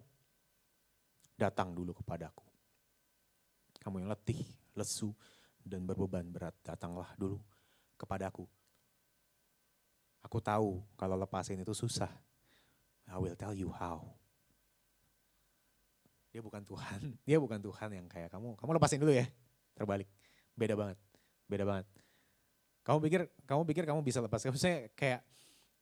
datang 1.37 1.71
dulu 1.71 1.93
kepadaku. 1.93 2.43
Kamu 3.79 4.03
yang 4.03 4.09
letih, 4.11 4.41
lesu, 4.75 5.13
dan 5.63 5.85
berbeban 5.85 6.27
berat, 6.27 6.57
datanglah 6.65 7.13
dulu 7.15 7.39
kepadaku. 7.95 8.43
Aku 10.25 10.43
tahu 10.43 10.83
kalau 10.99 11.15
lepasin 11.15 11.61
itu 11.61 11.71
susah. 11.71 12.11
I 13.07 13.15
will 13.15 13.37
tell 13.39 13.55
you 13.55 13.71
how. 13.71 14.03
Dia 16.35 16.43
bukan 16.43 16.65
Tuhan, 16.65 17.15
dia 17.27 17.37
bukan 17.39 17.61
Tuhan 17.63 17.89
yang 17.95 18.07
kayak 18.11 18.33
kamu, 18.33 18.59
kamu 18.59 18.71
lepasin 18.75 18.99
dulu 18.99 19.15
ya, 19.15 19.29
terbalik. 19.77 20.09
Beda 20.57 20.75
banget 20.75 20.99
beda 21.47 21.63
banget. 21.63 21.87
Kamu 22.83 22.99
pikir 23.03 23.21
kamu 23.47 23.61
pikir 23.67 23.83
kamu 23.87 23.99
bisa 24.03 24.19
lepas? 24.23 24.43
Maksudnya 24.43 24.91
kayak 24.95 25.23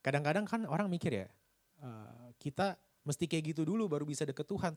kadang-kadang 0.02 0.46
kan 0.46 0.62
orang 0.70 0.90
mikir 0.90 1.26
ya, 1.26 1.28
uh, 1.82 2.30
kita 2.38 2.78
mesti 3.06 3.30
kayak 3.30 3.54
gitu 3.54 3.62
dulu 3.66 3.90
baru 3.90 4.06
bisa 4.06 4.26
deket 4.26 4.46
Tuhan. 4.46 4.74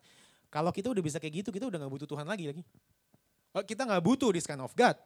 Kalau 0.49 0.73
kita 0.73 0.89
udah 0.89 1.05
bisa 1.05 1.21
kayak 1.21 1.45
gitu, 1.45 1.49
kita 1.53 1.69
udah 1.69 1.79
gak 1.81 1.93
butuh 1.93 2.09
Tuhan 2.09 2.25
lagi 2.25 2.49
lagi. 2.49 2.63
Uh, 3.53 3.65
kita 3.65 3.85
gak 3.85 4.01
butuh 4.01 4.33
this 4.33 4.49
kind 4.49 4.65
of 4.65 4.73
God. 4.73 4.97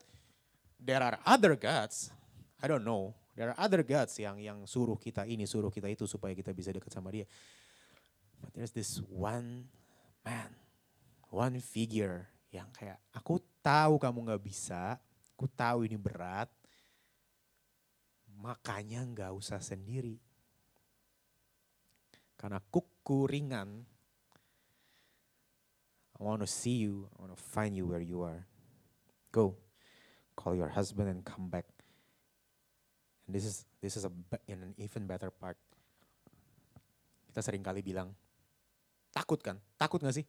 There 0.78 1.03
are 1.03 1.18
other 1.26 1.59
gods. 1.59 2.14
I 2.62 2.70
don't 2.70 2.86
know. 2.86 3.14
There 3.34 3.51
are 3.51 3.59
other 3.59 3.82
gods 3.82 4.14
yang 4.20 4.38
yang 4.38 4.62
suruh 4.68 4.99
kita 4.99 5.26
ini, 5.26 5.49
suruh 5.49 5.72
kita 5.72 5.90
itu 5.90 6.07
supaya 6.07 6.36
kita 6.36 6.55
bisa 6.55 6.70
deket 6.70 6.93
sama 6.95 7.11
dia. 7.11 7.26
But 8.38 8.55
there's 8.55 8.74
this 8.74 9.03
one 9.11 9.66
man, 10.22 10.53
one 11.30 11.59
figure 11.59 12.30
yang 12.55 12.70
kayak 12.76 13.03
aku 13.14 13.43
tahu 13.64 13.99
kamu 13.99 14.34
gak 14.34 14.43
bisa, 14.43 15.01
Aku 15.43 15.51
tahu 15.59 15.90
ini 15.90 15.99
berat, 15.99 16.47
makanya 18.38 19.03
nggak 19.03 19.34
usah 19.34 19.59
sendiri. 19.59 20.22
Karena 22.38 22.62
kuku 22.62 23.26
ringan, 23.26 23.82
I 26.19 26.25
want 26.25 26.41
to 26.41 26.49
see 26.49 26.83
you, 26.83 27.09
I 27.17 27.25
want 27.25 27.33
to 27.37 27.41
find 27.41 27.77
you 27.77 27.87
where 27.87 28.03
you 28.03 28.23
are. 28.23 28.47
Go, 29.33 29.57
call 30.37 30.55
your 30.55 30.69
husband 30.69 31.09
and 31.09 31.25
come 31.25 31.49
back. 31.49 31.65
And 33.27 33.35
this 33.35 33.45
is 33.45 33.65
this 33.81 33.97
is 33.97 34.05
a 34.05 34.13
in 34.47 34.61
an 34.61 34.75
even 34.77 35.09
better 35.09 35.33
part. 35.33 35.57
Kita 37.33 37.41
sering 37.41 37.65
kali 37.65 37.81
bilang, 37.81 38.13
takut 39.09 39.41
kan? 39.41 39.57
Takut 39.81 40.05
gak 40.05 40.13
sih? 40.13 40.27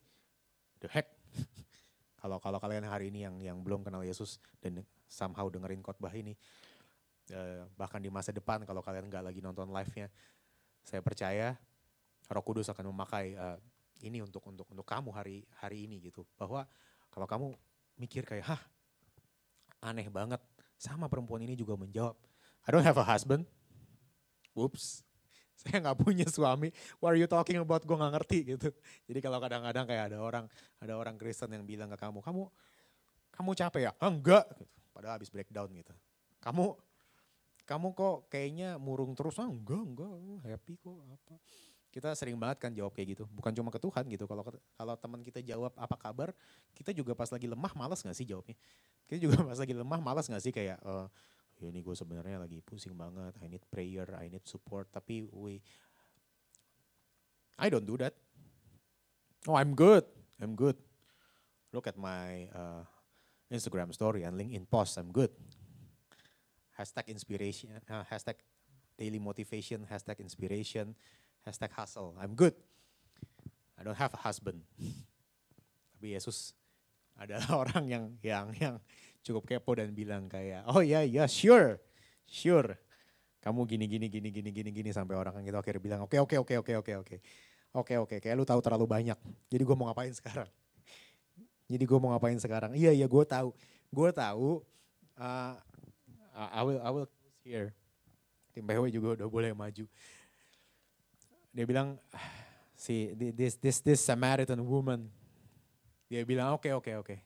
The 0.79 0.87
heck? 0.87 1.11
Kalau 2.23 2.39
kalau 2.39 2.55
kalian 2.55 2.87
hari 2.87 3.11
ini 3.11 3.27
yang 3.27 3.35
yang 3.43 3.57
belum 3.59 3.83
kenal 3.83 3.99
Yesus 3.99 4.39
dan 4.63 4.79
somehow 5.11 5.51
dengerin 5.51 5.83
khotbah 5.83 6.15
ini, 6.15 6.31
uh, 7.35 7.67
bahkan 7.75 7.99
di 7.99 8.07
masa 8.07 8.31
depan 8.31 8.63
kalau 8.63 8.79
kalian 8.79 9.11
nggak 9.11 9.27
lagi 9.27 9.43
nonton 9.43 9.67
live-nya, 9.67 10.07
saya 10.87 11.03
percaya 11.03 11.59
Roh 12.31 12.43
Kudus 12.47 12.71
akan 12.71 12.95
memakai 12.95 13.35
uh, 13.35 13.59
ini 14.03 14.19
untuk 14.19 14.43
untuk 14.43 14.67
untuk 14.67 14.83
kamu 14.83 15.09
hari 15.15 15.47
hari 15.63 15.87
ini 15.87 16.03
gitu. 16.11 16.27
Bahwa 16.35 16.67
kalau 17.07 17.25
kamu 17.25 17.47
mikir 17.95 18.27
kayak, 18.27 18.45
hah 18.45 18.61
aneh 19.83 20.07
banget, 20.11 20.39
sama 20.79 21.07
perempuan 21.07 21.43
ini 21.43 21.55
juga 21.55 21.79
menjawab, 21.79 22.15
I 22.67 22.69
don't 22.71 22.83
have 22.83 22.99
a 22.99 23.05
husband. 23.05 23.47
Whoops, 24.53 25.01
saya 25.59 25.81
nggak 25.81 25.97
punya 26.03 26.27
suami, 26.27 26.69
what 26.99 27.15
are 27.15 27.19
you 27.19 27.29
talking 27.29 27.57
about, 27.57 27.83
gue 27.83 27.95
nggak 27.95 28.13
ngerti 28.19 28.39
gitu. 28.55 28.69
Jadi 29.07 29.19
kalau 29.23 29.39
kadang-kadang 29.39 29.85
kayak 29.87 30.03
ada 30.13 30.17
orang, 30.21 30.45
ada 30.77 30.93
orang 30.99 31.15
Kristen 31.17 31.51
yang 31.51 31.65
bilang 31.65 31.89
ke 31.93 31.97
kamu, 31.97 32.19
kamu 32.21 32.43
kamu 33.33 33.49
capek 33.57 33.81
ya? 33.89 33.91
Ah, 33.97 34.13
enggak, 34.13 34.45
gitu. 34.61 34.69
padahal 34.93 35.17
habis 35.17 35.33
breakdown 35.33 35.69
gitu. 35.73 35.93
Kamu 36.37 36.77
kamu 37.63 37.95
kok 37.95 38.27
kayaknya 38.27 38.75
murung 38.75 39.15
terus, 39.15 39.39
ah 39.39 39.47
enggak, 39.47 39.79
enggak, 39.79 40.11
happy 40.43 40.75
kok 40.77 40.99
apa. 41.07 41.35
Kita 41.93 42.17
sering 42.17 42.33
banget 42.41 42.57
kan 42.57 42.71
jawab 42.73 42.89
kayak 42.97 43.13
gitu, 43.13 43.29
bukan 43.29 43.53
cuma 43.53 43.69
ke 43.69 43.77
Tuhan 43.77 44.03
gitu. 44.09 44.25
Kalau 44.25 44.41
kalau 44.73 44.93
teman 44.97 45.21
kita 45.21 45.45
jawab 45.45 45.69
apa 45.77 45.93
kabar, 45.93 46.33
kita 46.73 46.89
juga 46.89 47.13
pas 47.13 47.29
lagi 47.29 47.45
lemah 47.45 47.73
malas 47.77 48.01
nggak 48.01 48.17
sih 48.17 48.25
jawabnya? 48.25 48.57
Kita 49.05 49.17
juga 49.21 49.37
pas 49.53 49.57
lagi 49.61 49.73
lemah 49.77 50.01
malas 50.01 50.25
nggak 50.25 50.41
sih 50.41 50.49
kayak 50.49 50.81
uh, 50.81 51.05
ya 51.61 51.69
ini 51.69 51.85
gue 51.85 51.93
sebenarnya 51.93 52.41
lagi 52.41 52.57
pusing 52.65 52.97
banget, 52.97 53.37
I 53.37 53.45
need 53.45 53.61
prayer, 53.69 54.09
I 54.17 54.25
need 54.33 54.41
support, 54.49 54.89
tapi 54.89 55.29
we, 55.29 55.61
I 57.61 57.69
don't 57.69 57.85
do 57.85 58.01
that. 58.01 58.17
Oh 59.45 59.53
I'm 59.53 59.77
good, 59.77 60.01
I'm 60.41 60.57
good. 60.57 60.81
Look 61.69 61.85
at 61.85 61.93
my 61.93 62.49
uh, 62.57 62.81
Instagram 63.53 63.93
story 63.93 64.25
and 64.25 64.33
LinkedIn 64.33 64.65
post, 64.65 64.97
I'm 64.97 65.13
good. 65.13 65.29
hashtag 66.77 67.07
inspiration, 67.07 67.69
uh, 67.89 68.03
hashtag 68.09 68.41
daily 68.97 69.21
motivation, 69.21 69.85
hashtag 69.85 70.19
inspiration, 70.19 70.95
hashtag 71.43 71.71
hustle. 71.75 72.15
I'm 72.19 72.35
good. 72.35 72.55
I 73.79 73.83
don't 73.83 73.99
have 73.99 74.15
a 74.15 74.21
husband. 74.23 74.63
Tapi 75.97 76.15
Yesus 76.15 76.55
adalah 77.19 77.47
orang 77.67 77.83
yang 77.87 78.03
yang 78.23 78.47
yang 78.57 78.75
cukup 79.23 79.47
kepo 79.47 79.75
dan 79.75 79.91
bilang 79.91 80.27
kayak, 80.27 80.67
oh 80.67 80.83
ya 80.83 80.99
yeah, 80.99 81.03
ya 81.03 81.15
yeah, 81.23 81.27
sure, 81.27 81.79
sure. 82.27 82.75
Kamu 83.43 83.67
gini 83.67 83.87
gini 83.91 84.07
gini 84.07 84.31
gini 84.31 84.49
gini 84.55 84.69
gini 84.71 84.89
sampai 84.95 85.19
orang 85.19 85.35
yang 85.43 85.51
itu 85.51 85.59
akhirnya 85.59 85.81
bilang 85.83 85.99
oke 86.07 86.15
okay, 86.15 86.19
oke 86.23 86.47
okay, 86.47 86.57
oke 86.59 86.71
okay, 86.71 86.75
oke 86.79 86.93
oke 86.95 86.95
oke 87.03 87.17
oke 87.75 87.93
oke 88.07 88.15
kayak 88.23 88.35
lu 88.39 88.47
tahu 88.47 88.63
terlalu 88.63 88.87
banyak. 88.87 89.19
Jadi 89.51 89.63
gue 89.67 89.75
mau 89.75 89.91
ngapain 89.91 90.15
sekarang? 90.15 90.47
Jadi 91.71 91.83
gue 91.83 91.99
mau 91.99 92.15
ngapain 92.15 92.39
sekarang? 92.39 92.71
Iya 92.71 92.95
iya 92.95 93.07
gue 93.07 93.23
tahu, 93.27 93.51
gue 93.91 94.09
tahu. 94.15 94.63
Uh, 95.19 95.55
I 96.33 96.61
will 96.63 96.79
I 96.79 96.89
will 96.89 97.07
here. 97.43 97.75
Tim 98.55 98.63
PW 98.63 98.87
juga 98.93 99.19
udah 99.19 99.27
boleh 99.27 99.51
maju. 99.51 99.85
Dia 101.53 101.69
bilang 101.69 102.01
si 102.73 103.13
this 103.13 103.61
this 103.61 103.77
this 103.85 104.01
Samaritan 104.01 104.57
woman. 104.65 105.05
Dia 106.09 106.25
bilang 106.25 106.57
oke 106.57 106.65
okay, 106.65 106.73
oke 106.73 106.81
okay, 106.81 106.95
oke. 106.97 107.05
Okay. 107.13 107.19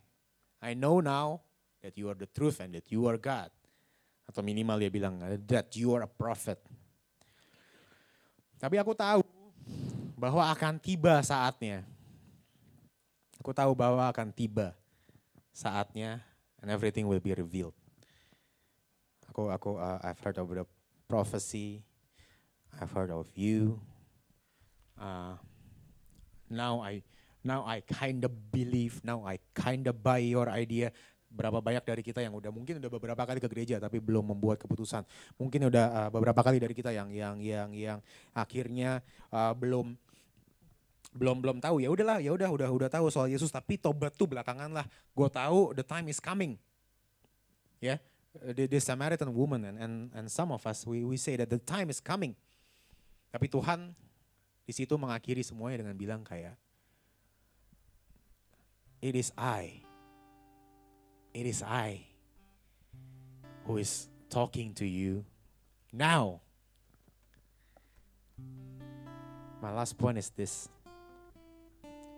I 0.60 0.76
know 0.76 1.00
now 1.00 1.40
that 1.80 1.96
you 1.96 2.12
are 2.12 2.18
the 2.20 2.28
truth 2.28 2.60
and 2.60 2.76
that 2.76 2.92
you 2.92 3.08
are 3.08 3.16
God. 3.16 3.48
Atau 4.28 4.44
minimal 4.44 4.76
dia 4.84 4.92
bilang 4.92 5.24
that 5.48 5.72
you 5.80 5.96
are 5.96 6.04
a 6.04 6.12
prophet. 6.12 6.60
Tapi 8.60 8.76
aku 8.76 8.92
tahu 8.92 9.24
bahwa 10.20 10.44
akan 10.52 10.76
tiba 10.76 11.24
saatnya. 11.24 11.88
Aku 13.40 13.56
tahu 13.56 13.72
bahwa 13.72 14.12
akan 14.12 14.34
tiba 14.36 14.76
saatnya 15.56 16.20
and 16.60 16.68
everything 16.68 17.08
will 17.08 17.24
be 17.24 17.32
revealed. 17.32 17.78
Aku 19.32 19.48
aku 19.48 19.80
uh, 19.80 20.04
I've 20.04 20.20
heard 20.20 20.36
of 20.36 20.52
the 20.52 20.66
prophecy. 21.08 21.86
I've 22.76 22.92
heard 22.92 23.14
of 23.14 23.32
you. 23.38 23.80
Uh, 24.98 25.38
now 26.50 26.82
I 26.82 27.06
now 27.46 27.64
I 27.64 27.86
kind 27.86 28.26
of 28.26 28.34
believe. 28.52 29.00
Now 29.06 29.24
I 29.24 29.40
kind 29.54 29.86
of 29.88 30.02
buy 30.02 30.20
your 30.26 30.50
idea 30.50 30.92
berapa 31.28 31.60
banyak 31.60 31.84
dari 31.84 32.02
kita 32.02 32.24
yang 32.24 32.34
udah 32.34 32.50
mungkin 32.50 32.80
udah 32.80 32.90
beberapa 32.90 33.22
kali 33.28 33.38
ke 33.38 33.48
gereja 33.52 33.78
tapi 33.78 34.02
belum 34.02 34.34
membuat 34.34 34.58
keputusan. 34.64 35.06
Mungkin 35.38 35.70
udah 35.70 35.86
uh, 35.92 36.10
beberapa 36.10 36.42
kali 36.42 36.58
dari 36.58 36.74
kita 36.74 36.90
yang 36.96 37.12
yang 37.12 37.38
yang 37.44 37.70
yang 37.76 38.00
akhirnya 38.34 39.04
uh, 39.30 39.54
belum 39.54 39.94
belum 41.18 41.38
belum 41.40 41.58
tahu 41.64 41.82
ya 41.82 41.90
udahlah 41.90 42.20
ya 42.22 42.32
udah 42.36 42.50
udah 42.52 42.70
udah 42.70 42.90
tahu 42.92 43.08
soal 43.10 43.32
Yesus 43.32 43.50
tapi 43.50 43.78
tobat 43.78 44.16
tuh 44.16 44.28
belakangan 44.28 44.72
lah. 44.72 44.86
Gue 45.14 45.30
tahu 45.30 45.76
the 45.78 45.86
time 45.86 46.08
is 46.10 46.18
coming. 46.18 46.56
Ya, 47.78 47.96
yeah? 47.96 47.98
the, 48.42 48.66
the 48.66 48.80
Samaritan 48.82 49.30
woman 49.30 49.62
and 49.66 49.78
and 49.78 49.96
and 50.14 50.26
some 50.32 50.50
of 50.50 50.66
us 50.66 50.82
we 50.86 51.06
we 51.06 51.18
say 51.18 51.38
that 51.38 51.50
the 51.50 51.62
time 51.62 51.94
is 51.94 52.02
coming. 52.02 52.34
Tapi 53.30 53.52
Tuhan 53.52 53.94
di 54.68 54.76
situ 54.76 55.00
mengakhiri 55.00 55.40
semuanya 55.40 55.88
dengan 55.88 55.96
bilang 55.96 56.22
kayak 56.28 56.60
It 59.00 59.16
is 59.16 59.32
I 59.40 59.88
It 61.32 61.48
is 61.48 61.64
I 61.64 62.04
who 63.64 63.78
is 63.78 64.10
talking 64.28 64.74
to 64.76 64.86
you 64.86 65.24
now. 65.94 66.42
My 69.62 69.72
last 69.72 69.96
point 69.96 70.18
is 70.18 70.34
this 70.36 70.68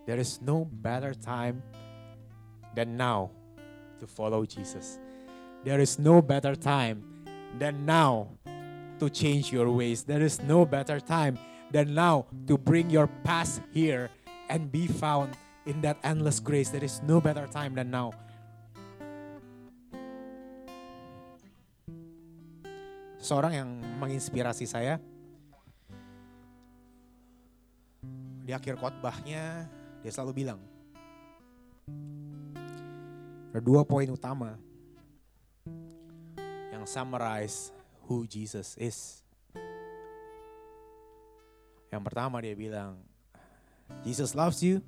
there 0.08 0.18
is 0.18 0.42
no 0.42 0.66
better 0.66 1.14
time 1.14 1.62
than 2.74 2.98
now 2.98 3.30
to 4.00 4.08
follow 4.08 4.46
Jesus. 4.46 4.98
There 5.64 5.80
is 5.80 6.00
no 6.00 6.22
better 6.22 6.56
time 6.56 7.04
than 7.60 7.86
now 7.86 8.40
to 8.98 9.10
change 9.10 9.52
your 9.52 9.70
ways. 9.70 10.04
There 10.04 10.24
is 10.24 10.42
no 10.42 10.66
better 10.66 11.00
time 11.00 11.38
than 11.72 11.94
now 11.94 12.26
to 12.48 12.58
bring 12.58 12.90
your 12.90 13.08
past 13.24 13.62
here 13.74 14.10
and 14.50 14.72
be 14.72 14.88
found 14.88 15.38
in 15.66 15.82
that 15.82 15.98
endless 16.04 16.40
grace. 16.40 16.70
There 16.70 16.84
is 16.84 17.02
no 17.06 17.22
better 17.22 17.46
time 17.48 17.76
than 17.76 17.92
now 17.92 18.14
seorang 23.20 23.54
yang 23.54 23.70
menginspirasi 24.00 24.66
saya. 24.66 24.98
Di 28.48 28.56
akhir 28.56 28.82
khotbahnya 28.82 29.70
dia 30.02 30.12
selalu 30.12 30.42
bilang, 30.42 30.60
ada 33.54 33.62
dua 33.62 33.86
poin 33.86 34.10
utama 34.10 34.58
yang 36.74 36.88
summarize 36.90 37.70
who 38.10 38.26
Jesus 38.26 38.74
is. 38.82 39.19
Yang 41.90 42.04
pertama 42.06 42.38
dia 42.42 42.54
bilang, 42.54 43.02
Jesus 44.06 44.38
loves 44.38 44.62
you. 44.62 44.82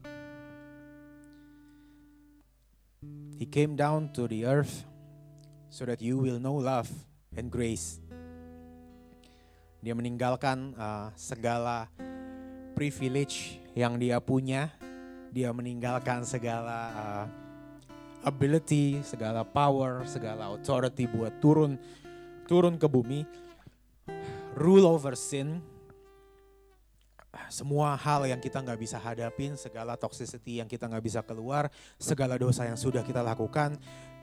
He 3.42 3.50
came 3.50 3.74
down 3.74 4.14
to 4.14 4.30
the 4.30 4.46
earth 4.46 4.86
so 5.74 5.90
that 5.90 5.98
you 5.98 6.22
will 6.22 6.38
know 6.38 6.54
love 6.54 6.88
and 7.34 7.50
grace. 7.50 7.98
Dia 9.82 9.98
meninggalkan 9.98 10.78
uh, 10.78 11.10
segala 11.18 11.90
privilege 12.78 13.58
yang 13.74 13.98
dia 13.98 14.22
punya. 14.22 14.70
Dia 15.34 15.50
meninggalkan 15.50 16.22
segala 16.22 16.78
uh, 16.94 17.26
ability, 18.22 19.02
segala 19.02 19.42
power, 19.42 20.06
segala 20.06 20.54
authority 20.54 21.10
buat 21.10 21.42
turun 21.42 21.82
turun 22.46 22.76
ke 22.76 22.84
bumi, 22.84 23.24
rule 24.60 24.84
over 24.84 25.16
sin, 25.16 25.64
semua 27.48 27.96
hal 27.96 28.28
yang 28.28 28.40
kita 28.44 28.60
nggak 28.60 28.80
bisa 28.80 29.00
hadapin, 29.00 29.56
segala 29.56 29.96
toxicity 29.96 30.60
yang 30.60 30.68
kita 30.68 30.88
nggak 30.92 31.04
bisa 31.04 31.20
keluar, 31.24 31.72
segala 31.96 32.36
dosa 32.36 32.68
yang 32.68 32.76
sudah 32.76 33.08
kita 33.08 33.24
lakukan, 33.24 33.80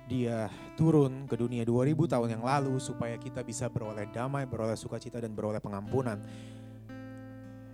dia 0.08 0.48
turun 0.76 1.24
ke 1.24 1.36
dunia 1.36 1.64
2000 1.64 1.92
tahun 2.04 2.28
yang 2.36 2.44
lalu 2.44 2.76
supaya 2.80 3.16
kita 3.16 3.40
bisa 3.44 3.68
beroleh 3.68 4.08
damai, 4.12 4.44
beroleh 4.44 4.76
sukacita 4.76 5.20
dan 5.20 5.32
beroleh 5.32 5.60
pengampunan. 5.60 6.20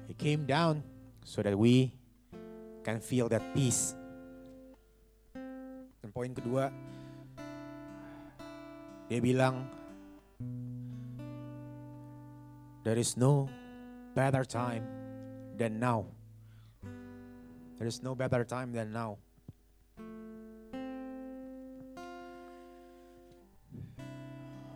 He 0.07 0.15
came 0.15 0.47
down 0.47 0.83
so 1.27 1.43
that 1.43 1.55
we 1.55 1.95
can 2.87 3.03
feel 3.03 3.27
that 3.31 3.43
peace. 3.55 3.99
Dan 6.03 6.11
poin 6.15 6.31
kedua, 6.31 6.71
dia 9.11 9.19
bilang, 9.19 9.67
there 12.87 12.99
is 12.99 13.19
no 13.19 13.51
better 14.15 14.47
time 14.47 15.04
than 15.55 15.79
now. 15.79 16.07
There 17.79 17.91
is 17.91 18.03
no 18.03 18.15
better 18.15 18.43
time 18.47 18.71
than 18.71 18.95
now. 18.95 19.19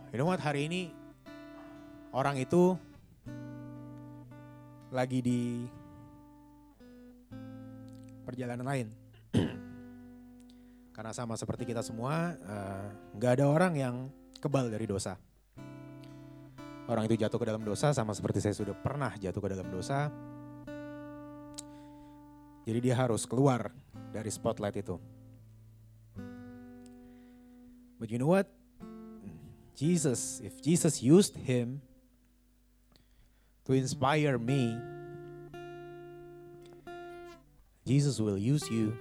You 0.09 0.17
know 0.17 0.25
what 0.25 0.41
hari 0.41 0.65
ini 0.65 0.89
orang 2.09 2.41
itu 2.41 2.73
lagi 4.89 5.21
di 5.21 5.69
perjalanan 8.25 8.65
lain. 8.65 8.87
Karena 10.97 11.13
sama 11.13 11.37
seperti 11.37 11.69
kita 11.69 11.85
semua, 11.85 12.33
eh, 12.33 12.87
nggak 13.15 13.31
uh, 13.31 13.35
ada 13.37 13.45
orang 13.45 13.73
yang 13.77 13.95
kebal 14.41 14.73
dari 14.73 14.89
dosa. 14.89 15.13
Orang 16.89 17.05
itu 17.05 17.21
jatuh 17.21 17.37
ke 17.37 17.45
dalam 17.45 17.61
dosa 17.61 17.93
sama 17.93 18.17
seperti 18.17 18.41
saya 18.41 18.57
sudah 18.57 18.73
pernah 18.73 19.13
jatuh 19.13 19.37
ke 19.45 19.49
dalam 19.53 19.69
dosa. 19.69 20.09
Jadi 22.69 22.85
dia 22.85 22.93
harus 22.93 23.25
keluar 23.25 23.73
dari 24.13 24.29
spotlight 24.29 24.77
itu. 24.77 25.01
But 27.97 28.13
you 28.13 28.21
know 28.21 28.29
what? 28.29 28.45
Jesus, 29.73 30.37
if 30.45 30.61
Jesus 30.61 31.01
used 31.01 31.33
him 31.33 31.81
to 33.65 33.73
inspire 33.73 34.37
me, 34.37 34.77
Jesus 37.89 38.21
will 38.21 38.37
use 38.37 38.69
you 38.69 38.93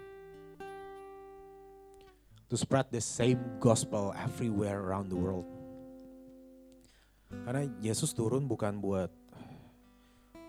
to 2.48 2.56
spread 2.56 2.88
the 2.88 3.04
same 3.04 3.60
gospel 3.60 4.16
everywhere 4.16 4.80
around 4.80 5.12
the 5.12 5.20
world. 5.20 5.44
Karena 7.44 7.68
Yesus 7.84 8.16
turun 8.16 8.48
bukan 8.48 8.80
buat 8.80 9.12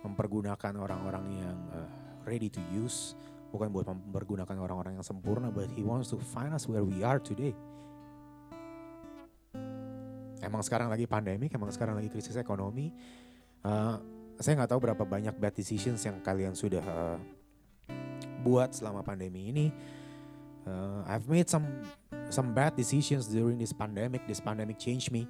mempergunakan 0.08 0.80
orang-orang 0.80 1.26
yang 1.36 1.60
uh, 1.76 1.99
ready 2.28 2.52
to 2.52 2.62
use, 2.74 3.16
bukan 3.54 3.72
buat 3.72 3.88
mempergunakan 3.88 4.56
orang-orang 4.60 5.00
yang 5.00 5.06
sempurna, 5.06 5.52
but 5.52 5.68
He 5.76 5.86
wants 5.86 6.12
to 6.12 6.18
find 6.20 6.52
us 6.52 6.66
where 6.66 6.84
we 6.84 7.04
are 7.04 7.20
today. 7.22 7.54
emang 10.44 10.64
sekarang 10.64 10.90
lagi 10.90 11.06
pandemi, 11.06 11.52
emang 11.52 11.70
sekarang 11.70 11.94
lagi 11.94 12.10
krisis 12.10 12.36
ekonomi. 12.40 12.90
Uh, 13.62 14.00
saya 14.40 14.56
nggak 14.56 14.72
tahu 14.72 14.82
berapa 14.90 15.04
banyak 15.04 15.36
bad 15.36 15.54
decisions 15.54 16.00
yang 16.08 16.18
kalian 16.24 16.56
sudah 16.56 16.82
uh, 16.82 17.18
buat 18.42 18.72
selama 18.72 19.04
pandemi 19.04 19.52
ini. 19.52 19.68
Uh, 20.64 21.04
I've 21.06 21.28
made 21.28 21.52
some 21.52 21.68
some 22.32 22.56
bad 22.56 22.74
decisions 22.74 23.28
during 23.28 23.60
this 23.60 23.76
pandemic. 23.76 24.24
This 24.26 24.40
pandemic 24.40 24.80
changed 24.80 25.12
me. 25.12 25.28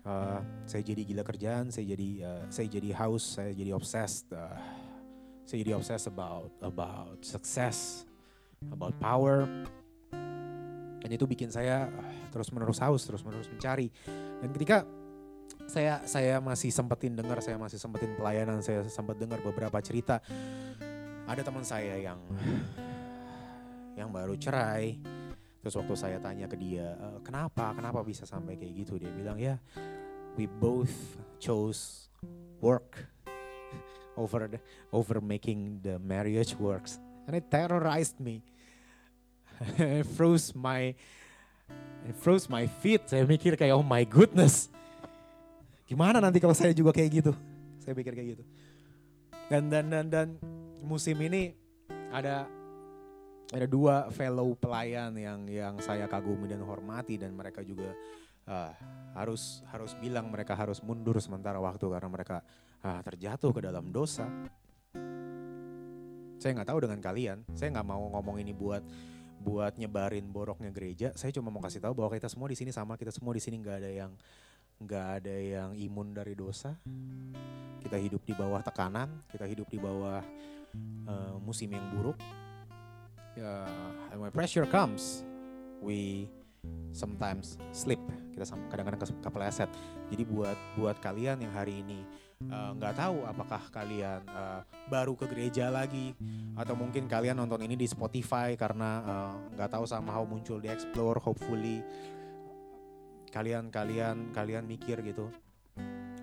Uh, 0.00 0.40
saya 0.64 0.80
jadi 0.80 1.04
gila 1.04 1.22
kerjaan, 1.22 1.68
saya 1.68 1.92
jadi 1.92 2.08
uh, 2.24 2.44
saya 2.48 2.66
jadi 2.66 2.90
haus, 2.96 3.36
saya 3.36 3.52
jadi 3.52 3.76
obsessed. 3.76 4.32
Uh, 4.32 4.56
saya 5.50 5.66
jadi 5.66 5.74
obsessed 5.74 6.06
about 6.06 6.54
about 6.62 7.18
success, 7.26 8.06
about 8.70 8.94
power. 9.02 9.50
Dan 11.00 11.10
itu 11.10 11.26
bikin 11.26 11.50
saya 11.50 11.90
uh, 11.90 12.14
terus 12.30 12.54
menerus 12.54 12.78
haus, 12.78 13.02
terus 13.02 13.26
menerus 13.26 13.50
mencari. 13.50 13.90
Dan 14.38 14.54
ketika 14.54 14.86
saya 15.66 16.06
saya 16.06 16.38
masih 16.38 16.70
sempetin 16.70 17.18
dengar, 17.18 17.42
saya 17.42 17.58
masih 17.58 17.82
sempetin 17.82 18.14
pelayanan, 18.14 18.62
saya 18.62 18.86
sempat 18.86 19.18
dengar 19.18 19.42
beberapa 19.42 19.82
cerita. 19.82 20.22
Ada 21.26 21.42
teman 21.42 21.66
saya 21.66 21.98
yang 21.98 22.22
yang 23.98 24.14
baru 24.14 24.38
cerai, 24.38 25.02
Terus 25.60 25.76
waktu 25.76 25.92
saya 25.92 26.16
tanya 26.24 26.48
ke 26.48 26.56
dia, 26.56 26.96
e, 26.96 27.06
kenapa, 27.20 27.76
kenapa 27.76 28.00
bisa 28.00 28.24
sampai 28.24 28.56
kayak 28.56 28.80
gitu? 28.80 28.96
Dia 28.96 29.12
bilang 29.12 29.36
ya, 29.36 29.60
we 30.40 30.48
both 30.48 31.20
chose 31.36 32.08
work 32.64 33.04
over 34.20 34.44
the, 34.44 34.60
over 34.92 35.24
making 35.24 35.80
the 35.80 35.96
marriage 35.96 36.52
works, 36.60 37.00
and 37.24 37.32
it 37.40 37.48
terrorized 37.48 38.20
me. 38.20 38.44
it 39.80 40.04
froze 40.04 40.52
my 40.52 40.92
it 42.04 42.16
froze 42.20 42.44
my 42.52 42.68
feet. 42.84 43.08
Saya 43.08 43.24
mikir 43.24 43.56
kayak 43.56 43.72
oh 43.72 43.84
my 43.84 44.04
goodness, 44.04 44.68
gimana 45.88 46.20
nanti 46.20 46.36
kalau 46.36 46.52
saya 46.52 46.76
juga 46.76 46.92
kayak 46.92 47.10
gitu? 47.24 47.32
Saya 47.80 47.96
pikir 47.96 48.12
kayak 48.12 48.28
gitu. 48.36 48.44
Dan 49.48 49.72
dan 49.72 49.88
dan 49.88 50.06
dan 50.12 50.28
musim 50.84 51.16
ini 51.24 51.56
ada 52.12 52.44
ada 53.50 53.66
dua 53.66 54.06
fellow 54.14 54.54
pelayan 54.54 55.10
yang 55.18 55.40
yang 55.50 55.74
saya 55.82 56.06
kagumi 56.06 56.46
dan 56.46 56.62
hormati 56.62 57.18
dan 57.18 57.34
mereka 57.34 57.66
juga 57.66 57.90
uh, 58.46 58.72
harus 59.14 59.66
harus 59.74 59.92
bilang 59.98 60.30
mereka 60.30 60.54
harus 60.54 60.78
mundur 60.86 61.18
sementara 61.18 61.58
waktu 61.58 61.82
karena 61.90 62.08
mereka 62.10 62.36
uh, 62.84 63.00
terjatuh 63.04 63.50
ke 63.52 63.60
dalam 63.64 63.88
dosa. 63.90 64.26
Saya 66.40 66.56
nggak 66.56 66.68
tahu 66.72 66.78
dengan 66.88 67.00
kalian, 67.04 67.44
saya 67.52 67.68
nggak 67.76 67.86
mau 67.88 68.08
ngomong 68.16 68.40
ini 68.40 68.56
buat 68.56 68.80
buat 69.40 69.76
nyebarin 69.76 70.28
boroknya 70.28 70.72
gereja. 70.72 71.12
Saya 71.16 71.32
cuma 71.32 71.52
mau 71.52 71.60
kasih 71.60 71.80
tahu 71.80 71.96
bahwa 71.96 72.12
kita 72.12 72.28
semua 72.28 72.48
di 72.48 72.56
sini 72.56 72.72
sama, 72.72 72.96
kita 72.96 73.12
semua 73.12 73.32
di 73.36 73.42
sini 73.44 73.60
nggak 73.60 73.76
ada 73.80 73.90
yang 73.92 74.12
nggak 74.80 75.06
ada 75.20 75.34
yang 75.36 75.70
imun 75.76 76.16
dari 76.16 76.32
dosa. 76.32 76.76
Kita 77.80 77.96
hidup 77.96 78.24
di 78.24 78.32
bawah 78.36 78.60
tekanan, 78.64 79.24
kita 79.28 79.44
hidup 79.48 79.68
di 79.68 79.80
bawah 79.80 80.20
uh, 81.08 81.36
musim 81.40 81.72
yang 81.72 81.84
buruk 81.92 82.16
uh, 83.38 84.12
and 84.12 84.18
when 84.18 84.30
pressure 84.30 84.66
comes, 84.66 85.22
we 85.78 86.26
sometimes 86.90 87.56
slip. 87.70 88.00
Kita 88.34 88.56
kadang-kadang 88.72 89.00
kepleset. 89.20 89.70
Jadi 90.10 90.22
buat 90.26 90.56
buat 90.74 90.96
kalian 90.98 91.44
yang 91.44 91.52
hari 91.52 91.84
ini 91.84 92.02
nggak 92.40 92.94
uh, 92.96 92.98
tahu 92.98 93.16
apakah 93.28 93.62
kalian 93.68 94.24
uh, 94.32 94.64
baru 94.88 95.12
ke 95.12 95.28
gereja 95.28 95.68
lagi 95.68 96.16
atau 96.56 96.72
mungkin 96.72 97.04
kalian 97.04 97.36
nonton 97.36 97.60
ini 97.60 97.76
di 97.76 97.84
Spotify 97.84 98.56
karena 98.56 98.90
uh, 99.04 99.34
nggak 99.52 99.68
uh, 99.68 99.72
tahu 99.76 99.84
somehow 99.84 100.24
muncul 100.24 100.56
di 100.56 100.72
Explore 100.72 101.20
hopefully. 101.20 101.84
Kalian 103.28 103.68
kalian 103.68 104.32
kalian 104.32 104.64
mikir 104.64 105.04
gitu. 105.04 105.28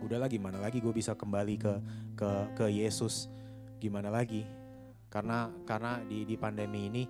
Udahlah 0.02 0.26
gimana 0.26 0.58
lagi 0.58 0.82
gue 0.82 0.92
bisa 0.92 1.14
kembali 1.14 1.56
ke 1.62 1.74
ke 2.18 2.30
ke 2.58 2.66
Yesus? 2.66 3.30
Gimana 3.78 4.10
lagi? 4.10 4.42
Karena 5.14 5.54
karena 5.70 6.02
di 6.02 6.26
di 6.26 6.34
pandemi 6.34 6.90
ini 6.90 7.04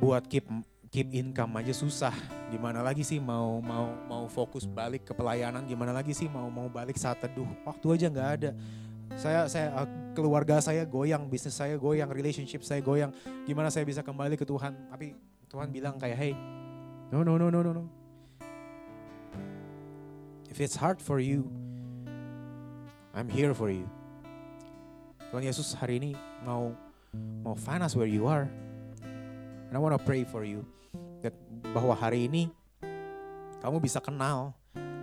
buat 0.00 0.24
keep 0.26 0.48
keep 0.88 1.12
income 1.12 1.52
aja 1.60 1.72
susah. 1.72 2.12
Gimana 2.48 2.80
lagi 2.80 3.04
sih 3.04 3.20
mau 3.20 3.60
mau 3.60 3.92
mau 4.08 4.24
fokus 4.28 4.64
balik 4.64 5.08
ke 5.08 5.12
pelayanan? 5.12 5.64
Gimana 5.68 5.92
lagi 5.92 6.16
sih 6.16 6.26
mau 6.26 6.48
mau 6.48 6.66
balik 6.68 6.96
saat 6.96 7.20
teduh? 7.20 7.48
Waktu 7.64 7.86
aja 7.94 8.06
nggak 8.08 8.30
ada. 8.40 8.50
Saya 9.16 9.48
saya 9.48 9.68
eh, 9.84 9.88
keluarga 10.12 10.60
saya 10.60 10.84
goyang, 10.84 11.28
bisnis 11.28 11.56
saya 11.56 11.76
goyang, 11.76 12.08
relationship 12.08 12.64
saya 12.64 12.80
goyang. 12.80 13.12
Gimana 13.44 13.68
saya 13.72 13.84
bisa 13.84 14.00
kembali 14.00 14.36
ke 14.36 14.44
Tuhan? 14.44 14.72
Tapi 14.88 15.16
Tuhan 15.48 15.68
bilang 15.72 15.96
kayak, 15.96 16.16
hey, 16.16 16.32
no 17.12 17.24
no 17.24 17.36
no 17.36 17.48
no 17.48 17.60
no 17.60 17.72
no. 17.72 17.84
If 20.48 20.60
it's 20.64 20.76
hard 20.76 21.00
for 21.00 21.20
you, 21.20 21.48
I'm 23.12 23.28
here 23.28 23.52
for 23.52 23.68
you. 23.68 23.84
Tuhan 25.28 25.44
Yesus 25.44 25.76
hari 25.76 26.00
ini 26.00 26.16
mau 26.40 26.72
mau 27.44 27.52
find 27.52 27.84
us 27.84 27.92
where 27.92 28.08
you 28.08 28.24
are. 28.24 28.48
And 29.68 29.76
I 29.76 29.80
want 29.84 29.92
to 29.92 30.00
pray 30.00 30.24
for 30.24 30.48
you 30.48 30.64
bahwa 31.74 31.94
hari 31.94 32.30
ini 32.30 32.52
kamu 33.58 33.82
bisa 33.82 33.98
kenal 33.98 34.54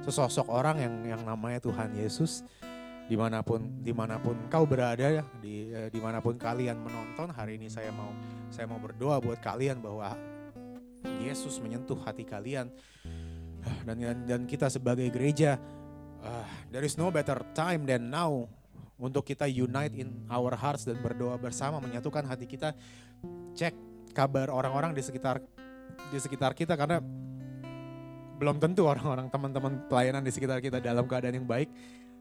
sesosok 0.05 0.47
orang 0.47 0.80
yang 0.80 0.95
yang 1.18 1.22
namanya 1.26 1.59
Tuhan 1.59 1.95
Yesus. 1.95 2.45
Di 3.05 3.13
mana 3.13 3.45
pun 3.45 3.61
di 3.86 3.93
mana 3.93 4.18
pun 4.18 4.34
kau 4.49 4.66
berada 4.66 5.05
ya 5.05 5.22
di 5.38 5.70
eh, 5.70 5.93
di 5.93 6.01
mana 6.01 6.26
pun 6.26 6.41
kalian 6.41 6.74
menonton 6.82 7.30
hari 7.30 7.61
ini 7.61 7.70
saya 7.70 7.93
mau 7.93 8.09
saya 8.49 8.66
mau 8.66 8.82
berdoa 8.82 9.22
buat 9.22 9.38
kalian 9.45 9.78
bahwa 9.78 10.18
Yesus 11.22 11.61
menyentuh 11.61 12.01
hati 12.01 12.26
kalian. 12.26 12.74
Dan 13.86 13.97
dan, 14.01 14.18
dan 14.26 14.41
kita 14.49 14.70
sebagai 14.74 15.05
gereja 15.13 15.57
uh, 16.22 16.45
there 16.74 16.86
is 16.86 16.97
no 16.97 17.13
better 17.13 17.38
time 17.53 17.86
than 17.86 18.09
now 18.09 18.49
untuk 18.97 19.28
kita 19.28 19.45
unite 19.45 19.93
in 19.93 20.26
our 20.32 20.53
hearts 20.57 20.88
dan 20.88 20.97
berdoa 20.97 21.38
bersama 21.38 21.78
menyatukan 21.78 22.26
hati 22.26 22.49
kita. 22.49 22.74
Cek 23.53 23.74
kabar 24.18 24.49
orang-orang 24.49 24.95
di 24.97 25.01
sekitar 25.03 25.43
di 26.10 26.18
sekitar 26.22 26.54
kita 26.54 26.78
karena 26.78 27.02
belum 28.36 28.60
tentu 28.60 28.84
orang-orang 28.84 29.32
teman-teman 29.32 29.88
pelayanan 29.88 30.24
di 30.24 30.32
sekitar 30.32 30.60
kita 30.60 30.84
dalam 30.84 31.08
keadaan 31.08 31.39
yang 31.39 31.48
baik. 31.48 31.72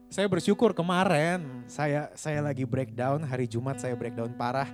Saya 0.07 0.29
bersyukur 0.29 0.71
kemarin 0.71 1.65
saya 1.67 2.13
saya 2.15 2.39
lagi 2.39 2.63
breakdown 2.63 3.25
hari 3.25 3.49
Jumat 3.49 3.81
saya 3.81 3.97
breakdown 3.97 4.31
parah. 4.37 4.69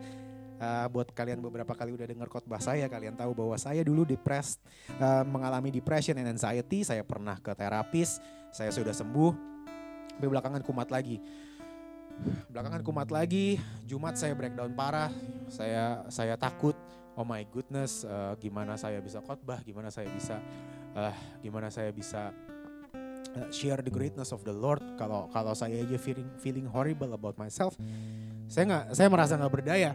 Uh, 0.61 0.85
buat 0.93 1.09
kalian 1.09 1.41
beberapa 1.41 1.73
kali 1.73 1.89
udah 1.89 2.05
dengar 2.05 2.29
khotbah 2.29 2.61
saya 2.61 2.85
kalian 2.85 3.17
tahu 3.17 3.33
bahwa 3.33 3.57
saya 3.57 3.81
dulu 3.81 4.05
depressed 4.05 4.61
uh, 5.01 5.25
mengalami 5.25 5.73
depression 5.73 6.13
and 6.21 6.29
anxiety. 6.29 6.85
Saya 6.85 7.01
pernah 7.01 7.41
ke 7.41 7.49
terapis 7.57 8.21
saya 8.53 8.69
sudah 8.69 8.93
sembuh. 8.93 9.33
Tapi 10.21 10.27
belakangan 10.29 10.61
kumat 10.61 10.93
lagi. 10.93 11.17
Belakangan 12.53 12.85
kumat 12.85 13.09
lagi, 13.09 13.57
Jumat 13.89 14.13
saya 14.13 14.37
breakdown 14.37 14.77
parah, 14.77 15.09
saya 15.49 16.05
saya 16.13 16.37
takut, 16.37 16.77
oh 17.15 17.25
my 17.25 17.43
goodness, 17.49 18.03
uh, 18.07 18.33
gimana 18.39 18.79
saya 18.79 18.99
bisa 19.03 19.19
khotbah, 19.19 19.59
gimana 19.63 19.91
saya 19.91 20.07
bisa, 20.11 20.39
uh, 20.95 21.15
gimana 21.43 21.67
saya 21.67 21.91
bisa 21.91 22.31
uh, 23.35 23.47
share 23.51 23.83
the 23.83 23.91
greatness 23.91 24.31
of 24.31 24.43
the 24.47 24.53
Lord. 24.53 24.81
Kalau 24.95 25.27
kalau 25.31 25.53
saya 25.55 25.79
aja 25.81 25.97
feeling 25.99 26.29
feeling 26.39 26.67
horrible 26.67 27.11
about 27.15 27.35
myself, 27.35 27.75
saya 28.47 28.63
nggak, 28.67 28.85
saya 28.95 29.07
merasa 29.11 29.33
nggak 29.35 29.53
berdaya. 29.53 29.91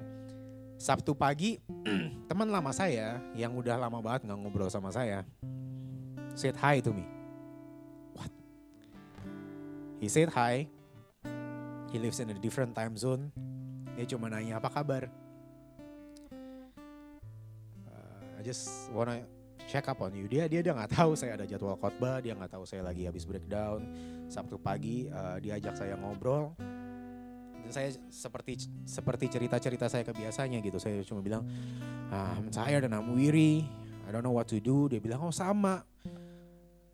Sabtu 0.76 1.16
pagi, 1.16 1.56
teman 2.28 2.52
lama 2.52 2.68
saya 2.68 3.16
yang 3.32 3.56
udah 3.56 3.80
lama 3.80 3.96
banget 4.04 4.28
nggak 4.28 4.38
ngobrol 4.44 4.68
sama 4.68 4.92
saya, 4.92 5.24
said 6.36 6.52
hi 6.60 6.84
to 6.84 6.92
me. 6.92 7.08
What? 8.12 8.28
He 10.04 10.12
said 10.12 10.28
hi, 10.36 10.68
He 11.88 11.96
lives 11.96 12.20
in 12.20 12.28
a 12.28 12.36
different 12.36 12.76
time 12.76 12.92
zone. 12.98 13.32
Dia 13.96 14.04
cuma 14.04 14.28
nanya 14.28 14.60
apa 14.60 14.68
kabar. 14.68 15.08
Just 18.46 18.86
wanna 18.94 19.26
check 19.66 19.90
up 19.90 19.98
on 19.98 20.14
you. 20.14 20.30
Dia 20.30 20.46
dia 20.46 20.62
dia 20.62 20.70
nggak 20.70 20.94
tahu 20.94 21.18
saya 21.18 21.34
ada 21.34 21.42
jadwal 21.42 21.74
khotbah. 21.74 22.22
Dia 22.22 22.38
nggak 22.38 22.54
tahu 22.54 22.62
saya 22.62 22.86
lagi 22.86 23.02
habis 23.02 23.26
breakdown. 23.26 23.82
Sabtu 24.30 24.54
pagi 24.62 25.10
uh, 25.10 25.42
dia 25.42 25.58
ajak 25.58 25.74
saya 25.74 25.98
ngobrol. 25.98 26.54
Dan 27.66 27.70
saya 27.74 27.90
seperti 28.06 28.70
seperti 28.86 29.26
cerita-cerita 29.26 29.90
saya 29.90 30.06
kebiasanya 30.06 30.62
gitu. 30.62 30.78
Saya 30.78 31.02
cuma 31.02 31.18
bilang, 31.18 31.42
I'm 32.14 32.46
tired 32.54 32.86
and 32.86 32.94
I'm 32.94 33.18
weary. 33.18 33.66
I 34.06 34.14
don't 34.14 34.22
know 34.22 34.30
what 34.30 34.46
to 34.54 34.62
do. 34.62 34.86
Dia 34.86 35.02
bilang, 35.02 35.26
oh 35.26 35.34
sama. 35.34 35.82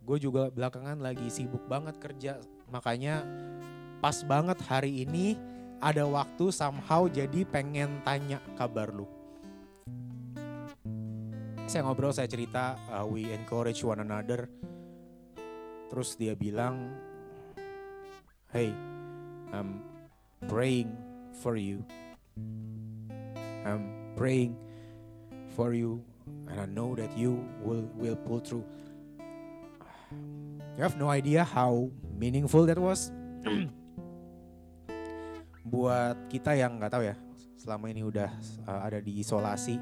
Gue 0.03 0.17
juga 0.17 0.49
belakangan 0.49 0.97
lagi 1.05 1.29
sibuk 1.29 1.69
banget 1.69 2.01
kerja. 2.01 2.41
Makanya 2.73 3.21
pas 4.01 4.25
banget 4.25 4.57
hari 4.65 5.05
ini 5.05 5.37
ada 5.85 6.09
waktu 6.09 6.49
somehow 6.49 7.05
jadi 7.05 7.45
pengen 7.45 8.01
tanya 8.01 8.41
kabar 8.57 8.89
lu. 8.89 9.05
Saya 11.73 11.89
ngobrol, 11.89 12.13
saya 12.13 12.29
cerita, 12.29 12.77
uh, 12.93 13.01
we 13.09 13.33
encourage 13.33 13.81
one 13.81 13.97
another. 14.05 14.45
Terus 15.89 16.21
dia 16.21 16.37
bilang, 16.37 16.93
hey, 18.53 18.77
I'm 19.57 19.81
praying 20.53 20.93
for 21.41 21.57
you. 21.57 21.81
I'm 23.65 24.13
praying 24.21 24.53
for 25.57 25.73
you 25.73 26.05
and 26.53 26.61
I 26.61 26.69
know 26.69 26.93
that 26.93 27.17
you 27.17 27.41
will 27.65 27.89
will 27.97 28.21
pull 28.21 28.45
through. 28.45 28.69
You 30.77 30.85
have 30.85 31.01
no 31.01 31.09
idea 31.09 31.41
how 31.41 31.89
meaningful 32.21 32.69
that 32.69 32.77
was. 32.77 33.09
buat 35.73 36.21
kita 36.29 36.53
yang 36.53 36.77
nggak 36.77 36.93
tahu 36.93 37.09
ya 37.09 37.17
selama 37.57 37.89
ini 37.89 38.05
udah 38.05 38.29
uh, 38.69 38.81
ada 38.85 39.01
di 39.01 39.25
isolasi 39.25 39.81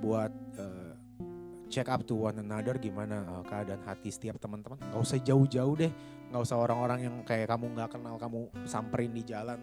buat 0.00 0.32
check 1.70 1.86
up 1.86 2.02
to 2.02 2.18
one 2.18 2.36
another 2.42 2.74
gimana 2.76 3.22
uh, 3.30 3.44
keadaan 3.46 3.80
hati 3.86 4.10
setiap 4.10 4.42
teman-teman. 4.42 4.76
Gak 4.76 5.00
usah 5.00 5.18
jauh-jauh 5.22 5.74
deh, 5.78 5.92
gak 6.34 6.42
usah 6.42 6.58
orang-orang 6.58 7.06
yang 7.06 7.14
kayak 7.22 7.46
kamu 7.46 7.70
nggak 7.78 7.94
kenal 7.94 8.18
kamu 8.18 8.50
samperin 8.66 9.14
di 9.14 9.22
jalan. 9.22 9.62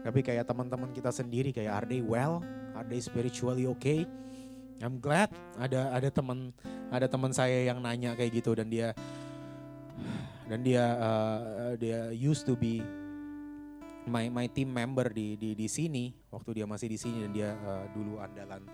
Tapi 0.00 0.22
kayak 0.22 0.48
teman-teman 0.48 0.94
kita 0.94 1.10
sendiri 1.10 1.50
kayak 1.50 1.84
are 1.84 1.88
they 1.90 2.00
well? 2.00 2.40
Are 2.72 2.86
they 2.86 3.02
spiritually 3.02 3.68
okay? 3.68 4.06
I'm 4.80 4.96
glad 4.96 5.28
ada 5.60 5.92
ada 5.92 6.08
teman 6.08 6.56
ada 6.88 7.04
teman 7.04 7.36
saya 7.36 7.68
yang 7.68 7.84
nanya 7.84 8.16
kayak 8.16 8.40
gitu 8.40 8.56
dan 8.56 8.72
dia 8.72 8.96
dan 10.48 10.64
dia 10.64 10.84
uh, 10.96 11.76
dia 11.76 12.08
used 12.16 12.48
to 12.48 12.56
be 12.56 12.80
my 14.08 14.32
my 14.32 14.48
team 14.48 14.72
member 14.72 15.12
di 15.12 15.36
di 15.36 15.52
di 15.52 15.68
sini 15.68 16.08
waktu 16.32 16.64
dia 16.64 16.66
masih 16.66 16.88
di 16.88 16.96
sini 16.96 17.28
dan 17.28 17.32
dia 17.36 17.50
uh, 17.60 17.84
dulu 17.92 18.24
andalan 18.24 18.64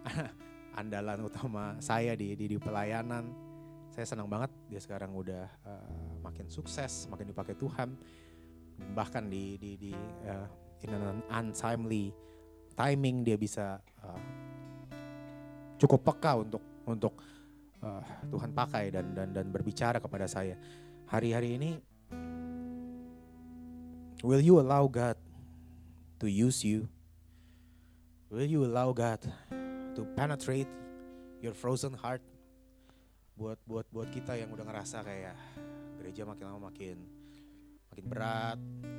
andalan 0.80 1.28
utama 1.28 1.76
saya 1.78 2.16
di, 2.16 2.32
di 2.32 2.48
di 2.48 2.56
pelayanan. 2.56 3.28
Saya 3.92 4.06
senang 4.08 4.30
banget 4.30 4.48
dia 4.70 4.80
sekarang 4.80 5.12
udah 5.12 5.44
uh, 5.66 5.92
makin 6.24 6.48
sukses, 6.48 7.04
makin 7.12 7.28
dipakai 7.28 7.52
Tuhan. 7.54 7.92
Bahkan 8.96 9.28
di 9.28 9.60
di 9.60 9.76
di 9.76 9.92
uh, 10.24 10.48
in 10.80 10.96
an 10.96 11.20
untimely 11.28 12.16
timing 12.72 13.20
dia 13.20 13.36
bisa 13.36 13.76
uh, 14.00 14.20
cukup 15.76 16.00
peka 16.00 16.40
untuk 16.40 16.62
untuk 16.88 17.20
uh, 17.84 18.00
Tuhan 18.32 18.56
pakai 18.56 18.88
dan 18.88 19.12
dan 19.12 19.36
dan 19.36 19.52
berbicara 19.52 20.00
kepada 20.00 20.24
saya. 20.24 20.56
Hari-hari 21.10 21.60
ini 21.60 21.70
will 24.24 24.40
you 24.40 24.56
allow 24.56 24.88
God 24.88 25.18
to 26.22 26.30
use 26.30 26.64
you? 26.64 26.88
Will 28.30 28.46
you 28.46 28.62
allow 28.62 28.94
God 28.94 29.20
to 29.96 30.06
penetrate 30.14 30.70
your 31.42 31.54
frozen 31.56 31.94
heart? 31.96 32.22
Buat 33.34 33.58
buat 33.64 33.86
buat 33.88 34.08
kita 34.12 34.36
yang 34.36 34.52
udah 34.52 34.66
ngerasa 34.68 35.00
kayak 35.00 35.36
gereja 35.96 36.28
makin 36.28 36.44
lama 36.48 36.68
makin 36.68 36.96
makin 37.90 38.06
berat, 38.06 38.58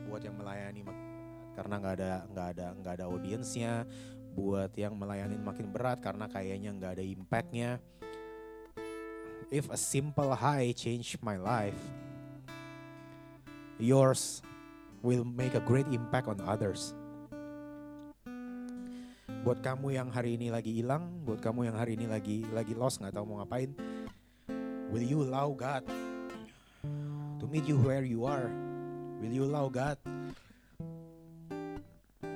buat 0.10 0.22
yang 0.22 0.36
melayani 0.36 0.84
karena 1.56 1.76
nggak 1.80 1.96
ada 2.00 2.14
nggak 2.32 2.48
ada 2.58 2.66
nggak 2.80 2.94
ada 3.00 3.06
audiensnya, 3.08 3.74
buat 4.36 4.72
yang 4.76 4.96
melayani 4.96 5.36
makin 5.40 5.68
berat 5.72 6.00
karena 6.00 6.28
kayaknya 6.32 6.70
nggak 6.76 6.94
ada 7.00 7.04
impactnya. 7.04 7.72
If 9.52 9.68
a 9.68 9.76
simple 9.76 10.32
high 10.32 10.72
change 10.72 11.20
my 11.20 11.36
life, 11.36 11.76
yours 13.76 14.40
will 15.04 15.28
make 15.28 15.60
a 15.60 15.64
great 15.64 15.88
impact 15.92 16.32
on 16.32 16.40
others. 16.48 16.96
Buat 19.42 19.66
kamu 19.66 19.98
yang 19.98 20.14
hari 20.14 20.38
ini 20.38 20.54
lagi 20.54 20.70
hilang, 20.70 21.26
buat 21.26 21.42
kamu 21.42 21.74
yang 21.74 21.78
hari 21.78 21.98
ini 21.98 22.06
lagi 22.06 22.46
lagi 22.54 22.78
lost 22.78 23.02
nggak 23.02 23.18
tahu 23.18 23.26
mau 23.26 23.38
ngapain, 23.42 23.74
will 24.94 25.02
you 25.02 25.26
allow 25.26 25.50
God 25.50 25.82
to 27.42 27.46
meet 27.50 27.66
you 27.66 27.76
where 27.82 28.06
you 28.06 28.30
are? 28.30 28.48
Will 29.18 29.34
you 29.34 29.46
allow 29.46 29.66
God 29.70 29.98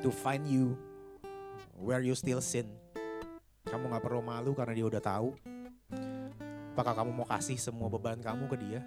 to 0.05 0.13
find 0.13 0.45
you 0.45 0.77
where 1.81 2.01
you 2.05 2.13
still 2.13 2.37
sin. 2.37 2.69
Kamu 3.65 3.89
gak 3.89 4.05
perlu 4.05 4.21
malu 4.21 4.53
karena 4.53 4.77
dia 4.77 4.85
udah 4.85 5.01
tahu. 5.01 5.33
Apakah 6.77 6.93
kamu 6.93 7.09
mau 7.09 7.27
kasih 7.27 7.57
semua 7.57 7.89
beban 7.89 8.21
kamu 8.21 8.45
ke 8.45 8.57
dia? 8.61 8.81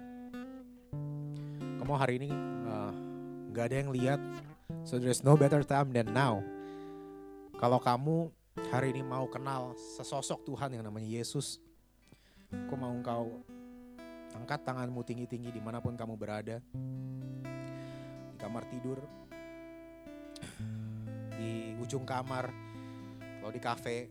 Kamu 1.83 1.93
hari 1.99 2.23
ini 2.23 2.31
uh, 2.71 2.91
gak 3.51 3.67
ada 3.67 3.75
yang 3.83 3.91
lihat, 3.91 4.19
so 4.87 4.95
there's 4.95 5.27
no 5.27 5.35
better 5.35 5.59
time 5.59 5.91
than 5.91 6.07
now. 6.15 6.39
Kalau 7.59 7.75
kamu 7.75 8.31
hari 8.71 8.95
ini 8.95 9.03
mau 9.03 9.27
kenal 9.27 9.75
sesosok 9.75 10.47
Tuhan 10.47 10.79
yang 10.79 10.83
namanya 10.87 11.11
Yesus, 11.11 11.59
aku 12.55 12.79
mau 12.79 12.87
engkau 12.87 13.43
angkat 14.31 14.63
tanganmu 14.63 15.03
tinggi-tinggi 15.03 15.51
di 15.51 15.59
mana 15.59 15.83
pun 15.83 15.91
kamu 15.99 16.15
berada. 16.15 16.63
Di 18.31 18.37
kamar 18.39 18.63
tidur, 18.71 19.03
di 21.35 21.75
ujung 21.83 22.07
kamar, 22.07 22.47
kalau 23.43 23.51
di 23.51 23.59
kafe, 23.59 24.07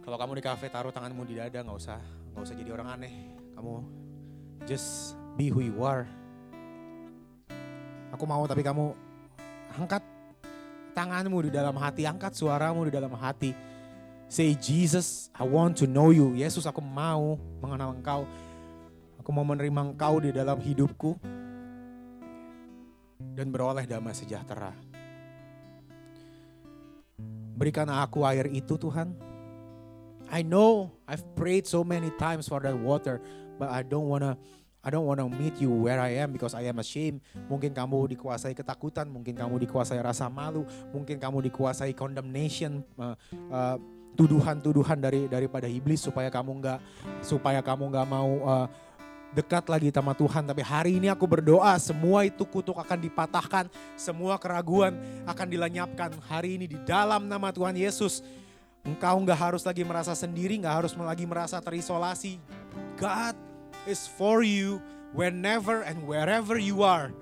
kalau 0.00 0.16
kamu 0.16 0.40
di 0.40 0.44
kafe 0.48 0.72
taruh 0.72 0.88
tanganmu 0.88 1.28
di 1.28 1.36
dada 1.36 1.60
nggak 1.60 1.76
usah 1.76 2.00
nggak 2.32 2.44
usah 2.48 2.56
jadi 2.56 2.70
orang 2.80 2.96
aneh. 2.96 3.12
Kamu 3.60 3.74
just 4.64 5.20
be 5.36 5.52
who 5.52 5.60
you 5.60 5.84
are. 5.84 6.08
Aku 8.16 8.24
mau 8.24 8.48
tapi 8.48 8.64
kamu 8.64 8.96
angkat 9.76 10.00
tanganmu 10.92 11.46
di 11.46 11.50
dalam 11.54 11.74
hati, 11.78 12.04
angkat 12.04 12.34
suaramu 12.34 12.86
di 12.86 12.92
dalam 12.92 13.14
hati. 13.14 13.54
Say 14.30 14.54
Jesus, 14.54 15.26
I 15.34 15.42
want 15.42 15.74
to 15.82 15.90
know 15.90 16.14
you. 16.14 16.38
Yesus, 16.38 16.62
aku 16.62 16.78
mau 16.78 17.34
mengenal 17.58 17.98
Engkau. 17.98 18.22
Aku 19.18 19.30
mau 19.34 19.42
menerima 19.42 19.90
Engkau 19.90 20.22
di 20.22 20.30
dalam 20.30 20.58
hidupku 20.62 21.18
dan 23.34 23.50
beroleh 23.50 23.84
damai 23.90 24.14
sejahtera. 24.14 24.70
Berikan 27.58 27.90
aku 27.92 28.24
air 28.24 28.48
itu 28.48 28.78
Tuhan. 28.78 29.12
I 30.30 30.46
know 30.46 30.94
I've 31.10 31.26
prayed 31.34 31.66
so 31.66 31.82
many 31.82 32.14
times 32.14 32.46
for 32.46 32.62
that 32.62 32.78
water, 32.78 33.18
but 33.58 33.68
I 33.68 33.82
don't 33.82 34.06
wanna 34.06 34.38
I 34.80 34.88
don't 34.88 35.04
wanna 35.04 35.28
meet 35.28 35.60
you 35.60 35.68
where 35.68 36.00
I 36.00 36.16
am 36.24 36.32
because 36.32 36.56
I 36.56 36.64
am 36.64 36.80
ashamed. 36.80 37.20
Mungkin 37.52 37.76
kamu 37.76 38.16
dikuasai 38.16 38.56
ketakutan, 38.56 39.12
mungkin 39.12 39.36
kamu 39.36 39.60
dikuasai 39.68 40.00
rasa 40.00 40.32
malu, 40.32 40.64
mungkin 40.88 41.20
kamu 41.20 41.44
dikuasai 41.52 41.92
condemnation, 41.92 42.80
uh, 42.96 43.12
uh, 43.52 43.76
tuduhan-tuduhan 44.16 44.98
dari 44.98 45.28
daripada 45.28 45.68
iblis 45.68 46.00
supaya 46.00 46.32
kamu 46.32 46.64
nggak 46.64 46.78
supaya 47.20 47.60
kamu 47.60 47.92
nggak 47.92 48.08
mau 48.08 48.30
uh, 48.40 48.66
dekat 49.36 49.68
lagi 49.68 49.92
sama 49.92 50.16
Tuhan. 50.16 50.48
Tapi 50.48 50.62
hari 50.64 50.96
ini 50.96 51.12
aku 51.12 51.28
berdoa 51.28 51.76
semua 51.76 52.24
itu 52.24 52.42
kutuk 52.48 52.80
akan 52.80 52.98
dipatahkan. 53.04 53.68
Semua 53.94 54.40
keraguan 54.40 54.96
akan 55.28 55.46
dilenyapkan. 55.46 56.16
Hari 56.24 56.56
ini 56.56 56.66
di 56.66 56.78
dalam 56.88 57.28
nama 57.28 57.52
Tuhan 57.52 57.76
Yesus. 57.76 58.24
Engkau 58.80 59.20
nggak 59.20 59.36
harus 59.36 59.60
lagi 59.60 59.84
merasa 59.84 60.16
sendiri, 60.16 60.56
nggak 60.56 60.72
harus 60.72 60.92
lagi 60.96 61.28
merasa 61.28 61.60
terisolasi. 61.60 62.40
God 62.96 63.49
is 63.86 64.06
for 64.06 64.42
you 64.42 64.82
whenever 65.12 65.82
and 65.82 66.06
wherever 66.06 66.58
you 66.58 66.82
are. 66.82 67.12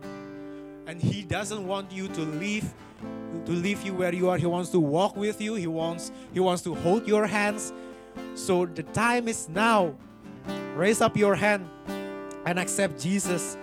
And 0.86 1.00
He 1.00 1.22
doesn't 1.22 1.66
want 1.66 1.92
you 1.92 2.09
to 2.09 2.20
leave 2.20 2.72
to 3.44 3.52
leave 3.52 3.82
you 3.82 3.94
where 3.94 4.14
you 4.14 4.28
are. 4.28 4.36
He 4.36 4.46
wants 4.46 4.70
to 4.70 4.80
walk 4.80 5.16
with 5.16 5.40
you. 5.40 5.54
He 5.54 5.66
wants 5.66 6.12
He 6.32 6.40
wants 6.40 6.62
to 6.62 6.74
hold 6.74 7.06
your 7.06 7.26
hands. 7.26 7.72
So 8.34 8.66
the 8.66 8.82
time 8.82 9.28
is 9.28 9.48
now. 9.48 9.94
Raise 10.74 11.00
up 11.00 11.16
your 11.16 11.34
hand 11.34 11.68
and 12.46 12.59
accept 12.59 13.00
Jesus 13.00 13.56